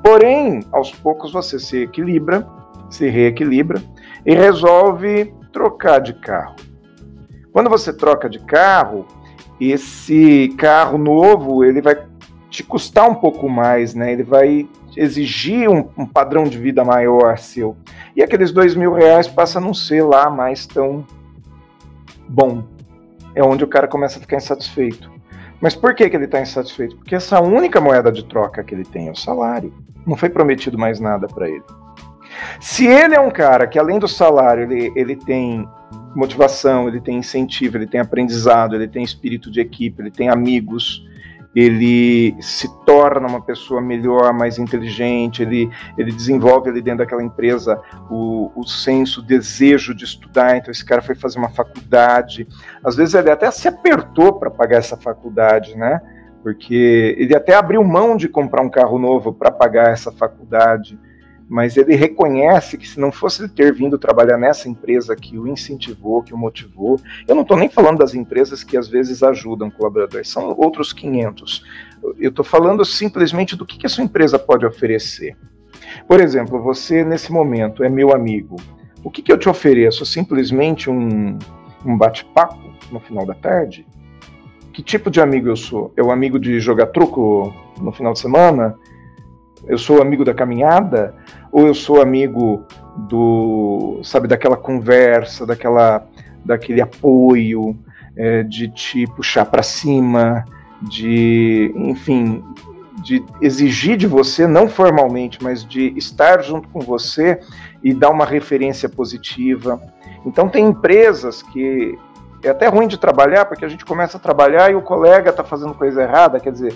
Porém, 0.03 0.62
aos 0.72 0.91
poucos 0.91 1.32
você 1.32 1.59
se 1.59 1.84
equilibra, 1.84 2.47
se 2.89 3.09
reequilibra 3.09 3.82
e 4.26 4.34
resolve 4.34 5.34
trocar 5.51 5.99
de 5.99 6.14
carro. 6.14 6.55
Quando 7.51 7.70
você 7.70 7.91
troca 7.91 8.30
de 8.30 8.39
carro, 8.39 9.05
esse 9.59 10.53
carro 10.57 10.97
novo 10.97 11.64
ele 11.64 11.82
vai 11.82 11.95
te 12.49 12.64
custar 12.64 13.09
um 13.09 13.16
pouco 13.16 13.49
mais, 13.49 13.93
né? 13.93 14.12
Ele 14.12 14.24
vai 14.24 14.68
exigir 14.95 15.70
um, 15.70 15.88
um 15.97 16.05
padrão 16.05 16.43
de 16.43 16.57
vida 16.57 16.84
maior 16.84 17.38
seu. 17.38 17.78
E 18.16 18.22
aqueles 18.22 18.51
dois 18.51 18.76
mil 18.76 18.93
reais 18.93 19.28
passa 19.28 19.59
a 19.59 19.62
não 19.62 19.74
ser 19.74 20.03
lá 20.03 20.30
mais 20.30 20.66
tão 20.66 21.05
bom, 22.28 22.64
é 23.36 23.43
onde 23.43 23.63
o 23.63 23.67
cara 23.67 23.88
começa 23.88 24.17
a 24.17 24.21
ficar 24.21 24.38
insatisfeito. 24.38 25.11
Mas 25.59 25.75
por 25.75 25.93
que, 25.93 26.09
que 26.09 26.15
ele 26.15 26.25
está 26.25 26.41
insatisfeito? 26.41 26.95
Porque 26.97 27.15
essa 27.15 27.39
única 27.39 27.79
moeda 27.79 28.11
de 28.11 28.25
troca 28.25 28.63
que 28.63 28.73
ele 28.73 28.84
tem 28.84 29.07
é 29.07 29.11
o 29.11 29.15
salário. 29.15 29.73
Não 30.05 30.17
foi 30.17 30.29
prometido 30.29 30.77
mais 30.77 30.99
nada 30.99 31.27
para 31.27 31.47
ele. 31.47 31.63
Se 32.59 32.88
ele 32.88 33.15
é 33.15 33.19
um 33.19 33.29
cara 33.29 33.67
que, 33.67 33.77
além 33.77 33.99
do 33.99 34.07
salário, 34.07 34.63
ele, 34.63 34.91
ele 34.95 35.15
tem 35.15 35.67
motivação, 36.15 36.88
ele 36.88 36.99
tem 36.99 37.17
incentivo, 37.17 37.77
ele 37.77 37.88
tem 37.88 38.01
aprendizado, 38.01 38.75
ele 38.75 38.88
tem 38.88 39.03
espírito 39.03 39.51
de 39.51 39.61
equipe, 39.61 40.01
ele 40.01 40.11
tem 40.11 40.29
amigos, 40.29 41.05
ele 41.55 42.35
se 42.41 42.67
torna 42.85 43.27
uma 43.27 43.41
pessoa 43.41 43.81
melhor, 43.81 44.33
mais 44.33 44.57
inteligente, 44.57 45.41
ele, 45.41 45.69
ele 45.97 46.11
desenvolve 46.11 46.69
ali 46.69 46.81
dentro 46.81 46.99
daquela 46.99 47.23
empresa 47.23 47.81
o, 48.09 48.51
o 48.55 48.65
senso, 48.65 49.19
o 49.19 49.23
desejo 49.23 49.93
de 49.93 50.05
estudar. 50.05 50.55
Então, 50.55 50.71
esse 50.71 50.85
cara 50.85 51.01
foi 51.01 51.15
fazer 51.15 51.37
uma 51.37 51.49
faculdade. 51.49 52.47
Às 52.83 52.95
vezes, 52.95 53.13
ele 53.13 53.29
até 53.29 53.51
se 53.51 53.67
apertou 53.67 54.33
para 54.33 54.49
pagar 54.49 54.77
essa 54.77 54.95
faculdade, 54.95 55.75
né? 55.75 56.01
Porque 56.41 57.15
ele 57.17 57.35
até 57.35 57.53
abriu 57.53 57.83
mão 57.83 58.15
de 58.15 58.27
comprar 58.27 58.63
um 58.63 58.69
carro 58.69 58.97
novo 58.97 59.33
para 59.33 59.51
pagar 59.51 59.91
essa 59.91 60.11
faculdade 60.11 60.97
mas 61.51 61.75
ele 61.75 61.97
reconhece 61.97 62.77
que 62.77 62.87
se 62.87 62.97
não 62.97 63.11
fosse 63.11 63.41
ele 63.41 63.49
ter 63.49 63.73
vindo 63.73 63.97
trabalhar 63.97 64.37
nessa 64.37 64.69
empresa 64.69 65.17
que 65.17 65.37
o 65.37 65.45
incentivou, 65.45 66.23
que 66.23 66.33
o 66.33 66.37
motivou, 66.37 66.97
eu 67.27 67.35
não 67.35 67.41
estou 67.41 67.57
nem 67.57 67.67
falando 67.67 67.97
das 67.97 68.15
empresas 68.15 68.63
que 68.63 68.77
às 68.77 68.87
vezes 68.87 69.21
ajudam 69.21 69.69
colaboradores, 69.69 70.29
são 70.29 70.55
outros 70.57 70.93
500. 70.93 71.65
Eu 72.17 72.29
estou 72.29 72.45
falando 72.45 72.85
simplesmente 72.85 73.57
do 73.57 73.65
que, 73.65 73.77
que 73.77 73.85
a 73.85 73.89
sua 73.89 74.05
empresa 74.05 74.39
pode 74.39 74.65
oferecer. 74.65 75.35
Por 76.07 76.21
exemplo, 76.21 76.63
você 76.63 77.03
nesse 77.03 77.33
momento 77.33 77.83
é 77.83 77.89
meu 77.89 78.15
amigo. 78.15 78.55
O 79.03 79.11
que, 79.11 79.21
que 79.21 79.29
eu 79.29 79.37
te 79.37 79.49
ofereço? 79.49 80.05
Simplesmente 80.05 80.89
um, 80.89 81.37
um 81.85 81.97
bate-papo 81.97 82.61
no 82.89 83.01
final 83.01 83.25
da 83.25 83.33
tarde? 83.33 83.85
Que 84.71 84.81
tipo 84.81 85.11
de 85.11 85.19
amigo 85.19 85.49
eu 85.49 85.57
sou? 85.57 85.91
É 85.97 86.01
o 86.01 86.11
amigo 86.11 86.39
de 86.39 86.61
jogar 86.61 86.85
truco 86.87 87.53
no 87.81 87.91
final 87.91 88.13
de 88.13 88.19
semana? 88.19 88.79
Eu 89.67 89.77
sou 89.77 90.01
amigo 90.01 90.25
da 90.25 90.33
caminhada? 90.33 91.13
Ou 91.51 91.67
eu 91.67 91.73
sou 91.73 92.01
amigo 92.01 92.65
do, 92.95 93.99
sabe, 94.03 94.27
daquela 94.27 94.57
conversa, 94.57 95.45
daquela, 95.45 96.05
daquele 96.45 96.81
apoio, 96.81 97.77
é, 98.15 98.43
de 98.43 98.67
te 98.69 99.05
puxar 99.07 99.45
para 99.45 99.63
cima, 99.63 100.45
de, 100.81 101.71
enfim, 101.75 102.43
de 103.03 103.23
exigir 103.41 103.97
de 103.97 104.07
você, 104.07 104.47
não 104.47 104.69
formalmente, 104.69 105.39
mas 105.41 105.65
de 105.65 105.93
estar 105.97 106.41
junto 106.41 106.67
com 106.69 106.79
você 106.79 107.39
e 107.83 107.93
dar 107.93 108.09
uma 108.09 108.25
referência 108.25 108.87
positiva. 108.87 109.81
Então, 110.25 110.47
tem 110.47 110.67
empresas 110.67 111.41
que 111.41 111.97
é 112.43 112.49
até 112.49 112.67
ruim 112.67 112.87
de 112.87 112.97
trabalhar, 112.97 113.45
porque 113.45 113.65
a 113.65 113.67
gente 113.67 113.85
começa 113.85 114.17
a 114.17 114.19
trabalhar 114.19 114.71
e 114.71 114.75
o 114.75 114.81
colega 114.81 115.29
está 115.29 115.43
fazendo 115.43 115.73
coisa 115.73 116.01
errada, 116.03 116.39
quer 116.39 116.51
dizer, 116.51 116.73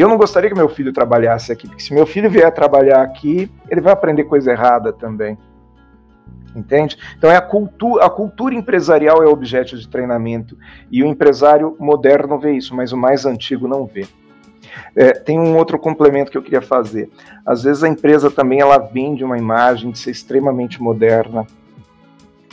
eu 0.00 0.08
não 0.08 0.16
gostaria 0.16 0.50
que 0.50 0.56
meu 0.56 0.68
filho 0.68 0.92
trabalhasse 0.92 1.50
aqui, 1.50 1.66
porque 1.66 1.82
se 1.82 1.94
meu 1.94 2.06
filho 2.06 2.30
vier 2.30 2.52
trabalhar 2.52 3.02
aqui, 3.02 3.50
ele 3.70 3.80
vai 3.80 3.92
aprender 3.92 4.24
coisa 4.24 4.52
errada 4.52 4.92
também. 4.92 5.38
Entende? 6.54 6.96
Então 7.18 7.30
é 7.30 7.36
a 7.36 7.42
cultura, 7.42 8.04
a 8.04 8.10
cultura 8.10 8.54
empresarial 8.54 9.22
é 9.22 9.26
objeto 9.26 9.76
de 9.76 9.86
treinamento 9.86 10.56
e 10.90 11.02
o 11.02 11.06
empresário 11.06 11.76
moderno 11.78 12.38
vê 12.38 12.52
isso, 12.52 12.74
mas 12.74 12.92
o 12.92 12.96
mais 12.96 13.26
antigo 13.26 13.68
não 13.68 13.84
vê. 13.84 14.06
É, 14.94 15.12
tem 15.12 15.38
um 15.38 15.56
outro 15.56 15.78
complemento 15.78 16.30
que 16.30 16.38
eu 16.38 16.42
queria 16.42 16.62
fazer. 16.62 17.10
Às 17.44 17.62
vezes 17.62 17.82
a 17.82 17.88
empresa 17.88 18.30
também 18.30 18.60
ela 18.60 18.78
vende 18.78 19.22
uma 19.22 19.38
imagem 19.38 19.90
de 19.90 19.98
ser 19.98 20.10
extremamente 20.10 20.82
moderna, 20.82 21.46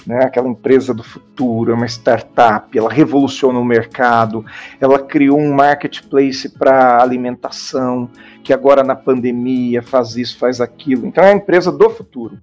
né, 0.05 0.23
aquela 0.23 0.47
empresa 0.47 0.93
do 0.93 1.03
futuro, 1.03 1.71
é 1.71 1.75
uma 1.75 1.85
startup, 1.85 2.77
ela 2.77 2.91
revolucionou 2.91 3.61
o 3.61 3.65
mercado, 3.65 4.45
ela 4.79 4.99
criou 4.99 5.39
um 5.39 5.53
marketplace 5.53 6.49
para 6.49 7.01
alimentação, 7.01 8.09
que 8.43 8.53
agora 8.53 8.83
na 8.83 8.95
pandemia 8.95 9.81
faz 9.81 10.15
isso, 10.15 10.37
faz 10.37 10.59
aquilo. 10.59 11.05
Então 11.07 11.23
é 11.23 11.31
a 11.31 11.35
empresa 11.35 11.71
do 11.71 11.89
futuro. 11.89 12.37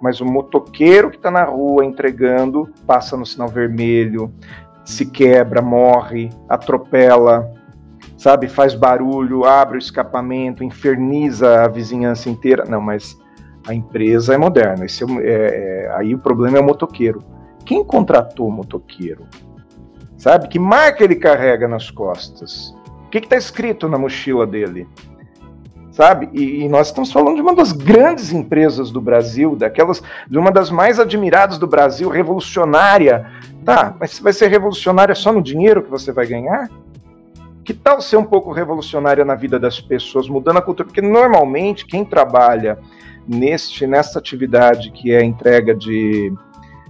Mas 0.00 0.20
o 0.20 0.24
motoqueiro 0.24 1.10
que 1.10 1.16
está 1.16 1.30
na 1.30 1.44
rua 1.44 1.84
entregando 1.84 2.68
passa 2.86 3.16
no 3.16 3.26
sinal 3.26 3.48
vermelho, 3.48 4.32
se 4.84 5.04
quebra, 5.04 5.60
morre, 5.60 6.30
atropela, 6.48 7.52
sabe, 8.16 8.48
faz 8.48 8.74
barulho, 8.74 9.44
abre 9.44 9.76
o 9.76 9.78
escapamento, 9.78 10.64
inferniza 10.64 11.64
a 11.64 11.68
vizinhança 11.68 12.30
inteira. 12.30 12.64
Não, 12.66 12.80
mas 12.80 13.19
a 13.66 13.74
empresa 13.74 14.34
é 14.34 14.38
moderna. 14.38 14.84
Esse 14.84 15.04
é, 15.04 15.06
é, 15.06 15.84
é, 15.86 15.92
aí 15.96 16.14
o 16.14 16.18
problema 16.18 16.58
é 16.58 16.60
o 16.60 16.64
motoqueiro. 16.64 17.22
Quem 17.64 17.84
contratou 17.84 18.48
o 18.48 18.52
motoqueiro? 18.52 19.26
Sabe? 20.16 20.48
Que 20.48 20.58
marca 20.58 21.04
ele 21.04 21.14
carrega 21.14 21.68
nas 21.68 21.90
costas? 21.90 22.74
O 23.06 23.10
que 23.10 23.18
está 23.18 23.36
escrito 23.36 23.88
na 23.88 23.98
mochila 23.98 24.46
dele? 24.46 24.86
Sabe? 25.92 26.30
E, 26.32 26.62
e, 26.62 26.68
nós 26.68 26.86
estamos 26.86 27.12
falando 27.12 27.36
de 27.36 27.42
uma 27.42 27.54
das 27.54 27.72
grandes 27.72 28.32
empresas 28.32 28.90
do 28.90 29.00
Brasil, 29.00 29.56
daquelas, 29.56 30.02
de 30.28 30.38
uma 30.38 30.50
das 30.50 30.70
mais 30.70 31.00
admiradas 31.00 31.58
do 31.58 31.66
Brasil, 31.66 32.08
revolucionária. 32.08 33.26
Tá, 33.64 33.94
mas 33.98 34.18
vai 34.18 34.32
ser 34.32 34.48
revolucionária 34.48 35.14
só 35.14 35.32
no 35.32 35.42
dinheiro 35.42 35.82
que 35.82 35.90
você 35.90 36.12
vai 36.12 36.26
ganhar? 36.26 36.70
Que 37.64 37.74
tal 37.74 38.00
ser 38.00 38.16
um 38.16 38.24
pouco 38.24 38.52
revolucionária 38.52 39.24
na 39.24 39.34
vida 39.34 39.58
das 39.58 39.80
pessoas, 39.80 40.28
mudando 40.28 40.58
a 40.58 40.62
cultura? 40.62 40.86
Porque 40.86 41.02
normalmente 41.02 41.84
quem 41.84 42.04
trabalha 42.04 42.78
neste 43.30 43.86
nessa 43.86 44.18
atividade 44.18 44.90
que 44.90 45.12
é 45.12 45.22
entrega 45.22 45.74
de, 45.74 46.32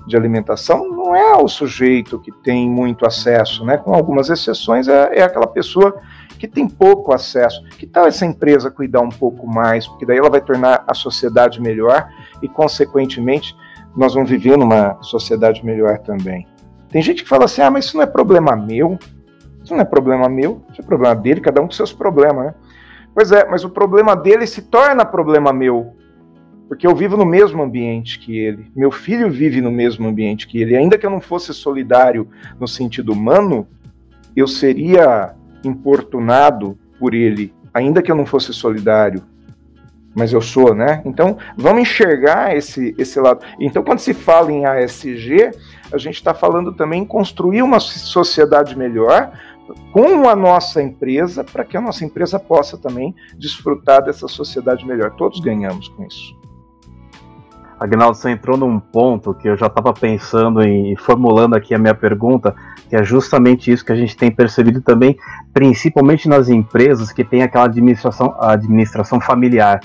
de 0.07 0.17
alimentação 0.17 0.89
não 0.89 1.15
é 1.15 1.37
o 1.37 1.47
sujeito 1.47 2.19
que 2.19 2.33
tem 2.33 2.69
muito 2.69 3.07
acesso, 3.07 3.65
né? 3.65 3.77
Com 3.77 3.95
algumas 3.95 4.31
exceções, 4.31 4.89
é, 4.89 5.19
é 5.19 5.23
aquela 5.23 5.47
pessoa 5.47 6.01
que 6.39 6.49
tem 6.49 6.67
pouco 6.67 7.13
acesso. 7.13 7.63
Que 7.79 7.87
tal 7.87 8.07
essa 8.07 8.25
empresa 8.25 8.71
cuidar 8.71 9.01
um 9.01 9.11
pouco 9.11 9.47
mais? 9.47 9.87
Porque 9.87 10.07
daí 10.07 10.17
ela 10.17 10.31
vai 10.31 10.41
tornar 10.41 10.83
a 10.87 10.95
sociedade 10.95 11.61
melhor 11.61 12.09
e, 12.41 12.49
consequentemente, 12.49 13.55
nós 13.95 14.15
vamos 14.15 14.31
viver 14.31 14.57
numa 14.57 14.97
sociedade 15.03 15.65
melhor 15.65 15.99
também. 15.99 16.47
Tem 16.89 17.03
gente 17.03 17.23
que 17.23 17.29
fala 17.29 17.45
assim: 17.45 17.61
ah, 17.61 17.71
mas 17.71 17.85
isso 17.85 17.97
não 17.97 18.05
é 18.05 18.07
problema 18.07 18.57
meu. 18.57 18.99
Isso 19.63 19.75
não 19.75 19.83
é 19.83 19.85
problema 19.85 20.27
meu, 20.27 20.63
isso 20.73 20.81
é 20.81 20.85
problema 20.85 21.15
dele, 21.15 21.41
cada 21.43 21.61
um 21.61 21.67
com 21.67 21.73
seus 21.73 21.93
problemas, 21.93 22.47
né? 22.47 22.55
Pois 23.15 23.31
é, 23.31 23.47
mas 23.47 23.63
o 23.63 23.69
problema 23.69 24.17
dele 24.17 24.47
se 24.47 24.63
torna 24.63 25.05
problema 25.05 25.53
meu 25.53 26.00
porque 26.71 26.87
eu 26.87 26.95
vivo 26.95 27.17
no 27.17 27.27
mesmo 27.27 27.61
ambiente 27.65 28.17
que 28.17 28.39
ele, 28.39 28.71
meu 28.77 28.93
filho 28.93 29.29
vive 29.29 29.61
no 29.61 29.73
mesmo 29.73 30.07
ambiente 30.07 30.47
que 30.47 30.63
ele. 30.63 30.77
Ainda 30.77 30.97
que 30.97 31.05
eu 31.05 31.11
não 31.11 31.21
fosse 31.21 31.53
solidário 31.53 32.29
no 32.61 32.69
sentido 32.69 33.13
humano, 33.13 33.67
eu 34.37 34.47
seria 34.47 35.35
importunado 35.65 36.79
por 36.97 37.13
ele, 37.13 37.53
ainda 37.75 38.01
que 38.01 38.09
eu 38.09 38.15
não 38.15 38.25
fosse 38.25 38.55
solidário. 38.55 39.21
Mas 40.15 40.33
eu 40.33 40.41
sou, 40.41 40.73
né? 40.73 41.03
Então, 41.05 41.39
vamos 41.57 41.83
enxergar 41.83 42.57
esse, 42.57 42.95
esse 42.97 43.19
lado. 43.19 43.45
Então, 43.59 43.83
quando 43.83 43.99
se 43.99 44.15
fala 44.15 44.53
em 44.53 44.65
ASG, 44.65 45.51
a 45.93 45.99
gente 45.99 46.15
está 46.15 46.33
falando 46.33 46.73
também 46.73 47.03
em 47.03 47.07
construir 47.07 47.63
uma 47.63 47.81
sociedade 47.81 48.79
melhor 48.79 49.33
com 49.93 50.29
a 50.29 50.37
nossa 50.37 50.81
empresa, 50.81 51.43
para 51.43 51.65
que 51.65 51.77
a 51.77 51.81
nossa 51.81 52.05
empresa 52.05 52.39
possa 52.39 52.79
também 52.79 53.13
desfrutar 53.37 54.05
dessa 54.05 54.29
sociedade 54.29 54.87
melhor. 54.87 55.17
Todos 55.17 55.41
ganhamos 55.41 55.89
com 55.89 56.05
isso. 56.05 56.39
Agnaldo, 57.81 58.15
você 58.15 58.31
entrou 58.31 58.59
num 58.59 58.79
ponto 58.79 59.33
que 59.33 59.49
eu 59.49 59.57
já 59.57 59.67
estava 59.67 59.95
pensando 59.95 60.63
em 60.63 60.95
formulando 60.97 61.55
aqui 61.55 61.75
a 61.75 61.79
minha 61.79 61.95
pergunta, 61.95 62.55
que 62.91 62.95
é 62.95 63.03
justamente 63.03 63.73
isso 63.73 63.83
que 63.83 63.91
a 63.91 63.97
gente 63.97 64.15
tem 64.15 64.31
percebido 64.31 64.83
também, 64.83 65.17
principalmente 65.55 66.29
nas 66.29 66.51
empresas 66.51 67.11
que 67.11 67.25
tem 67.25 67.43
aquela 67.43 67.65
administração, 67.65 68.37
administração 68.39 69.19
familiar. 69.19 69.81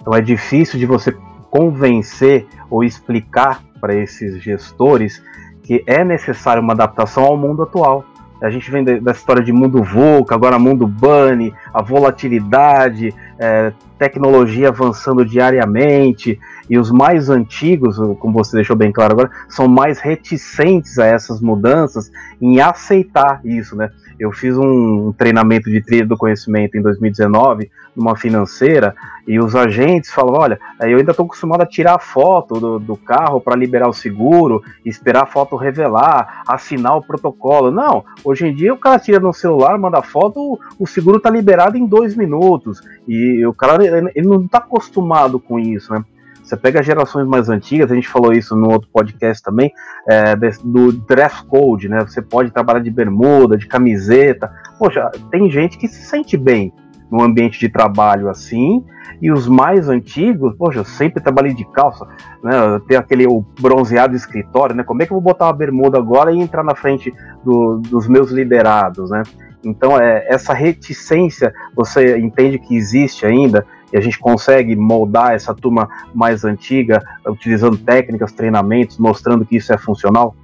Então 0.00 0.14
é 0.14 0.20
difícil 0.20 0.78
de 0.78 0.86
você 0.86 1.16
convencer 1.50 2.46
ou 2.70 2.84
explicar 2.84 3.60
para 3.80 3.92
esses 3.92 4.40
gestores 4.40 5.20
que 5.64 5.82
é 5.84 6.04
necessário 6.04 6.62
uma 6.62 6.74
adaptação 6.74 7.24
ao 7.24 7.36
mundo 7.36 7.64
atual. 7.64 8.04
A 8.40 8.50
gente 8.50 8.70
vem 8.70 8.84
da 8.84 9.12
história 9.12 9.42
de 9.42 9.52
mundo 9.52 9.82
VUCA, 9.82 10.34
agora 10.34 10.58
mundo 10.58 10.86
BUNNY, 10.86 11.52
a 11.72 11.82
volatilidade, 11.82 13.12
é, 13.38 13.72
tecnologia 13.98 14.68
avançando 14.68 15.24
diariamente, 15.24 16.38
e 16.68 16.78
os 16.78 16.90
mais 16.90 17.30
antigos, 17.30 17.96
como 18.18 18.34
você 18.34 18.56
deixou 18.56 18.76
bem 18.76 18.92
claro 18.92 19.12
agora, 19.12 19.30
são 19.48 19.68
mais 19.68 20.00
reticentes 20.00 20.98
a 20.98 21.06
essas 21.06 21.40
mudanças, 21.40 22.10
em 22.40 22.60
aceitar 22.60 23.40
isso, 23.44 23.76
né? 23.76 23.90
Eu 24.18 24.32
fiz 24.32 24.56
um 24.56 25.12
treinamento 25.12 25.70
de 25.70 25.82
trilha 25.82 26.06
do 26.06 26.16
conhecimento 26.16 26.76
em 26.76 26.82
2019, 26.82 27.70
numa 27.94 28.16
financeira, 28.16 28.94
e 29.26 29.38
os 29.38 29.54
agentes 29.54 30.10
falavam: 30.10 30.40
olha, 30.40 30.60
eu 30.80 30.98
ainda 30.98 31.10
estou 31.10 31.26
acostumado 31.26 31.60
a 31.62 31.66
tirar 31.66 31.98
foto 31.98 32.58
do, 32.58 32.78
do 32.78 32.96
carro 32.96 33.40
para 33.40 33.54
liberar 33.54 33.88
o 33.88 33.92
seguro, 33.92 34.62
esperar 34.84 35.24
a 35.24 35.26
foto 35.26 35.54
revelar, 35.54 36.42
assinar 36.48 36.96
o 36.96 37.02
protocolo. 37.02 37.70
Não, 37.70 38.04
hoje 38.24 38.46
em 38.46 38.54
dia 38.54 38.72
o 38.72 38.78
cara 38.78 38.98
tira 38.98 39.20
no 39.20 39.34
celular, 39.34 39.78
manda 39.78 40.00
foto, 40.02 40.58
o 40.78 40.86
seguro 40.86 41.18
está 41.18 41.28
liberado 41.28 41.76
em 41.76 41.86
dois 41.86 42.16
minutos. 42.16 42.80
E 43.06 43.44
o 43.46 43.52
cara 43.52 43.84
ele 43.84 44.26
não 44.26 44.44
está 44.44 44.58
acostumado 44.58 45.38
com 45.38 45.58
isso, 45.58 45.92
né? 45.92 46.02
Você 46.46 46.56
pega 46.56 46.80
gerações 46.80 47.26
mais 47.26 47.48
antigas, 47.48 47.90
a 47.90 47.94
gente 47.96 48.08
falou 48.08 48.32
isso 48.32 48.54
no 48.54 48.70
outro 48.70 48.88
podcast 48.92 49.42
também, 49.42 49.72
é, 50.08 50.36
do 50.62 50.92
dress 50.92 51.44
code, 51.44 51.88
né? 51.88 51.98
Você 52.06 52.22
pode 52.22 52.52
trabalhar 52.52 52.78
de 52.78 52.90
bermuda, 52.90 53.58
de 53.58 53.66
camiseta. 53.66 54.52
Poxa, 54.78 55.10
tem 55.32 55.50
gente 55.50 55.76
que 55.76 55.88
se 55.88 56.04
sente 56.04 56.36
bem 56.36 56.72
no 57.10 57.20
ambiente 57.20 57.58
de 57.58 57.68
trabalho 57.68 58.28
assim, 58.28 58.84
e 59.20 59.30
os 59.32 59.48
mais 59.48 59.88
antigos, 59.88 60.54
poxa, 60.56 60.80
eu 60.80 60.84
sempre 60.84 61.20
trabalhei 61.20 61.52
de 61.52 61.64
calça, 61.72 62.06
né? 62.44 62.52
Ter 62.86 62.94
aquele 62.94 63.26
bronzeado 63.60 64.14
escritório, 64.14 64.76
né? 64.76 64.84
Como 64.84 65.02
é 65.02 65.06
que 65.06 65.12
eu 65.12 65.16
vou 65.16 65.22
botar 65.22 65.46
uma 65.46 65.52
bermuda 65.52 65.98
agora 65.98 66.32
e 66.32 66.38
entrar 66.38 66.62
na 66.62 66.76
frente 66.76 67.12
do, 67.44 67.78
dos 67.78 68.06
meus 68.06 68.30
liderados, 68.30 69.10
né? 69.10 69.24
Então, 69.64 69.98
é, 69.98 70.24
essa 70.28 70.54
reticência, 70.54 71.52
você 71.74 72.16
entende 72.18 72.56
que 72.56 72.76
existe 72.76 73.26
ainda, 73.26 73.66
e 73.92 73.96
a 73.96 74.00
gente 74.00 74.18
consegue 74.18 74.74
moldar 74.74 75.32
essa 75.32 75.54
turma 75.54 75.88
mais 76.14 76.44
antiga, 76.44 77.02
utilizando 77.26 77.76
técnicas, 77.76 78.32
treinamentos, 78.32 78.98
mostrando 78.98 79.44
que 79.44 79.56
isso 79.56 79.72
é 79.72 79.78
funcional? 79.78 80.34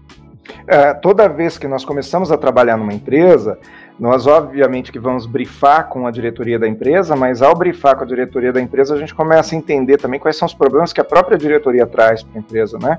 É, 0.66 0.92
toda 0.94 1.28
vez 1.28 1.58
que 1.58 1.68
nós 1.68 1.84
começamos 1.84 2.30
a 2.32 2.36
trabalhar 2.36 2.76
numa 2.76 2.92
empresa, 2.92 3.58
nós, 3.98 4.26
obviamente, 4.26 4.90
que 4.90 4.98
vamos 4.98 5.26
brifar 5.26 5.88
com 5.88 6.06
a 6.06 6.10
diretoria 6.10 6.58
da 6.58 6.66
empresa, 6.66 7.14
mas 7.14 7.42
ao 7.42 7.54
brifar 7.54 7.96
com 7.96 8.04
a 8.04 8.06
diretoria 8.06 8.52
da 8.52 8.60
empresa, 8.60 8.94
a 8.94 8.98
gente 8.98 9.14
começa 9.14 9.54
a 9.54 9.58
entender 9.58 9.98
também 9.98 10.18
quais 10.18 10.36
são 10.36 10.46
os 10.46 10.54
problemas 10.54 10.92
que 10.92 11.00
a 11.00 11.04
própria 11.04 11.38
diretoria 11.38 11.86
traz 11.86 12.22
para 12.22 12.38
a 12.38 12.40
empresa, 12.40 12.78
né? 12.78 12.98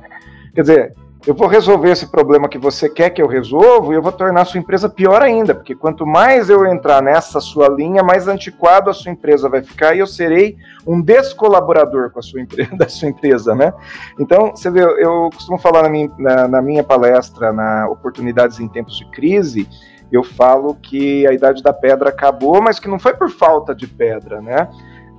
Quer 0.54 0.62
dizer, 0.62 0.94
eu 1.26 1.34
vou 1.34 1.48
resolver 1.48 1.90
esse 1.90 2.08
problema 2.08 2.50
que 2.50 2.58
você 2.58 2.90
quer 2.90 3.10
que 3.10 3.22
eu 3.22 3.28
resolva 3.28 3.94
e 3.94 3.96
eu 3.96 4.02
vou 4.02 4.12
tornar 4.12 4.42
a 4.42 4.46
sua 4.46 4.60
empresa 4.60 4.90
pior 4.90 5.22
ainda, 5.22 5.56
porque 5.56 5.74
quanto 5.74 6.06
mais 6.06 6.50
eu 6.50 6.66
entrar 6.66 7.02
nessa 7.02 7.40
sua 7.40 7.70
linha, 7.70 8.04
mais 8.04 8.28
antiquado 8.28 8.90
a 8.90 8.94
sua 8.94 9.12
empresa 9.12 9.48
vai 9.48 9.64
ficar 9.64 9.96
e 9.96 10.00
eu 10.00 10.08
serei 10.08 10.58
um 10.86 11.02
descolaborador 11.02 12.12
com 12.12 12.20
a 12.20 12.22
sua 12.22 12.42
empresa, 12.42 12.76
da 12.76 12.90
sua 12.90 13.08
empresa, 13.08 13.56
né? 13.56 13.74
Então, 14.20 14.52
você 14.52 14.70
vê, 14.70 14.82
eu 14.82 15.30
costumo 15.34 15.58
falar 15.58 15.84
na 15.84 15.90
minha, 15.90 16.12
na, 16.18 16.48
na 16.48 16.62
minha 16.62 16.84
palestra, 16.84 17.54
na 17.54 17.88
Oportunidades 17.88 18.60
em 18.60 18.68
Tempos 18.68 18.98
de 18.98 19.06
Crise, 19.06 19.68
eu 20.12 20.24
falo 20.24 20.76
que 20.76 21.26
a 21.26 21.34
idade 21.34 21.64
da 21.64 21.74
pedra 21.74 22.10
acabou, 22.10 22.62
mas 22.62 22.80
que 22.80 22.88
não 22.88 23.00
foi 23.00 23.14
por 23.14 23.32
falta 23.32 23.74
de 23.74 23.88
pedra, 23.88 24.42
né? 24.42 24.70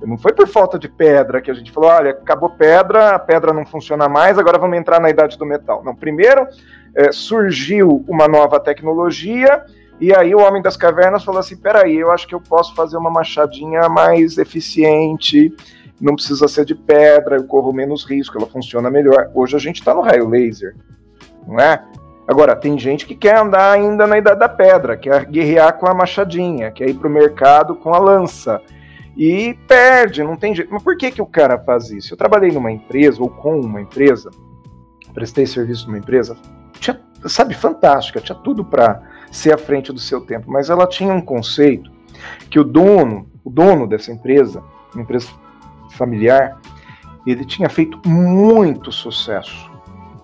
Não 0.05 0.17
foi 0.17 0.33
por 0.33 0.47
falta 0.47 0.77
de 0.77 0.87
pedra 0.87 1.41
que 1.41 1.49
a 1.49 1.53
gente 1.53 1.71
falou, 1.71 1.89
olha, 1.89 2.11
acabou 2.11 2.49
pedra, 2.49 3.09
a 3.09 3.19
pedra 3.19 3.53
não 3.53 3.65
funciona 3.65 4.07
mais, 4.07 4.37
agora 4.37 4.57
vamos 4.57 4.77
entrar 4.77 4.99
na 4.99 5.09
idade 5.09 5.37
do 5.37 5.45
metal. 5.45 5.83
Não, 5.83 5.95
primeiro 5.95 6.47
é, 6.95 7.11
surgiu 7.11 8.03
uma 8.07 8.27
nova 8.27 8.59
tecnologia 8.59 9.63
e 9.99 10.13
aí 10.13 10.35
o 10.35 10.39
homem 10.39 10.61
das 10.61 10.75
cavernas 10.75 11.23
falou 11.23 11.39
assim, 11.39 11.55
peraí, 11.55 11.95
eu 11.95 12.11
acho 12.11 12.27
que 12.27 12.35
eu 12.35 12.41
posso 12.41 12.75
fazer 12.75 12.97
uma 12.97 13.09
machadinha 13.09 13.87
mais 13.87 14.37
eficiente, 14.37 15.53
não 15.99 16.15
precisa 16.15 16.47
ser 16.47 16.65
de 16.65 16.75
pedra, 16.75 17.37
eu 17.37 17.45
corro 17.45 17.71
menos 17.71 18.03
risco, 18.03 18.37
ela 18.37 18.47
funciona 18.47 18.89
melhor. 18.89 19.31
Hoje 19.33 19.55
a 19.55 19.59
gente 19.59 19.79
está 19.79 19.93
no 19.93 20.01
raio 20.01 20.27
laser, 20.27 20.75
não 21.47 21.59
é? 21.59 21.81
Agora, 22.27 22.55
tem 22.55 22.77
gente 22.77 23.05
que 23.05 23.15
quer 23.15 23.37
andar 23.37 23.71
ainda 23.71 24.07
na 24.07 24.17
Idade 24.17 24.39
da 24.39 24.49
Pedra, 24.49 24.97
quer 24.97 25.25
guerrear 25.25 25.77
com 25.77 25.87
a 25.87 25.93
machadinha, 25.93 26.71
quer 26.71 26.89
ir 26.89 26.95
para 26.95 27.07
o 27.07 27.11
mercado 27.11 27.75
com 27.75 27.93
a 27.93 27.99
lança. 27.99 28.59
E 29.17 29.57
perde, 29.67 30.23
não 30.23 30.35
tem 30.35 30.53
jeito. 30.53 30.73
Mas 30.73 30.83
por 30.83 30.97
que, 30.97 31.11
que 31.11 31.21
o 31.21 31.25
cara 31.25 31.57
faz 31.57 31.89
isso? 31.89 32.13
Eu 32.13 32.17
trabalhei 32.17 32.51
numa 32.51 32.71
empresa, 32.71 33.21
ou 33.21 33.29
com 33.29 33.59
uma 33.59 33.81
empresa, 33.81 34.29
prestei 35.13 35.45
serviço 35.45 35.87
numa 35.87 35.97
empresa, 35.97 36.35
tinha, 36.79 36.99
sabe, 37.25 37.53
fantástica, 37.53 38.19
tinha 38.19 38.37
tudo 38.37 38.65
para 38.65 39.01
ser 39.31 39.53
à 39.53 39.57
frente 39.57 39.93
do 39.93 39.99
seu 39.99 40.21
tempo, 40.21 40.51
mas 40.51 40.69
ela 40.69 40.85
tinha 40.85 41.13
um 41.13 41.21
conceito 41.21 41.89
que 42.49 42.59
o 42.59 42.63
dono, 42.63 43.29
o 43.43 43.49
dono 43.49 43.87
dessa 43.87 44.11
empresa, 44.11 44.61
uma 44.93 45.03
empresa 45.03 45.29
familiar, 45.91 46.59
ele 47.25 47.45
tinha 47.45 47.69
feito 47.69 47.99
muito 48.07 48.91
sucesso 48.91 49.71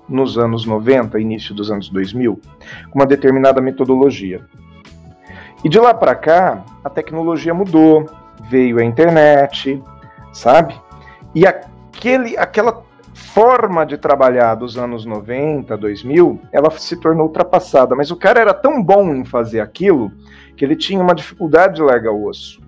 nos 0.08 0.38
anos 0.38 0.66
90, 0.66 1.20
início 1.20 1.56
dos 1.56 1.72
anos 1.72 1.90
2000, 1.90 2.40
com 2.90 3.00
uma 3.00 3.06
determinada 3.06 3.62
metodologia. 3.62 4.46
E 5.64 5.70
de 5.70 5.80
lá 5.80 5.94
para 5.94 6.16
cá, 6.16 6.66
a 6.84 6.90
tecnologia 6.90 7.54
mudou, 7.54 8.10
veio 8.50 8.80
a 8.80 8.84
internet, 8.84 9.82
sabe? 10.34 10.80
E 11.34 11.46
aquele, 11.46 12.38
aquela 12.38 12.84
forma 13.14 13.86
de 13.86 13.98
trabalhar 13.98 14.56
dos 14.56 14.78
anos 14.78 15.06
90, 15.06 15.78
2000, 15.78 16.42
ela 16.52 16.70
se 16.72 16.98
tornou 16.98 17.28
ultrapassada. 17.28 17.96
Mas 17.96 18.12
o 18.12 18.16
cara 18.16 18.42
era 18.42 18.54
tão 18.54 18.82
bom 18.82 19.14
em 19.14 19.26
fazer 19.26 19.60
aquilo 19.60 20.12
que 20.56 20.66
ele 20.66 20.76
tinha 20.76 21.02
uma 21.02 21.16
dificuldade 21.16 21.76
de 21.76 21.82
largar 21.82 22.12
o 22.12 22.26
osso. 22.26 22.62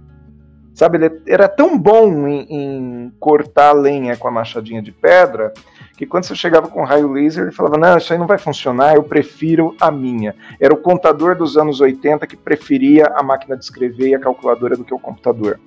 Sabe, 0.74 0.98
ele 0.98 1.22
era 1.28 1.48
tão 1.48 1.78
bom 1.78 2.28
em, 2.28 2.48
em 2.50 3.14
cortar 3.20 3.70
a 3.70 3.74
lenha 3.74 4.18
com 4.18 4.28
a 4.28 4.32
machadinha 4.32 4.82
de 4.82 4.92
pedra 4.92 5.54
que 5.96 6.06
quando 6.06 6.24
você 6.24 6.36
chegava 6.36 6.68
com 6.68 6.84
raio 6.84 7.12
laser, 7.12 7.44
ele 7.44 7.52
falava: 7.52 7.78
Não, 7.78 7.98
isso 7.98 8.12
aí 8.12 8.20
não 8.20 8.28
vai 8.28 8.38
funcionar, 8.38 8.96
eu 8.96 9.04
prefiro 9.04 9.76
a 9.80 9.92
minha. 9.92 10.36
Era 10.60 10.74
o 10.74 10.78
contador 10.78 11.36
dos 11.36 11.58
anos 11.58 11.80
80 11.80 12.26
que 12.26 12.36
preferia 12.36 13.12
a 13.16 13.22
máquina 13.22 13.56
de 13.56 13.64
escrever 13.64 14.10
e 14.10 14.16
a 14.16 14.20
calculadora 14.20 14.76
do 14.76 14.84
que 14.84 14.94
o 14.94 15.00
computador. 15.00 15.60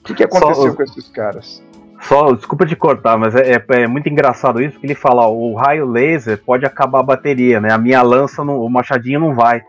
O 0.00 0.04
que, 0.04 0.14
que 0.14 0.24
aconteceu 0.24 0.70
Só, 0.70 0.76
com 0.76 0.82
esses 0.82 1.08
caras? 1.08 1.62
Só, 2.02 2.32
desculpa 2.32 2.66
te 2.66 2.74
cortar, 2.74 3.16
mas 3.16 3.34
é, 3.34 3.52
é, 3.52 3.64
é, 3.68 3.86
muito 3.86 4.08
engraçado 4.08 4.60
isso, 4.60 4.72
porque 4.72 4.86
ele 4.88 4.94
fala: 4.94 5.26
ó, 5.26 5.32
o 5.32 5.54
raio 5.54 5.86
laser 5.86 6.42
pode 6.44 6.66
acabar 6.66 7.00
a 7.00 7.04
bateria, 7.04 7.60
né? 7.60 7.72
A 7.72 7.78
minha 7.78 8.02
lança, 8.02 8.42
o 8.42 8.68
machadinho 8.68 9.20
não 9.20 9.34
vai. 9.34 9.62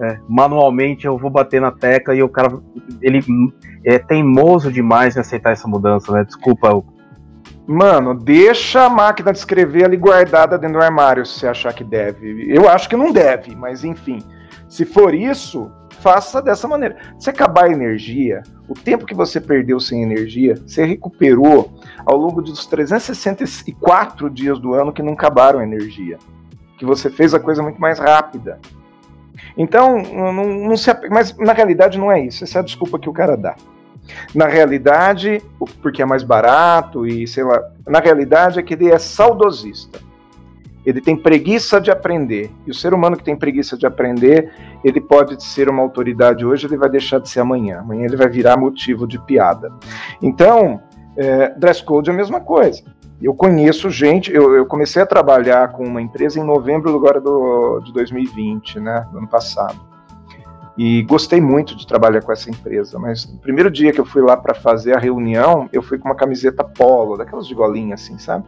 É, 0.00 0.18
manualmente 0.26 1.04
eu 1.04 1.18
vou 1.18 1.28
bater 1.28 1.60
na 1.60 1.70
tecla 1.70 2.14
e 2.14 2.22
o 2.22 2.28
cara 2.28 2.58
ele 3.02 3.22
é 3.84 3.98
teimoso 3.98 4.72
demais 4.72 5.14
em 5.14 5.20
aceitar 5.20 5.52
essa 5.52 5.68
mudança, 5.68 6.10
né? 6.10 6.24
Desculpa, 6.24 6.82
Mano, 7.72 8.16
deixa 8.16 8.86
a 8.86 8.90
máquina 8.90 9.30
de 9.30 9.38
escrever 9.38 9.84
ali 9.84 9.96
guardada 9.96 10.58
dentro 10.58 10.80
do 10.80 10.84
armário 10.84 11.24
se 11.24 11.38
você 11.38 11.46
achar 11.46 11.72
que 11.72 11.84
deve. 11.84 12.52
Eu 12.52 12.68
acho 12.68 12.88
que 12.88 12.96
não 12.96 13.12
deve, 13.12 13.54
mas 13.54 13.84
enfim. 13.84 14.18
Se 14.68 14.84
for 14.84 15.14
isso, 15.14 15.70
faça 16.00 16.42
dessa 16.42 16.66
maneira. 16.66 16.96
Se 17.16 17.30
acabar 17.30 17.66
a 17.66 17.72
energia, 17.72 18.42
o 18.68 18.74
tempo 18.74 19.06
que 19.06 19.14
você 19.14 19.40
perdeu 19.40 19.78
sem 19.78 20.02
energia, 20.02 20.56
você 20.66 20.84
recuperou 20.84 21.72
ao 22.04 22.16
longo 22.16 22.42
dos 22.42 22.66
364 22.66 24.28
dias 24.28 24.58
do 24.58 24.74
ano 24.74 24.92
que 24.92 25.00
não 25.00 25.12
acabaram 25.12 25.60
a 25.60 25.62
energia. 25.62 26.18
Que 26.76 26.84
você 26.84 27.08
fez 27.08 27.34
a 27.34 27.38
coisa 27.38 27.62
muito 27.62 27.80
mais 27.80 28.00
rápida. 28.00 28.58
Então, 29.56 30.02
não, 30.02 30.32
não 30.32 30.76
se, 30.76 30.90
mas 31.08 31.38
na 31.38 31.52
realidade 31.52 32.00
não 32.00 32.10
é 32.10 32.20
isso. 32.20 32.42
Essa 32.42 32.58
é 32.58 32.62
a 32.62 32.64
desculpa 32.64 32.98
que 32.98 33.08
o 33.08 33.12
cara 33.12 33.36
dá. 33.36 33.54
Na 34.34 34.46
realidade, 34.46 35.42
porque 35.82 36.02
é 36.02 36.06
mais 36.06 36.22
barato 36.22 37.06
e 37.06 37.26
sei 37.26 37.44
lá, 37.44 37.62
na 37.86 38.00
realidade 38.00 38.58
é 38.58 38.62
que 38.62 38.74
ele 38.74 38.90
é 38.90 38.98
saudosista. 38.98 40.00
Ele 40.84 41.00
tem 41.00 41.16
preguiça 41.16 41.80
de 41.80 41.90
aprender. 41.90 42.50
E 42.66 42.70
o 42.70 42.74
ser 42.74 42.94
humano 42.94 43.16
que 43.16 43.22
tem 43.22 43.36
preguiça 43.36 43.76
de 43.76 43.86
aprender, 43.86 44.50
ele 44.82 45.00
pode 45.00 45.42
ser 45.44 45.68
uma 45.68 45.82
autoridade 45.82 46.44
hoje, 46.44 46.66
ele 46.66 46.76
vai 46.76 46.88
deixar 46.88 47.20
de 47.20 47.28
ser 47.28 47.40
amanhã. 47.40 47.80
Amanhã 47.80 48.06
ele 48.06 48.16
vai 48.16 48.28
virar 48.28 48.56
motivo 48.56 49.06
de 49.06 49.18
piada. 49.18 49.70
Então, 50.22 50.80
é, 51.16 51.50
dress 51.50 51.82
code 51.82 52.08
é 52.08 52.12
a 52.12 52.16
mesma 52.16 52.40
coisa. 52.40 52.82
Eu 53.22 53.34
conheço 53.34 53.90
gente, 53.90 54.32
eu, 54.32 54.54
eu, 54.54 54.64
comecei 54.64 55.02
a 55.02 55.06
trabalhar 55.06 55.72
com 55.72 55.84
uma 55.84 56.00
empresa 56.00 56.40
em 56.40 56.44
novembro 56.44 56.94
agora 56.96 57.20
do, 57.20 57.80
de 57.80 57.92
2020, 57.92 58.80
né, 58.80 59.06
do 59.12 59.18
ano 59.18 59.28
passado. 59.28 59.89
E 60.82 61.02
gostei 61.02 61.42
muito 61.42 61.76
de 61.76 61.86
trabalhar 61.86 62.22
com 62.22 62.32
essa 62.32 62.48
empresa, 62.48 62.98
mas 62.98 63.30
no 63.30 63.38
primeiro 63.38 63.70
dia 63.70 63.92
que 63.92 64.00
eu 64.00 64.04
fui 64.06 64.22
lá 64.22 64.34
para 64.34 64.54
fazer 64.54 64.96
a 64.96 64.98
reunião, 64.98 65.68
eu 65.74 65.82
fui 65.82 65.98
com 65.98 66.08
uma 66.08 66.14
camiseta 66.14 66.64
polo, 66.64 67.18
daquelas 67.18 67.46
de 67.46 67.54
golinha 67.54 67.96
assim, 67.96 68.16
sabe? 68.16 68.46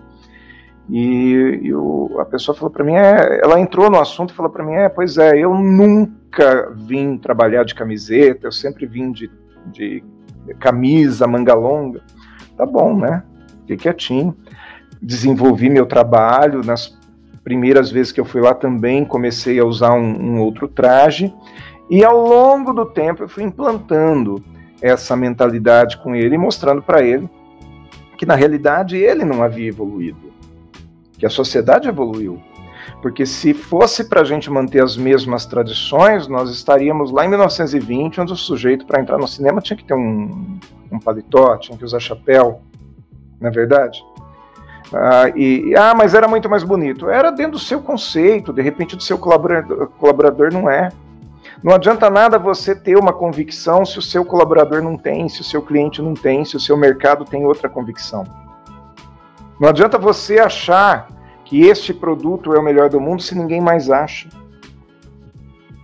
E, 0.89 1.61
e 1.63 1.75
o, 1.75 2.17
a 2.19 2.25
pessoa 2.25 2.57
falou 2.57 2.71
para 2.71 2.85
mim, 2.85 2.95
é, 2.95 3.43
ela 3.45 3.61
entrou 3.61 3.91
no 3.91 4.01
assunto 4.01 4.33
e 4.33 4.35
falou 4.35 4.51
para 4.51 4.65
mim, 4.65 4.73
é, 4.73 4.89
pois 4.89 5.19
é, 5.19 5.37
eu 5.37 5.53
nunca 5.55 6.73
vim 6.75 7.19
trabalhar 7.19 7.67
de 7.67 7.75
camiseta, 7.75 8.47
eu 8.47 8.53
sempre 8.53 8.87
vim 8.87 9.13
de, 9.13 9.31
de 9.67 10.03
camisa, 10.59 11.27
manga 11.27 11.53
longa. 11.53 12.01
Tá 12.57 12.65
bom, 12.65 12.97
né? 12.97 13.23
Fiquei 13.61 13.77
quietinho. 13.77 14.35
Desenvolvi 15.03 15.69
meu 15.69 15.85
trabalho. 15.85 16.65
Nas 16.65 16.99
primeiras 17.45 17.91
vezes 17.91 18.11
que 18.11 18.21
eu 18.21 18.25
fui 18.25 18.41
lá 18.41 18.55
também 18.55 19.05
comecei 19.05 19.59
a 19.59 19.67
usar 19.67 19.93
um, 19.93 20.37
um 20.37 20.41
outro 20.41 20.67
traje. 20.67 21.31
E 21.93 22.03
ao 22.03 22.19
longo 22.19 22.73
do 22.73 22.87
tempo 22.87 23.23
eu 23.23 23.29
fui 23.29 23.45
implantando 23.45 24.43
essa 24.81 25.15
mentalidade 25.15 25.99
com 25.99 26.15
ele 26.15 26.39
mostrando 26.39 26.81
para 26.81 27.03
ele 27.03 27.29
que 28.17 28.25
na 28.25 28.35
realidade 28.35 28.97
ele 28.97 29.27
não 29.27 29.43
havia 29.43 29.69
evoluído, 29.69 30.33
que 31.19 31.27
a 31.27 31.29
sociedade 31.29 31.91
evoluiu. 31.91 32.41
Porque 33.03 33.27
se 33.27 33.53
fosse 33.53 34.09
para 34.09 34.23
a 34.23 34.25
gente 34.25 34.51
manter 34.51 34.83
as 34.83 34.97
mesmas 34.97 35.45
tradições, 35.45 36.27
nós 36.29 36.49
estaríamos 36.49 37.13
lá 37.13 37.27
em 37.27 37.29
1920, 37.29 38.23
onde 38.23 38.33
o 38.33 38.37
sujeito 38.37 38.87
para 38.87 39.03
entrar 39.03 39.19
no 39.19 39.29
cinema 39.29 39.61
tinha 39.61 39.77
que 39.77 39.85
ter 39.85 39.93
um, 39.93 40.59
um 40.91 40.99
paletó, 40.99 41.59
tinha 41.59 41.77
que 41.77 41.85
usar 41.85 42.01
chapéu, 42.01 42.63
não 43.39 43.51
é 43.51 43.53
verdade? 43.53 44.03
Ah, 44.95 45.31
e, 45.37 45.75
ah, 45.77 45.95
mas 45.95 46.15
era 46.15 46.27
muito 46.27 46.49
mais 46.49 46.65
bonito. 46.65 47.11
Era 47.11 47.31
dentro 47.31 47.53
do 47.53 47.59
seu 47.59 47.83
conceito, 47.83 48.51
de 48.51 48.63
repente 48.63 48.97
do 48.97 49.03
seu 49.03 49.19
colaborador, 49.19 49.89
colaborador 49.99 50.51
não 50.51 50.71
é. 50.71 50.89
Não 51.63 51.75
adianta 51.75 52.11
nada 52.11 52.39
você 52.39 52.75
ter 52.75 52.97
uma 52.97 53.13
convicção 53.13 53.85
se 53.87 53.99
o 53.99 54.03
seu 54.03 54.25
colaborador 54.25 54.83
não 54.83 54.97
tem, 54.97 55.29
se 55.29 55.41
o 55.41 55.45
seu 55.45 55.63
cliente 55.63 56.03
não 56.03 56.13
tem, 56.13 56.45
se 56.45 56.57
o 56.57 56.61
seu 56.61 56.77
mercado 56.77 57.25
tem 57.25 57.45
outra 57.45 57.69
convicção. 57.69 58.25
Não 59.61 59.69
adianta 59.69 59.97
você 59.97 60.41
achar 60.41 61.09
que 61.45 61.63
este 61.63 61.95
produto 61.95 62.53
é 62.53 62.59
o 62.59 62.63
melhor 62.63 62.89
do 62.89 63.01
mundo 63.01 63.23
se 63.23 63.37
ninguém 63.37 63.61
mais 63.61 63.91
acha. 63.91 64.29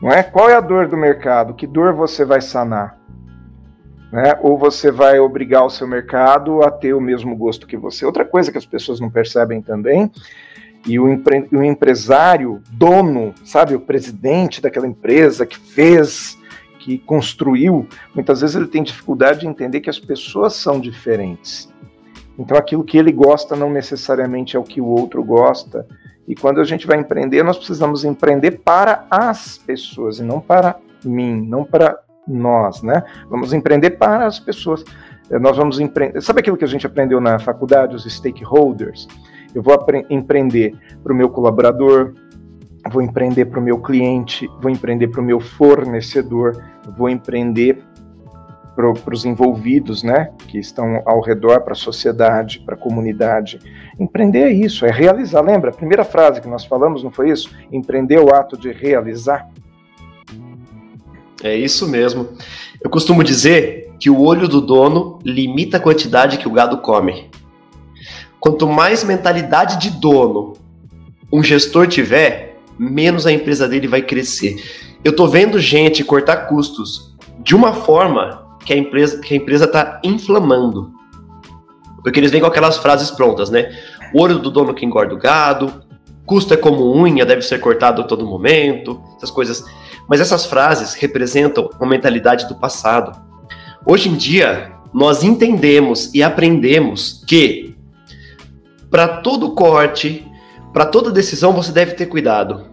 Não 0.03 0.11
é? 0.11 0.23
Qual 0.23 0.51
é 0.51 0.55
a 0.55 0.61
dor 0.61 0.89
do 0.89 0.97
mercado? 0.97 1.55
Que 1.55 1.67
dor 1.67 1.93
você 1.93 2.25
vai 2.25 2.41
sanar? 2.41 2.99
Né? 4.11 4.37
Ou 4.41 4.59
você 4.59 4.91
vai 4.91 5.21
obrigar 5.21 5.65
o 5.65 5.71
seu 5.71 5.87
mercado 5.87 6.63
a 6.63 6.71
ter 6.71 6.95
o 6.95 7.01
mesmo 7.01 7.37
gosto 7.37 7.67
que 7.67 7.77
você. 7.77 8.05
Outra 8.05 8.25
coisa 8.25 8.51
que 8.51 8.59
as 8.59 8.67
pessoas 8.67 8.99
não 8.99 9.11
percebem 9.11 9.63
também, 9.63 10.11
e 10.87 10.99
o, 10.99 11.09
empre 11.09 11.49
o 11.53 11.63
empresário, 11.63 12.63
dono, 12.71 13.35
sabe, 13.45 13.75
o 13.75 13.81
presidente 13.81 14.61
daquela 14.61 14.87
empresa 14.87 15.45
que 15.45 15.59
fez, 15.59 16.39
que 16.79 16.99
construiu, 16.99 17.87
muitas 18.15 18.41
vezes 18.41 18.57
ele 18.57 18.67
tem 18.67 18.83
dificuldade 18.83 19.41
de 19.41 19.47
entender 19.47 19.81
que 19.81 19.91
as 19.91 19.99
pessoas 19.99 20.55
são 20.55 20.81
diferentes. 20.81 21.69
Então 22.39 22.57
aquilo 22.57 22.85
que 22.85 22.97
ele 22.97 23.11
gosta 23.11 23.57
não 23.57 23.71
necessariamente 23.71 24.57
é 24.57 24.59
o 24.59 24.65
que 24.65 24.81
o 24.81 24.87
outro 24.87 25.23
gosta. 25.25 25.87
E 26.27 26.35
quando 26.35 26.61
a 26.61 26.65
gente 26.65 26.87
vai 26.87 26.99
empreender, 26.99 27.43
nós 27.43 27.57
precisamos 27.57 28.05
empreender 28.05 28.61
para 28.63 29.07
as 29.11 29.59
pessoas 29.59 30.19
e 30.19 30.23
não 30.23 30.41
para 30.41 30.77
mim, 31.05 31.41
não 31.41 31.65
para 31.65 31.99
nós, 32.27 32.83
né? 32.83 33.03
Vamos 33.29 33.53
empreender 33.53 33.93
para 33.93 34.27
as 34.27 34.39
pessoas. 34.39 34.85
Eh, 35.31 35.39
nós 35.39 35.57
vamos 35.57 35.81
empreender. 35.81 36.21
Sabe 36.21 36.41
aquilo 36.41 36.57
que 36.57 36.65
a 36.65 36.69
gente 36.69 36.87
aprendeu 36.87 37.21
na 37.21 37.39
faculdade, 37.39 37.97
os 37.97 38.05
stakeholders? 38.05 39.09
Eu 39.59 39.63
vou 39.63 39.75
empreender 40.09 40.73
para 41.03 41.13
o 41.13 41.17
meu 41.17 41.29
colaborador, 41.29 42.15
vou 42.93 43.03
empreender 43.03 43.47
para 43.47 43.59
o 43.59 43.63
meu 43.63 43.81
cliente, 43.81 44.49
vou 44.63 44.71
empreender 44.71 45.09
para 45.09 45.21
o 45.21 45.25
meu 45.25 45.41
fornecedor, 45.41 46.63
vou 46.97 47.11
empreender 47.11 47.83
para 48.77 49.13
os 49.13 49.25
envolvidos, 49.25 50.05
né, 50.05 50.31
que 50.47 50.61
estão 50.61 51.03
ao 51.05 51.21
redor, 51.21 51.63
para 51.63 51.73
a 51.73 51.77
sociedade, 51.77 52.61
para 52.61 52.77
a 52.77 52.79
comunidade. 52.79 53.59
Empreender 53.99 54.43
é 54.43 54.53
isso, 54.53 54.87
é 54.87 54.93
realizar. 54.93 55.41
Lembra? 55.41 55.71
A 55.71 55.75
primeira 55.75 56.05
frase 56.05 56.41
que 56.41 56.47
nós 56.47 56.65
falamos, 56.65 57.03
não 57.03 57.11
foi 57.11 57.31
isso? 57.31 57.51
Empreender 57.73 58.15
é 58.15 58.21
o 58.21 58.33
ato 58.33 58.57
de 58.57 58.71
realizar. 58.71 59.51
É 61.43 61.57
isso 61.57 61.89
mesmo. 61.89 62.29
Eu 62.81 62.89
costumo 62.89 63.25
dizer 63.25 63.93
que 63.99 64.09
o 64.09 64.21
olho 64.21 64.47
do 64.47 64.61
dono 64.61 65.19
limita 65.25 65.79
a 65.79 65.81
quantidade 65.81 66.39
que 66.39 66.47
o 66.47 66.53
gado 66.53 66.79
come. 66.79 67.29
Quanto 68.41 68.69
mais 68.69 69.03
mentalidade 69.03 69.79
de 69.79 69.91
dono 69.91 70.55
um 71.33 71.43
gestor 71.43 71.87
tiver, 71.87 72.59
menos 72.79 73.27
a 73.27 73.33
empresa 73.33 73.69
dele 73.69 73.87
vai 73.87 74.03
crescer. 74.03 74.57
Eu 75.05 75.15
tô 75.15 75.27
vendo 75.27 75.59
gente 75.59 76.05
cortar 76.05 76.49
custos 76.49 77.15
de 77.41 77.55
uma 77.55 77.73
forma 77.73 78.47
que 78.65 78.73
a 78.73 78.77
empresa 78.77 79.21
que 79.21 79.35
a 79.35 79.37
empresa 79.37 79.65
está 79.65 80.01
inflamando. 80.05 80.93
Porque 82.03 82.21
eles 82.21 82.31
vêm 82.31 82.41
com 82.41 82.47
aquelas 82.47 82.79
frases 82.79 83.11
prontas, 83.11 83.51
né? 83.51 83.71
O 84.15 84.23
olho 84.23 84.39
do 84.39 84.51
dono 84.51 84.73
que 84.73 84.87
engorda 84.87 85.15
o 85.15 85.19
gado, 85.19 85.83
custo 86.25 86.55
é 86.55 86.57
como 86.57 86.95
unha, 86.95 87.27
deve 87.27 87.43
ser 87.43 87.59
cortado 87.59 88.03
a 88.03 88.05
todo 88.05 88.27
momento, 88.27 89.03
essas 89.17 89.31
coisas. 89.31 89.65
Mas 90.09 90.21
essas 90.21 90.47
frases 90.47 90.95
representam 90.95 91.69
uma 91.79 91.91
mentalidade 91.91 92.49
do 92.49 92.55
passado. 92.55 93.19
Hoje 93.85 94.09
em 94.09 94.15
dia, 94.15 94.73
nós 94.93 95.23
entendemos 95.23 96.13
e 96.15 96.23
aprendemos 96.23 97.23
que 97.27 97.68
para 98.91 99.09
todo 99.19 99.55
corte, 99.55 100.27
para 100.73 100.87
toda 100.87 101.11
decisão, 101.11 101.53
você 101.53 101.73
deve 101.73 101.93
ter 101.93 102.07
cuidado. 102.07 102.67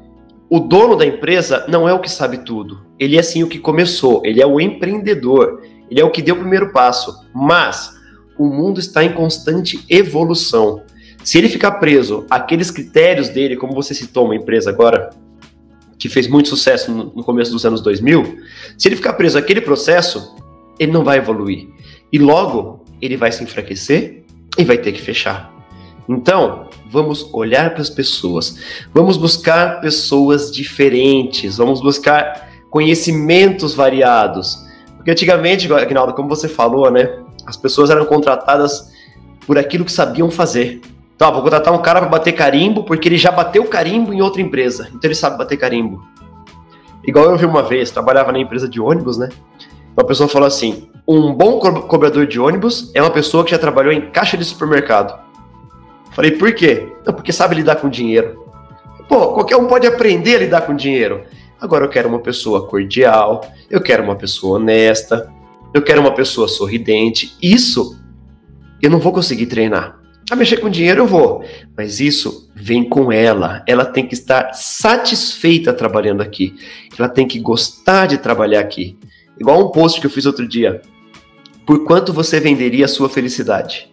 O 0.50 0.60
dono 0.60 0.96
da 0.96 1.06
empresa 1.06 1.66
não 1.68 1.90
é 1.90 1.94
o 1.94 2.00
que 2.00 2.10
sabe 2.10 2.40
tudo. 2.40 2.86
Ele 3.00 3.18
é 3.18 3.24
sim 3.24 3.44
o 3.44 3.48
que 3.48 3.60
começou, 3.60 4.22
ele 4.24 4.42
é 4.42 4.46
o 4.46 4.60
empreendedor, 4.60 5.62
ele 5.90 6.00
é 6.00 6.06
o 6.06 6.12
que 6.12 6.22
deu 6.22 6.36
o 6.36 6.40
primeiro 6.40 6.72
passo. 6.72 7.26
Mas 7.34 7.94
o 8.38 8.46
mundo 8.46 8.80
está 8.80 9.04
em 9.04 9.14
constante 9.14 9.84
evolução. 9.90 10.84
Se 11.24 11.38
ele 11.38 11.50
ficar 11.50 11.72
preso 11.74 12.26
àqueles 12.30 12.70
critérios 12.70 13.30
dele, 13.30 13.58
como 13.58 13.74
você 13.74 13.94
citou 13.94 14.26
uma 14.26 14.36
empresa 14.36 14.70
agora, 14.70 15.10
que 15.98 16.08
fez 16.08 16.28
muito 16.28 16.50
sucesso 16.50 16.92
no 16.92 17.24
começo 17.24 17.52
dos 17.52 17.66
anos 17.66 17.82
2000, 17.82 18.38
se 18.78 18.88
ele 18.88 18.96
ficar 18.96 19.14
preso 19.14 19.38
àquele 19.38 19.62
processo, 19.62 20.36
ele 20.80 20.92
não 20.92 21.04
vai 21.04 21.18
evoluir. 21.18 21.68
E 22.14 22.20
logo, 22.20 22.86
ele 23.02 23.18
vai 23.18 23.32
se 23.32 23.44
enfraquecer 23.44 24.24
e 24.58 24.64
vai 24.64 24.78
ter 24.78 24.92
que 24.92 25.02
fechar. 25.02 25.55
Então, 26.08 26.68
vamos 26.90 27.28
olhar 27.34 27.72
para 27.72 27.82
as 27.82 27.90
pessoas, 27.90 28.58
vamos 28.94 29.18
buscar 29.18 29.82
pessoas 29.82 30.52
diferentes, 30.52 31.58
vamos 31.58 31.82
buscar 31.82 32.50
conhecimentos 32.70 33.74
variados. 33.74 34.64
Porque 34.96 35.12
antigamente, 35.12 35.72
Agnaldo, 35.74 36.14
como 36.14 36.30
você 36.30 36.48
falou, 36.48 36.92
né, 36.92 37.20
as 37.46 37.58
pessoas 37.58 37.90
eram 37.90 38.06
contratadas 38.06 38.92
por 39.48 39.58
aquilo 39.58 39.86
que 39.86 39.92
sabiam 39.92 40.30
fazer. 40.30 40.82
Então, 41.16 41.32
vou 41.32 41.42
contratar 41.42 41.74
um 41.74 41.82
cara 41.82 42.02
para 42.02 42.10
bater 42.10 42.34
carimbo 42.34 42.84
porque 42.84 43.08
ele 43.08 43.18
já 43.18 43.32
bateu 43.32 43.64
carimbo 43.66 44.14
em 44.14 44.22
outra 44.22 44.42
empresa, 44.42 44.90
então 44.90 45.02
ele 45.04 45.16
sabe 45.16 45.38
bater 45.38 45.58
carimbo. 45.58 46.04
Igual 47.04 47.32
eu 47.32 47.38
vi 47.38 47.46
uma 47.46 47.64
vez, 47.64 47.92
trabalhava 47.92 48.32
na 48.32 48.40
empresa 48.40 48.68
de 48.68 48.82
ônibus, 48.82 49.18
né? 49.18 49.30
Uma 49.96 50.06
pessoa 50.06 50.28
falou 50.28 50.48
assim: 50.48 50.90
um 51.08 51.34
bom 51.34 51.60
co 51.60 51.84
cobrador 51.84 52.26
de 52.26 52.40
ônibus 52.40 52.92
é 52.94 53.02
uma 53.02 53.12
pessoa 53.12 53.44
que 53.44 53.52
já 53.52 53.58
trabalhou 53.58 53.94
em 53.94 54.10
caixa 54.10 54.36
de 54.36 54.44
supermercado. 54.44 55.25
Falei, 56.16 56.32
por 56.32 56.54
quê? 56.54 56.88
Não, 57.06 57.14
porque 57.14 57.34
sabe 57.34 57.56
lidar 57.56 57.76
com 57.76 57.90
dinheiro. 57.90 58.46
Pô, 59.10 59.34
qualquer 59.34 59.58
um 59.58 59.68
pode 59.68 59.86
aprender 59.86 60.38
a 60.38 60.40
lidar 60.40 60.62
com 60.62 60.74
dinheiro. 60.74 61.24
Agora 61.60 61.84
eu 61.84 61.90
quero 61.90 62.08
uma 62.08 62.20
pessoa 62.20 62.68
cordial, 62.68 63.46
eu 63.70 63.82
quero 63.82 64.02
uma 64.02 64.16
pessoa 64.16 64.58
honesta, 64.58 65.30
eu 65.74 65.82
quero 65.82 66.00
uma 66.00 66.14
pessoa 66.14 66.48
sorridente. 66.48 67.36
Isso 67.42 68.00
eu 68.82 68.90
não 68.90 69.00
vou 69.00 69.12
conseguir 69.12 69.48
treinar. 69.48 70.00
A 70.32 70.36
mexer 70.36 70.58
com 70.58 70.70
dinheiro 70.70 71.02
eu 71.02 71.06
vou, 71.06 71.44
mas 71.78 72.00
isso 72.00 72.50
vem 72.56 72.88
com 72.88 73.12
ela. 73.12 73.62
Ela 73.68 73.86
tem 73.86 74.08
que 74.08 74.14
estar 74.14 74.54
satisfeita 74.54 75.74
trabalhando 75.74 76.22
aqui. 76.22 76.56
Ela 76.98 77.10
tem 77.10 77.28
que 77.28 77.40
gostar 77.40 78.08
de 78.08 78.18
trabalhar 78.18 78.62
aqui. 78.62 78.98
Igual 79.38 79.68
um 79.68 79.70
post 79.70 80.00
que 80.00 80.08
eu 80.08 80.12
fiz 80.12 80.26
outro 80.26 80.48
dia. 80.48 80.82
Por 81.66 81.84
quanto 81.84 82.14
você 82.14 82.40
venderia 82.40 82.86
a 82.86 82.88
sua 82.88 83.10
felicidade? 83.10 83.92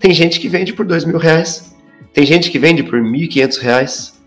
Tem 0.00 0.14
gente 0.14 0.40
que 0.40 0.48
vende 0.48 0.72
por 0.72 0.86
dois 0.86 1.04
mil 1.04 1.18
reais. 1.18 1.76
Tem 2.12 2.24
gente 2.24 2.50
que 2.50 2.58
vende 2.58 2.82
por 2.82 3.00
mil 3.00 3.22
e 3.22 3.28
quinhentos 3.28 3.58
reais. 3.58 4.18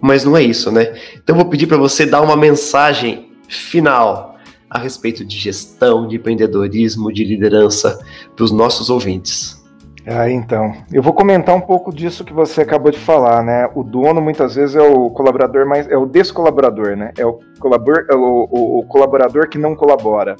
Mas 0.00 0.24
não 0.24 0.36
é 0.36 0.42
isso, 0.42 0.70
né? 0.70 0.94
Então 1.14 1.34
eu 1.34 1.36
vou 1.36 1.46
pedir 1.46 1.66
para 1.66 1.78
você 1.78 2.04
dar 2.04 2.20
uma 2.20 2.36
mensagem 2.36 3.30
final 3.48 4.36
a 4.68 4.78
respeito 4.78 5.24
de 5.24 5.38
gestão, 5.38 6.08
de 6.08 6.16
empreendedorismo, 6.16 7.12
de 7.12 7.24
liderança 7.24 7.98
para 8.34 8.44
os 8.44 8.50
nossos 8.50 8.90
ouvintes. 8.90 9.64
Ah, 10.04 10.28
então. 10.28 10.72
Eu 10.92 11.02
vou 11.02 11.12
comentar 11.12 11.54
um 11.54 11.60
pouco 11.60 11.94
disso 11.94 12.24
que 12.24 12.32
você 12.32 12.60
acabou 12.60 12.90
de 12.90 12.98
falar, 12.98 13.42
né? 13.42 13.68
O 13.74 13.82
dono 13.82 14.20
muitas 14.20 14.54
vezes 14.54 14.76
é 14.76 14.82
o 14.82 15.08
colaborador 15.10 15.66
mais. 15.66 15.88
é 15.88 15.96
o 15.96 16.06
descolaborador, 16.06 16.96
né? 16.96 17.12
É 17.16 17.24
o, 17.24 17.40
colabor, 17.58 18.06
é 18.10 18.14
o, 18.14 18.48
o, 18.50 18.78
o 18.80 18.86
colaborador 18.86 19.48
que 19.48 19.58
não 19.58 19.74
colabora. 19.74 20.36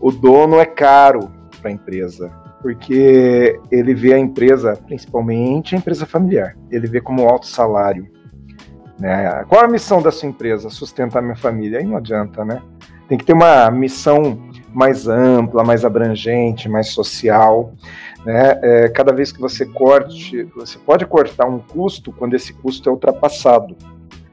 O 0.00 0.12
dono 0.12 0.60
é 0.60 0.64
caro 0.64 1.30
para 1.60 1.70
a 1.70 1.72
empresa, 1.72 2.30
porque 2.62 3.58
ele 3.70 3.94
vê 3.94 4.14
a 4.14 4.18
empresa, 4.18 4.76
principalmente 4.86 5.74
a 5.74 5.78
empresa 5.78 6.04
familiar, 6.06 6.56
ele 6.70 6.86
vê 6.86 7.00
como 7.00 7.28
alto 7.28 7.46
salário. 7.46 8.06
Né? 8.98 9.44
Qual 9.48 9.64
a 9.64 9.68
missão 9.68 10.02
da 10.02 10.10
sua 10.10 10.28
empresa? 10.28 10.68
Sustentar 10.70 11.22
minha 11.22 11.36
família? 11.36 11.78
Aí 11.78 11.84
não 11.84 11.96
adianta, 11.96 12.44
né? 12.44 12.60
Tem 13.08 13.16
que 13.16 13.24
ter 13.24 13.32
uma 13.32 13.70
missão 13.70 14.38
mais 14.74 15.06
ampla, 15.06 15.64
mais 15.64 15.84
abrangente, 15.84 16.68
mais 16.68 16.88
social. 16.88 17.72
Né? 18.24 18.58
É, 18.62 18.88
cada 18.88 19.12
vez 19.12 19.30
que 19.30 19.40
você 19.40 19.64
corte, 19.64 20.42
você 20.54 20.78
pode 20.78 21.06
cortar 21.06 21.46
um 21.46 21.60
custo 21.60 22.12
quando 22.12 22.34
esse 22.34 22.52
custo 22.52 22.88
é 22.88 22.92
ultrapassado, 22.92 23.76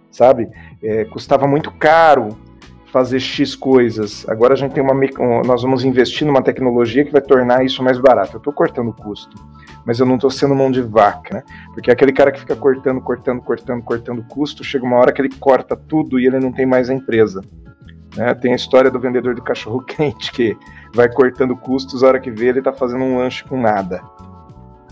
sabe? 0.09 0.49
É, 0.81 1.05
custava 1.05 1.47
muito 1.47 1.71
caro 1.71 2.29
fazer 2.95 3.19
X 3.19 3.57
coisas. 3.57 4.25
Agora 4.29 4.53
a 4.53 4.55
gente 4.55 4.71
tem 4.71 4.81
uma. 4.81 4.93
Nós 5.45 5.63
vamos 5.63 5.83
investir 5.83 6.25
numa 6.25 6.41
tecnologia 6.41 7.03
que 7.03 7.11
vai 7.11 7.19
tornar 7.19 7.65
isso 7.65 7.83
mais 7.83 7.99
barato. 7.99 8.35
Eu 8.35 8.37
estou 8.37 8.53
cortando 8.53 8.87
o 8.87 8.93
custo, 8.93 9.35
mas 9.85 9.99
eu 9.99 10.05
não 10.05 10.15
estou 10.15 10.31
sendo 10.31 10.55
mão 10.55 10.71
de 10.71 10.81
vaca, 10.81 11.35
né? 11.35 11.43
Porque 11.73 11.91
aquele 11.91 12.13
cara 12.13 12.31
que 12.31 12.39
fica 12.39 12.55
cortando, 12.55 13.01
cortando, 13.01 13.41
cortando, 13.41 13.83
cortando 13.83 14.23
custo, 14.23 14.63
chega 14.63 14.85
uma 14.85 14.95
hora 14.95 15.11
que 15.11 15.21
ele 15.21 15.27
corta 15.37 15.75
tudo 15.75 16.17
e 16.17 16.25
ele 16.25 16.39
não 16.39 16.53
tem 16.53 16.65
mais 16.65 16.89
a 16.89 16.93
empresa. 16.93 17.41
Né? 18.15 18.33
Tem 18.33 18.53
a 18.53 18.55
história 18.55 18.89
do 18.89 18.97
vendedor 18.97 19.35
de 19.35 19.41
cachorro 19.41 19.81
quente 19.83 20.31
que 20.31 20.57
vai 20.93 21.09
cortando 21.09 21.53
custos, 21.53 22.01
a 22.01 22.07
hora 22.07 22.19
que 22.21 22.31
vê 22.31 22.47
ele 22.47 22.59
está 22.59 22.71
fazendo 22.71 23.03
um 23.03 23.17
lanche 23.17 23.43
com 23.43 23.59
nada. 23.59 24.01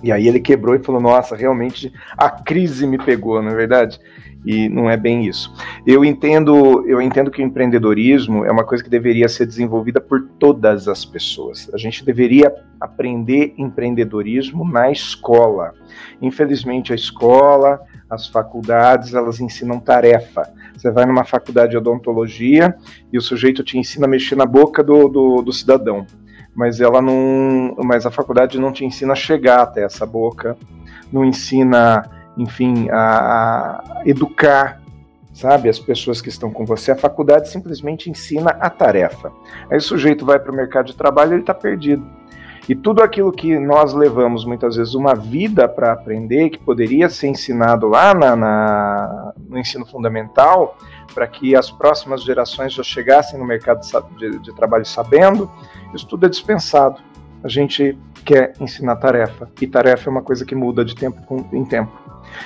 E 0.03 0.11
aí 0.11 0.27
ele 0.27 0.39
quebrou 0.39 0.75
e 0.75 0.83
falou: 0.83 1.01
Nossa, 1.01 1.35
realmente 1.35 1.91
a 2.17 2.29
crise 2.29 2.85
me 2.85 2.97
pegou, 2.97 3.41
não 3.41 3.51
é 3.51 3.55
verdade? 3.55 3.99
E 4.45 4.67
não 4.67 4.89
é 4.89 4.97
bem 4.97 5.25
isso. 5.25 5.53
Eu 5.87 6.03
entendo, 6.03 6.85
eu 6.85 7.01
entendo 7.01 7.31
que 7.31 7.41
o 7.41 7.45
empreendedorismo 7.45 8.43
é 8.43 8.51
uma 8.51 8.65
coisa 8.65 8.83
que 8.83 8.89
deveria 8.89 9.29
ser 9.29 9.45
desenvolvida 9.45 10.01
por 10.01 10.21
todas 10.37 10.89
as 10.89 11.05
pessoas. 11.05 11.69
A 11.73 11.77
gente 11.77 12.03
deveria 12.03 12.53
aprender 12.79 13.53
empreendedorismo 13.57 14.69
na 14.69 14.91
escola. 14.91 15.73
Infelizmente 16.21 16.91
a 16.91 16.95
escola, 16.95 17.79
as 18.09 18.27
faculdades, 18.27 19.13
elas 19.13 19.39
ensinam 19.39 19.79
tarefa. 19.79 20.51
Você 20.75 20.91
vai 20.91 21.05
numa 21.05 21.23
faculdade 21.23 21.71
de 21.71 21.77
odontologia 21.77 22.75
e 23.13 23.17
o 23.17 23.21
sujeito 23.21 23.63
te 23.63 23.77
ensina 23.77 24.05
a 24.05 24.09
mexer 24.09 24.35
na 24.35 24.45
boca 24.45 24.83
do, 24.83 25.07
do, 25.07 25.41
do 25.41 25.53
cidadão, 25.53 26.05
mas 26.55 26.79
ela 26.79 27.01
não, 27.01 27.75
mas 27.83 28.05
a 28.05 28.11
faculdade 28.11 28.59
não 28.59 28.71
te 28.71 28.85
ensina 28.85 29.13
a 29.13 29.15
chegar 29.15 29.61
até 29.61 29.83
essa 29.83 30.05
boca 30.05 30.57
não 31.13 31.23
ensina, 31.23 32.09
enfim, 32.35 32.89
a, 32.89 32.97
a 32.97 34.01
educar, 34.03 34.81
sabe, 35.31 35.69
as 35.69 35.77
pessoas 35.77 36.19
que 36.19 36.29
estão 36.29 36.51
com 36.51 36.65
você. 36.65 36.91
A 36.91 36.95
faculdade 36.95 37.49
simplesmente 37.49 38.09
ensina 38.09 38.49
a 38.59 38.69
tarefa. 38.69 39.31
Aí 39.69 39.77
o 39.77 39.81
sujeito 39.81 40.25
vai 40.25 40.39
para 40.39 40.51
o 40.51 40.55
mercado 40.55 40.87
de 40.87 40.95
trabalho 40.95 41.31
e 41.31 41.33
ele 41.35 41.41
está 41.41 41.53
perdido. 41.53 42.03
E 42.67 42.73
tudo 42.73 43.03
aquilo 43.03 43.31
que 43.31 43.59
nós 43.59 43.93
levamos 43.93 44.45
muitas 44.45 44.77
vezes 44.77 44.95
uma 44.95 45.13
vida 45.13 45.67
para 45.67 45.91
aprender, 45.91 46.49
que 46.49 46.57
poderia 46.57 47.09
ser 47.09 47.27
ensinado 47.27 47.87
lá 47.87 48.13
na, 48.13 48.35
na 48.35 49.33
no 49.47 49.59
ensino 49.59 49.85
fundamental, 49.85 50.77
para 51.13 51.27
que 51.27 51.55
as 51.55 51.69
próximas 51.69 52.23
gerações 52.23 52.73
já 52.73 52.83
chegassem 52.83 53.39
no 53.39 53.45
mercado 53.45 53.81
de, 54.17 54.39
de 54.39 54.55
trabalho 54.55 54.85
sabendo, 54.85 55.51
isso 55.93 56.07
tudo 56.07 56.25
é 56.25 56.29
dispensado. 56.29 57.01
A 57.43 57.47
gente 57.47 57.97
quer 58.23 58.53
ensinar 58.59 58.95
tarefa, 58.95 59.49
e 59.61 59.67
tarefa 59.67 60.09
é 60.09 60.11
uma 60.11 60.21
coisa 60.21 60.45
que 60.45 60.55
muda 60.55 60.83
de 60.83 60.95
tempo 60.95 61.45
em 61.51 61.65
tempo. 61.65 61.91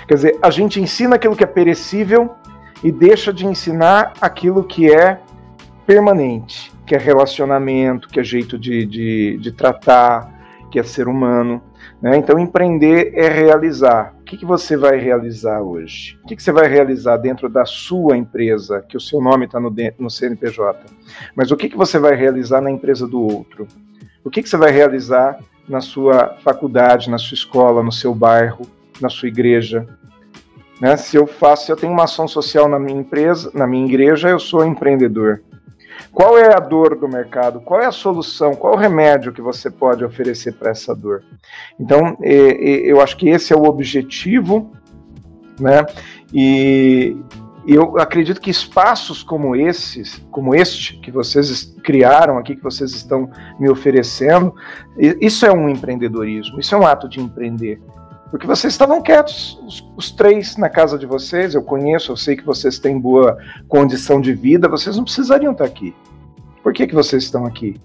Quer 0.08 0.16
dizer, 0.16 0.40
a 0.42 0.50
gente 0.50 0.82
ensina 0.82 1.16
aquilo 1.16 1.36
que 1.36 1.44
é 1.44 1.48
perecível 1.48 2.36
e 2.84 2.92
deixa 2.92 3.32
de 3.32 3.46
ensinar 3.46 4.14
aquilo 4.20 4.64
que 4.64 4.92
é 4.92 5.20
permanente, 5.86 6.72
que 6.86 6.96
é 6.96 6.98
relacionamento, 6.98 8.10
que 8.10 8.20
é 8.20 8.24
jeito 8.24 8.58
de, 8.58 8.86
de, 8.86 9.38
de 9.38 9.52
tratar, 9.52 10.34
que 10.70 10.80
é 10.80 10.84
ser 10.84 11.08
humano. 11.08 11.62
Né? 12.02 12.18
Então, 12.18 12.38
empreender 12.38 13.14
é 13.16 13.30
realizar. 13.30 14.14
Que, 14.28 14.36
que 14.36 14.46
você 14.46 14.76
vai 14.76 14.98
realizar 14.98 15.62
hoje? 15.62 16.20
O 16.22 16.28
que, 16.28 16.36
que 16.36 16.44
você 16.44 16.52
vai 16.52 16.68
realizar 16.68 17.16
dentro 17.16 17.48
da 17.48 17.66
sua 17.66 18.18
empresa, 18.18 18.82
que 18.82 18.98
o 18.98 19.00
seu 19.00 19.22
nome 19.22 19.46
está 19.46 19.58
no, 19.58 19.74
no 19.98 20.10
CNPJ? 20.10 20.84
Mas 21.34 21.50
o 21.50 21.56
que, 21.56 21.70
que 21.70 21.78
você 21.78 21.98
vai 21.98 22.14
realizar 22.14 22.60
na 22.60 22.70
empresa 22.70 23.08
do 23.08 23.22
outro? 23.22 23.66
O 24.26 24.30
que, 24.30 24.44
que 24.44 24.50
você 24.50 24.58
vai 24.58 24.70
realizar 24.70 25.40
na 25.68 25.80
sua 25.80 26.36
faculdade, 26.44 27.10
na 27.10 27.18
sua 27.18 27.36
escola, 27.36 27.82
no 27.82 27.92
seu 27.92 28.14
bairro, 28.14 28.68
na 29.00 29.08
sua 29.08 29.30
igreja? 29.30 29.88
Né? 30.82 30.98
Se 30.98 31.16
eu 31.16 31.26
faço, 31.26 31.66
se 31.66 31.72
eu 31.72 31.78
tenho 31.78 31.94
uma 31.94 32.04
ação 32.04 32.28
social 32.28 32.68
na 32.68 32.78
minha 32.78 33.00
empresa, 33.00 33.50
na 33.54 33.66
minha 33.66 33.86
igreja, 33.86 34.28
eu 34.28 34.40
sou 34.40 34.66
empreendedor. 34.66 35.42
Qual 36.12 36.38
é 36.38 36.56
a 36.56 36.60
dor 36.60 36.96
do 36.96 37.08
mercado? 37.08 37.62
Qual 37.62 37.82
é 37.82 37.86
a 37.86 37.92
solução? 37.92 38.54
Qual 38.56 38.74
o 38.74 38.78
remédio 38.78 39.34
que 39.34 39.42
você 39.42 39.70
pode 39.70 40.04
oferecer 40.04 40.54
para 40.54 40.72
essa 40.72 40.96
dor? 40.96 41.24
Então, 41.80 42.18
eu 42.22 43.02
acho 43.02 43.18
que 43.18 43.30
esse 43.30 43.54
é 43.54 43.56
o 43.56 43.66
objetivo, 43.66 44.72
né? 45.60 45.86
E 46.34 47.18
eu 47.68 47.98
acredito 48.00 48.40
que 48.40 48.50
espaços 48.50 49.22
como 49.22 49.56
esses, 49.56 50.26
como 50.32 50.56
este 50.56 50.98
que 51.00 51.12
vocês 51.12 51.76
criaram 51.84 52.38
aqui, 52.38 52.56
que 52.56 52.64
vocês 52.64 52.92
estão 52.92 53.30
me 53.60 53.70
oferecendo, 53.70 54.56
isso 54.98 55.46
é 55.46 55.52
um 55.52 55.68
empreendedorismo, 55.68 56.60
isso 56.60 56.74
é 56.74 56.78
um 56.78 56.88
ato 56.88 57.10
de 57.10 57.20
empreender. 57.20 57.82
Porque 58.30 58.46
vocês 58.46 58.74
estavam 58.74 59.02
quietos, 59.02 59.60
os, 59.66 59.90
os, 59.96 60.12
três 60.12 60.58
na 60.58 60.70
casa 60.70 60.98
de 60.98 61.06
vocês, 61.06 61.56
eu 61.56 61.64
conheço, 61.64 62.12
eu 62.12 62.18
sei 62.18 62.36
que 62.36 62.46
vocês 62.46 62.78
têm 62.78 63.00
boa 63.00 63.38
condição 63.70 64.20
de 64.20 64.34
vida, 64.34 64.68
vocês 64.68 64.98
não 64.98 65.06
precisariam 65.06 65.54
estar 65.54 65.66
aqui. 65.66 65.96
Por 66.62 66.74
que, 66.74 66.88
que 66.88 66.96
vocês 66.96 67.24
estão 67.24 67.46
aqui? 67.46 67.80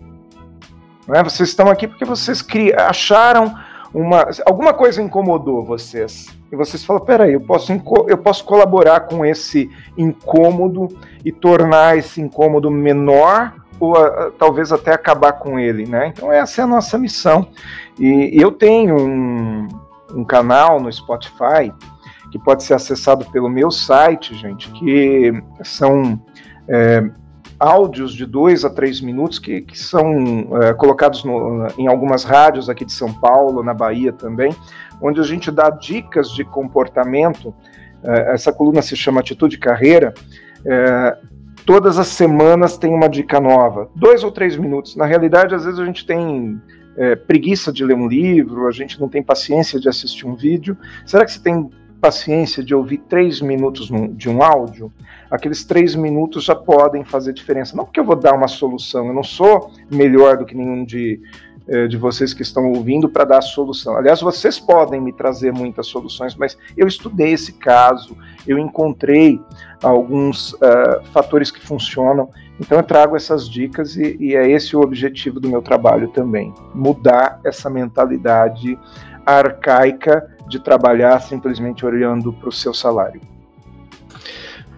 Não 1.07 1.15
é? 1.15 1.23
Vocês 1.23 1.49
estão 1.49 1.69
aqui 1.69 1.87
porque 1.87 2.05
vocês 2.05 2.43
cri 2.43 2.73
acharam 2.75 3.55
uma. 3.95 4.29
Alguma 4.45 4.73
coisa 4.73 5.01
incomodou 5.01 5.65
vocês. 5.65 6.27
E 6.51 6.57
vocês 6.57 6.85
falam: 6.85 7.05
peraí, 7.05 7.35
eu 7.35 7.41
posso, 7.41 7.73
eu 8.09 8.19
posso 8.19 8.45
colaborar 8.45 9.01
com 9.01 9.25
esse 9.25 9.71
incômodo 9.97 10.89
e 11.25 11.31
tornar 11.31 11.97
esse 11.97 12.21
incômodo 12.21 12.71
menor 12.71 13.55
ou 13.79 13.97
a, 13.97 14.31
talvez 14.39 14.73
até 14.73 14.93
acabar 14.93 15.33
com 15.35 15.59
ele, 15.59 15.87
né? 15.87 16.09
Então 16.09 16.33
essa 16.33 16.63
é 16.63 16.65
a 16.65 16.67
nossa 16.67 16.99
missão. 16.99 17.47
E, 17.99 18.37
e 18.37 18.43
eu 18.43 18.51
tenho 18.53 18.97
um, 18.97 19.69
um 20.15 20.25
canal 20.25 20.81
no 20.81 20.93
Spotify 20.93 21.73
que 22.31 22.39
pode 22.39 22.63
ser 22.63 22.75
acessado 22.75 23.27
pelo 23.31 23.49
meu 23.49 23.71
site, 23.71 24.35
gente, 24.35 24.71
que 24.71 25.33
são 25.63 26.21
é, 26.67 27.11
áudios 27.61 28.13
de 28.15 28.25
dois 28.25 28.65
a 28.65 28.71
três 28.71 29.01
minutos 29.01 29.39
que, 29.39 29.61
que 29.61 29.79
são 29.79 30.49
é, 30.63 30.73
colocados 30.73 31.25
no, 31.25 31.69
em 31.79 31.87
algumas 31.87 32.25
rádios 32.25 32.69
aqui 32.71 32.85
de 32.85 32.93
São 32.93 33.13
Paulo, 33.13 33.63
na 33.63 33.75
Bahia 33.75 34.13
também, 34.13 34.57
onde 35.01 35.21
a 35.21 35.25
gente 35.25 35.51
dá 35.51 35.69
dicas 35.71 36.31
de 36.31 36.43
comportamento. 36.43 37.55
É, 38.03 38.33
essa 38.33 38.53
coluna 38.53 38.83
se 38.83 38.97
chama 38.97 39.21
Atitude 39.21 39.59
Carreira. 39.59 40.15
É, 40.65 41.19
todas 41.67 41.99
as 41.99 42.09
semanas 42.09 42.77
tem 42.77 42.93
uma 42.93 43.09
dica 43.09 43.39
nova, 43.39 43.91
dois 43.95 44.25
ou 44.25 44.33
três 44.33 44.57
minutos. 44.57 44.97
Na 44.97 45.05
realidade, 45.05 45.55
às 45.55 45.65
vezes 45.65 45.79
a 45.79 45.85
gente 45.85 46.07
tem 46.07 46.61
é, 46.97 47.17
preguiça 47.17 47.73
de 47.73 47.85
ler 47.85 47.95
um 47.95 48.07
livro, 48.07 48.67
a 48.67 48.71
gente 48.71 49.01
não 49.01 49.09
tem 49.09 49.23
paciência 49.23 49.81
de 49.81 49.89
assistir 49.89 50.27
um 50.27 50.35
vídeo. 50.35 50.77
Será 51.07 51.25
que 51.25 51.33
você 51.33 51.41
tem 51.41 51.71
paciência 52.01 52.65
de 52.65 52.75
ouvir 52.75 52.99
três 53.09 53.41
minutos 53.41 53.89
de 54.15 54.29
um 54.29 54.43
áudio? 54.43 54.93
Aqueles 55.31 55.65
três 55.65 55.95
minutos 55.95 56.45
já 56.45 56.55
podem 56.55 57.05
fazer 57.05 57.33
diferença. 57.33 57.77
Não 57.77 57.85
porque 57.85 58.01
eu 58.01 58.05
vou 58.05 58.17
dar 58.17 58.35
uma 58.35 58.49
solução, 58.49 59.07
eu 59.07 59.15
não 59.15 59.23
sou 59.23 59.71
melhor 59.91 60.37
do 60.37 60.45
que 60.45 60.55
nenhum 60.55 60.85
de, 60.85 61.21
de 61.89 61.97
vocês 61.97 62.35
que 62.35 62.43
estão 62.43 62.71
ouvindo 62.73 63.09
para 63.09 63.25
dar 63.25 63.39
a 63.39 63.43
solução. 63.43 63.97
Aliás, 63.97 64.21
vocês 64.21 64.59
podem 64.59 65.01
me 65.01 65.13
trazer 65.13 65.53
muitas 65.53 65.87
soluções, 65.87 66.35
mas 66.35 66.57
eu 66.77 66.87
estudei 66.87 67.33
esse 67.33 67.53
caso, 67.53 68.17
eu 68.47 68.59
encontrei 68.59 69.41
alguns 69.83 70.53
uh, 70.55 71.03
fatores 71.13 71.51
que 71.51 71.61
funcionam 71.61 72.29
então 72.63 72.79
eu 72.79 72.85
trago 72.85 73.17
essas 73.17 73.49
dicas 73.49 73.97
e, 73.97 74.17
e, 74.21 74.37
é 74.37 74.49
esse 74.49 74.77
o 74.77 74.81
objetivo 74.81 75.41
do 75.41 75.49
meu 75.49 75.61
trabalho 75.61 76.07
também: 76.09 76.55
mudar 76.73 77.41
essa 77.45 77.69
mentalidade 77.69 78.79
arcaica 79.27 80.31
de 80.49 80.61
trabalhar 80.61 81.21
simplesmente 81.21 81.85
olhando 81.85 82.33
para 82.33 82.49
o 82.49 82.53
seu 82.53 82.73
salário. 82.73 83.21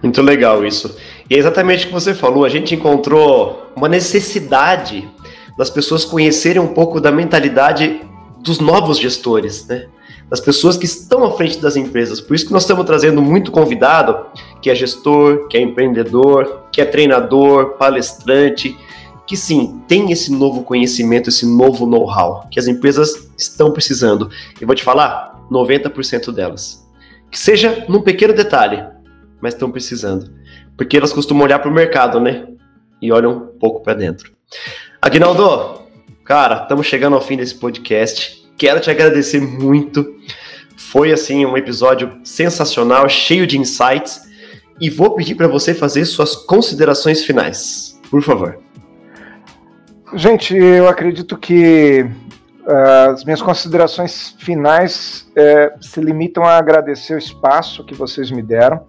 Muito 0.03 0.23
legal 0.23 0.65
isso. 0.65 0.97
E 1.29 1.35
é 1.35 1.39
exatamente 1.39 1.85
o 1.85 1.89
que 1.89 1.93
você 1.93 2.15
falou, 2.15 2.45
a 2.45 2.49
gente 2.49 2.75
encontrou 2.75 3.71
uma 3.77 3.89
necessidade 3.89 5.07
das 5.57 5.71
pessoas 5.71 6.05
conhecerem 6.05 6.61
um 6.61 6.75
pouco 6.75 7.01
da 7.01 7.13
mentalidade 7.13 8.01
dos 8.41 8.59
novos 8.59 8.99
gestores, 8.99 9.67
né? 9.67 9.87
das 10.29 10.41
pessoas 10.41 10.77
que 10.77 10.85
estão 10.85 11.25
à 11.25 11.33
frente 11.33 11.59
das 11.59 11.77
empresas. 11.77 12.21
Por 12.21 12.35
isso 12.35 12.47
que 12.47 12.53
nós 12.53 12.63
estamos 12.63 12.85
trazendo 12.85 13.23
muito 13.23 13.51
convidado 13.51 14.27
que 14.61 14.71
é 14.71 14.75
gestor, 14.75 15.47
que 15.49 15.57
é 15.57 15.61
empreendedor, 15.61 16.65
que 16.73 16.81
é 16.81 16.85
treinador, 16.85 17.77
palestrante, 17.77 18.77
que 19.27 19.37
sim, 19.37 19.83
tem 19.87 20.11
esse 20.11 20.33
novo 20.33 20.63
conhecimento, 20.63 21.29
esse 21.29 21.47
novo 21.47 21.87
know-how 21.87 22.47
que 22.51 22.59
as 22.59 22.67
empresas 22.67 23.31
estão 23.39 23.71
precisando. 23.71 24.31
E 24.61 24.65
vou 24.65 24.75
te 24.75 24.83
falar, 24.83 25.47
90% 25.51 26.33
delas. 26.33 26.85
Que 27.31 27.39
seja 27.39 27.85
num 27.89 28.03
pequeno 28.03 28.35
detalhe, 28.35 28.85
mas 29.41 29.55
estão 29.55 29.71
precisando. 29.71 30.31
Porque 30.77 30.97
elas 30.97 31.13
costumam 31.13 31.45
olhar 31.45 31.59
para 31.59 31.71
o 31.71 31.75
mercado, 31.75 32.21
né? 32.21 32.47
E 33.01 33.13
olham 33.13 33.33
um 33.33 33.59
pouco 33.59 33.83
para 33.83 33.95
dentro. 33.95 34.33
Aguinaldo, 35.05 35.83
cara, 36.25 36.63
estamos 36.63 36.87
chegando 36.87 37.15
ao 37.15 37.21
fim 37.21 37.37
desse 37.37 37.55
podcast. 37.57 38.43
Quero 38.57 38.81
te 38.81 38.91
agradecer 38.91 39.39
muito. 39.39 40.15
Foi 40.79 41.13
assim 41.13 41.45
um 41.45 41.59
episódio 41.59 42.21
sensacional, 42.25 43.07
cheio 43.07 43.47
de 43.47 43.59
insights, 43.59 44.23
e 44.81 44.89
vou 44.89 45.15
pedir 45.15 45.35
para 45.35 45.47
você 45.47 45.75
fazer 45.75 46.07
suas 46.07 46.35
considerações 46.35 47.23
finais. 47.23 48.01
Por 48.11 48.23
favor. 48.23 48.59
Gente, 50.15 50.57
eu 50.57 50.89
acredito 50.89 51.37
que 51.37 52.07
uh, 52.63 53.11
as 53.13 53.27
minhas 53.27 53.43
considerações 53.43 54.35
finais 54.39 55.31
uh, 55.33 55.85
se 55.85 56.01
limitam 56.01 56.45
a 56.45 56.57
agradecer 56.57 57.15
o 57.15 57.19
espaço 57.19 57.85
que 57.85 57.95
vocês 57.95 58.31
me 58.31 58.43
deram, 58.43 58.87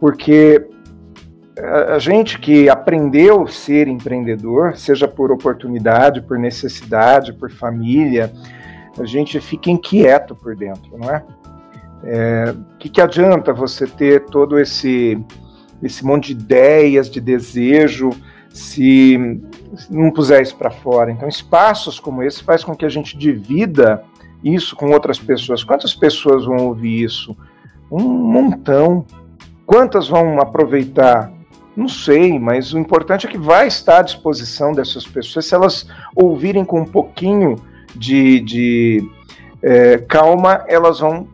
porque 0.00 0.66
a 1.56 1.98
gente 1.98 2.38
que 2.38 2.68
aprendeu 2.68 3.42
a 3.42 3.48
ser 3.48 3.86
empreendedor, 3.86 4.76
seja 4.76 5.06
por 5.06 5.30
oportunidade, 5.30 6.20
por 6.20 6.38
necessidade, 6.38 7.32
por 7.32 7.50
família, 7.50 8.32
a 8.98 9.04
gente 9.04 9.38
fica 9.40 9.70
inquieto 9.70 10.34
por 10.34 10.56
dentro, 10.56 10.98
não 10.98 11.10
é? 11.10 11.24
é 12.04 12.54
que, 12.78 12.88
que 12.88 13.00
adianta 13.00 13.52
você 13.52 13.86
ter 13.86 14.24
todo 14.26 14.58
esse, 14.58 15.18
esse 15.82 16.04
monte 16.04 16.34
de 16.34 16.42
ideias, 16.42 17.08
de 17.08 17.20
desejo, 17.20 18.10
se, 18.50 19.40
não 19.88 20.10
puser 20.10 20.42
isso 20.42 20.56
para 20.56 20.70
fora? 20.70 21.10
Então, 21.10 21.28
espaços 21.28 22.00
como 22.00 22.22
esse 22.22 22.42
faz 22.42 22.64
com 22.64 22.74
que 22.74 22.84
a 22.84 22.90
gente 22.90 23.16
divida 23.16 24.02
isso 24.42 24.76
com 24.76 24.90
outras 24.90 25.18
pessoas. 25.18 25.64
Quantas 25.64 25.94
pessoas 25.94 26.44
vão 26.44 26.66
ouvir 26.66 27.04
isso? 27.04 27.36
Um 27.90 28.02
montão. 28.02 29.06
Quantas 29.64 30.06
vão 30.06 30.38
aproveitar? 30.38 31.33
Não 31.76 31.88
sei, 31.88 32.38
mas 32.38 32.72
o 32.72 32.78
importante 32.78 33.26
é 33.26 33.30
que 33.30 33.38
vai 33.38 33.66
estar 33.66 33.98
à 33.98 34.02
disposição 34.02 34.72
dessas 34.72 35.06
pessoas 35.06 35.46
se 35.46 35.54
elas 35.54 35.86
ouvirem 36.14 36.64
com 36.64 36.80
um 36.80 36.86
pouquinho 36.86 37.56
de, 37.94 38.40
de 38.40 39.10
é, 39.62 39.98
calma, 39.98 40.64
elas 40.68 41.00
vão 41.00 41.28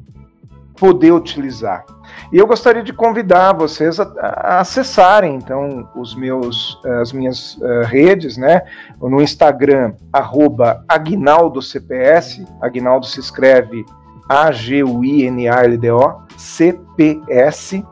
poder 0.76 1.12
utilizar. 1.12 1.84
E 2.32 2.38
eu 2.38 2.46
gostaria 2.46 2.82
de 2.82 2.92
convidar 2.92 3.52
vocês 3.52 3.98
a, 3.98 4.04
a 4.22 4.60
acessarem 4.60 5.34
então 5.34 5.88
os 5.96 6.14
meus, 6.14 6.80
as 7.00 7.12
minhas 7.12 7.56
uh, 7.56 7.82
redes, 7.84 8.36
né? 8.36 8.62
No 9.00 9.20
Instagram, 9.20 9.94
arroba 10.12 10.84
AguinaldoCPS, 10.88 12.44
Aguinaldo 12.62 13.06
se 13.06 13.18
escreve 13.18 13.84
A-G-U-I-N-A-L-D-O, 14.28 16.22
CPS. 16.36 17.84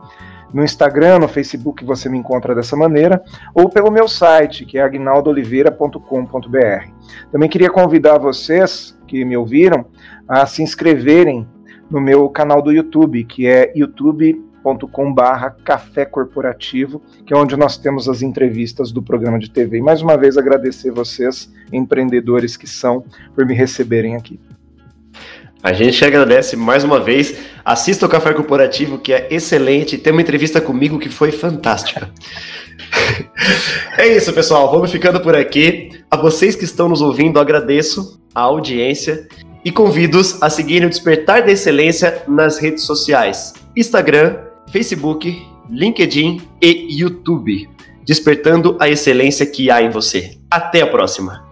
No 0.53 0.65
Instagram, 0.65 1.19
no 1.19 1.29
Facebook 1.29 1.85
você 1.85 2.09
me 2.09 2.19
encontra 2.19 2.55
dessa 2.55 2.77
maneira, 2.77 3.23
ou 3.55 3.69
pelo 3.69 3.91
meu 3.91 4.09
site, 4.09 4.65
que 4.65 4.79
é 4.79 4.83
agnaldooliveira.com.br. 4.83 6.91
Também 7.31 7.49
queria 7.49 7.71
convidar 7.71 8.19
vocês 8.19 8.99
que 9.07 9.25
me 9.25 9.37
ouviram 9.37 9.87
a 10.27 10.47
se 10.47 10.63
inscreverem 10.63 11.47
no 11.91 12.01
meu 12.01 12.29
canal 12.29 12.63
do 12.63 12.73
YouTube, 12.73 13.25
que 13.25 13.47
é 13.47 13.73
youtube.com/barra 13.75 15.57
Café 15.65 16.05
Corporativo, 16.05 17.03
que 17.27 17.33
é 17.33 17.37
onde 17.37 17.57
nós 17.57 17.77
temos 17.77 18.09
as 18.09 18.23
entrevistas 18.23 18.93
do 18.93 19.03
programa 19.03 19.39
de 19.39 19.51
TV. 19.51 19.79
E 19.79 19.83
mais 19.83 20.03
uma 20.03 20.17
vez 20.17 20.37
agradecer 20.37 20.91
vocês, 20.91 21.53
empreendedores 21.73 22.57
que 22.57 22.67
são, 22.67 23.05
por 23.35 23.47
me 23.47 23.55
receberem 23.55 24.17
aqui. 24.17 24.39
A 25.63 25.73
gente 25.73 26.05
agradece 26.05 26.57
mais 26.57 26.85
uma 26.85 27.01
vez. 27.01 27.37
Assista 27.65 28.07
o 28.07 28.09
Café 28.09 28.33
Corporativo, 28.33 28.99
que 28.99 29.13
é 29.13 29.27
excelente. 29.31 29.99
Tem 29.99 30.13
uma 30.13 30.23
entrevista 30.23 30.61
comigo 30.61 30.99
que 30.99 31.09
foi 31.09 31.33
fantástica. 31.33 32.11
é 33.99 34.07
isso, 34.07 34.33
pessoal. 34.33 34.71
Vamos 34.71 34.91
ficando 34.91 35.21
por 35.21 35.35
aqui. 35.35 35.91
A 36.11 36.17
vocês 36.17 36.55
que 36.55 36.65
estão 36.65 36.89
nos 36.89 37.03
ouvindo, 37.03 37.41
agradeço 37.41 38.21
a 38.35 38.43
audiência 38.43 39.27
e 39.65 39.73
convido-os 39.73 40.41
a 40.41 40.49
seguirem 40.49 40.87
o 40.87 40.91
Despertar 40.91 41.43
da 41.43 41.51
Excelência 41.51 42.23
nas 42.29 42.59
redes 42.59 42.85
sociais: 42.85 43.53
Instagram, 43.77 44.37
Facebook, 44.71 45.45
LinkedIn 45.69 46.41
e 46.63 47.01
YouTube. 47.01 47.69
Despertando 48.05 48.77
a 48.81 48.89
excelência 48.89 49.45
que 49.45 49.71
há 49.71 49.83
em 49.83 49.91
você. 49.91 50.39
Até 50.51 50.81
a 50.81 50.87
próxima! 50.87 51.48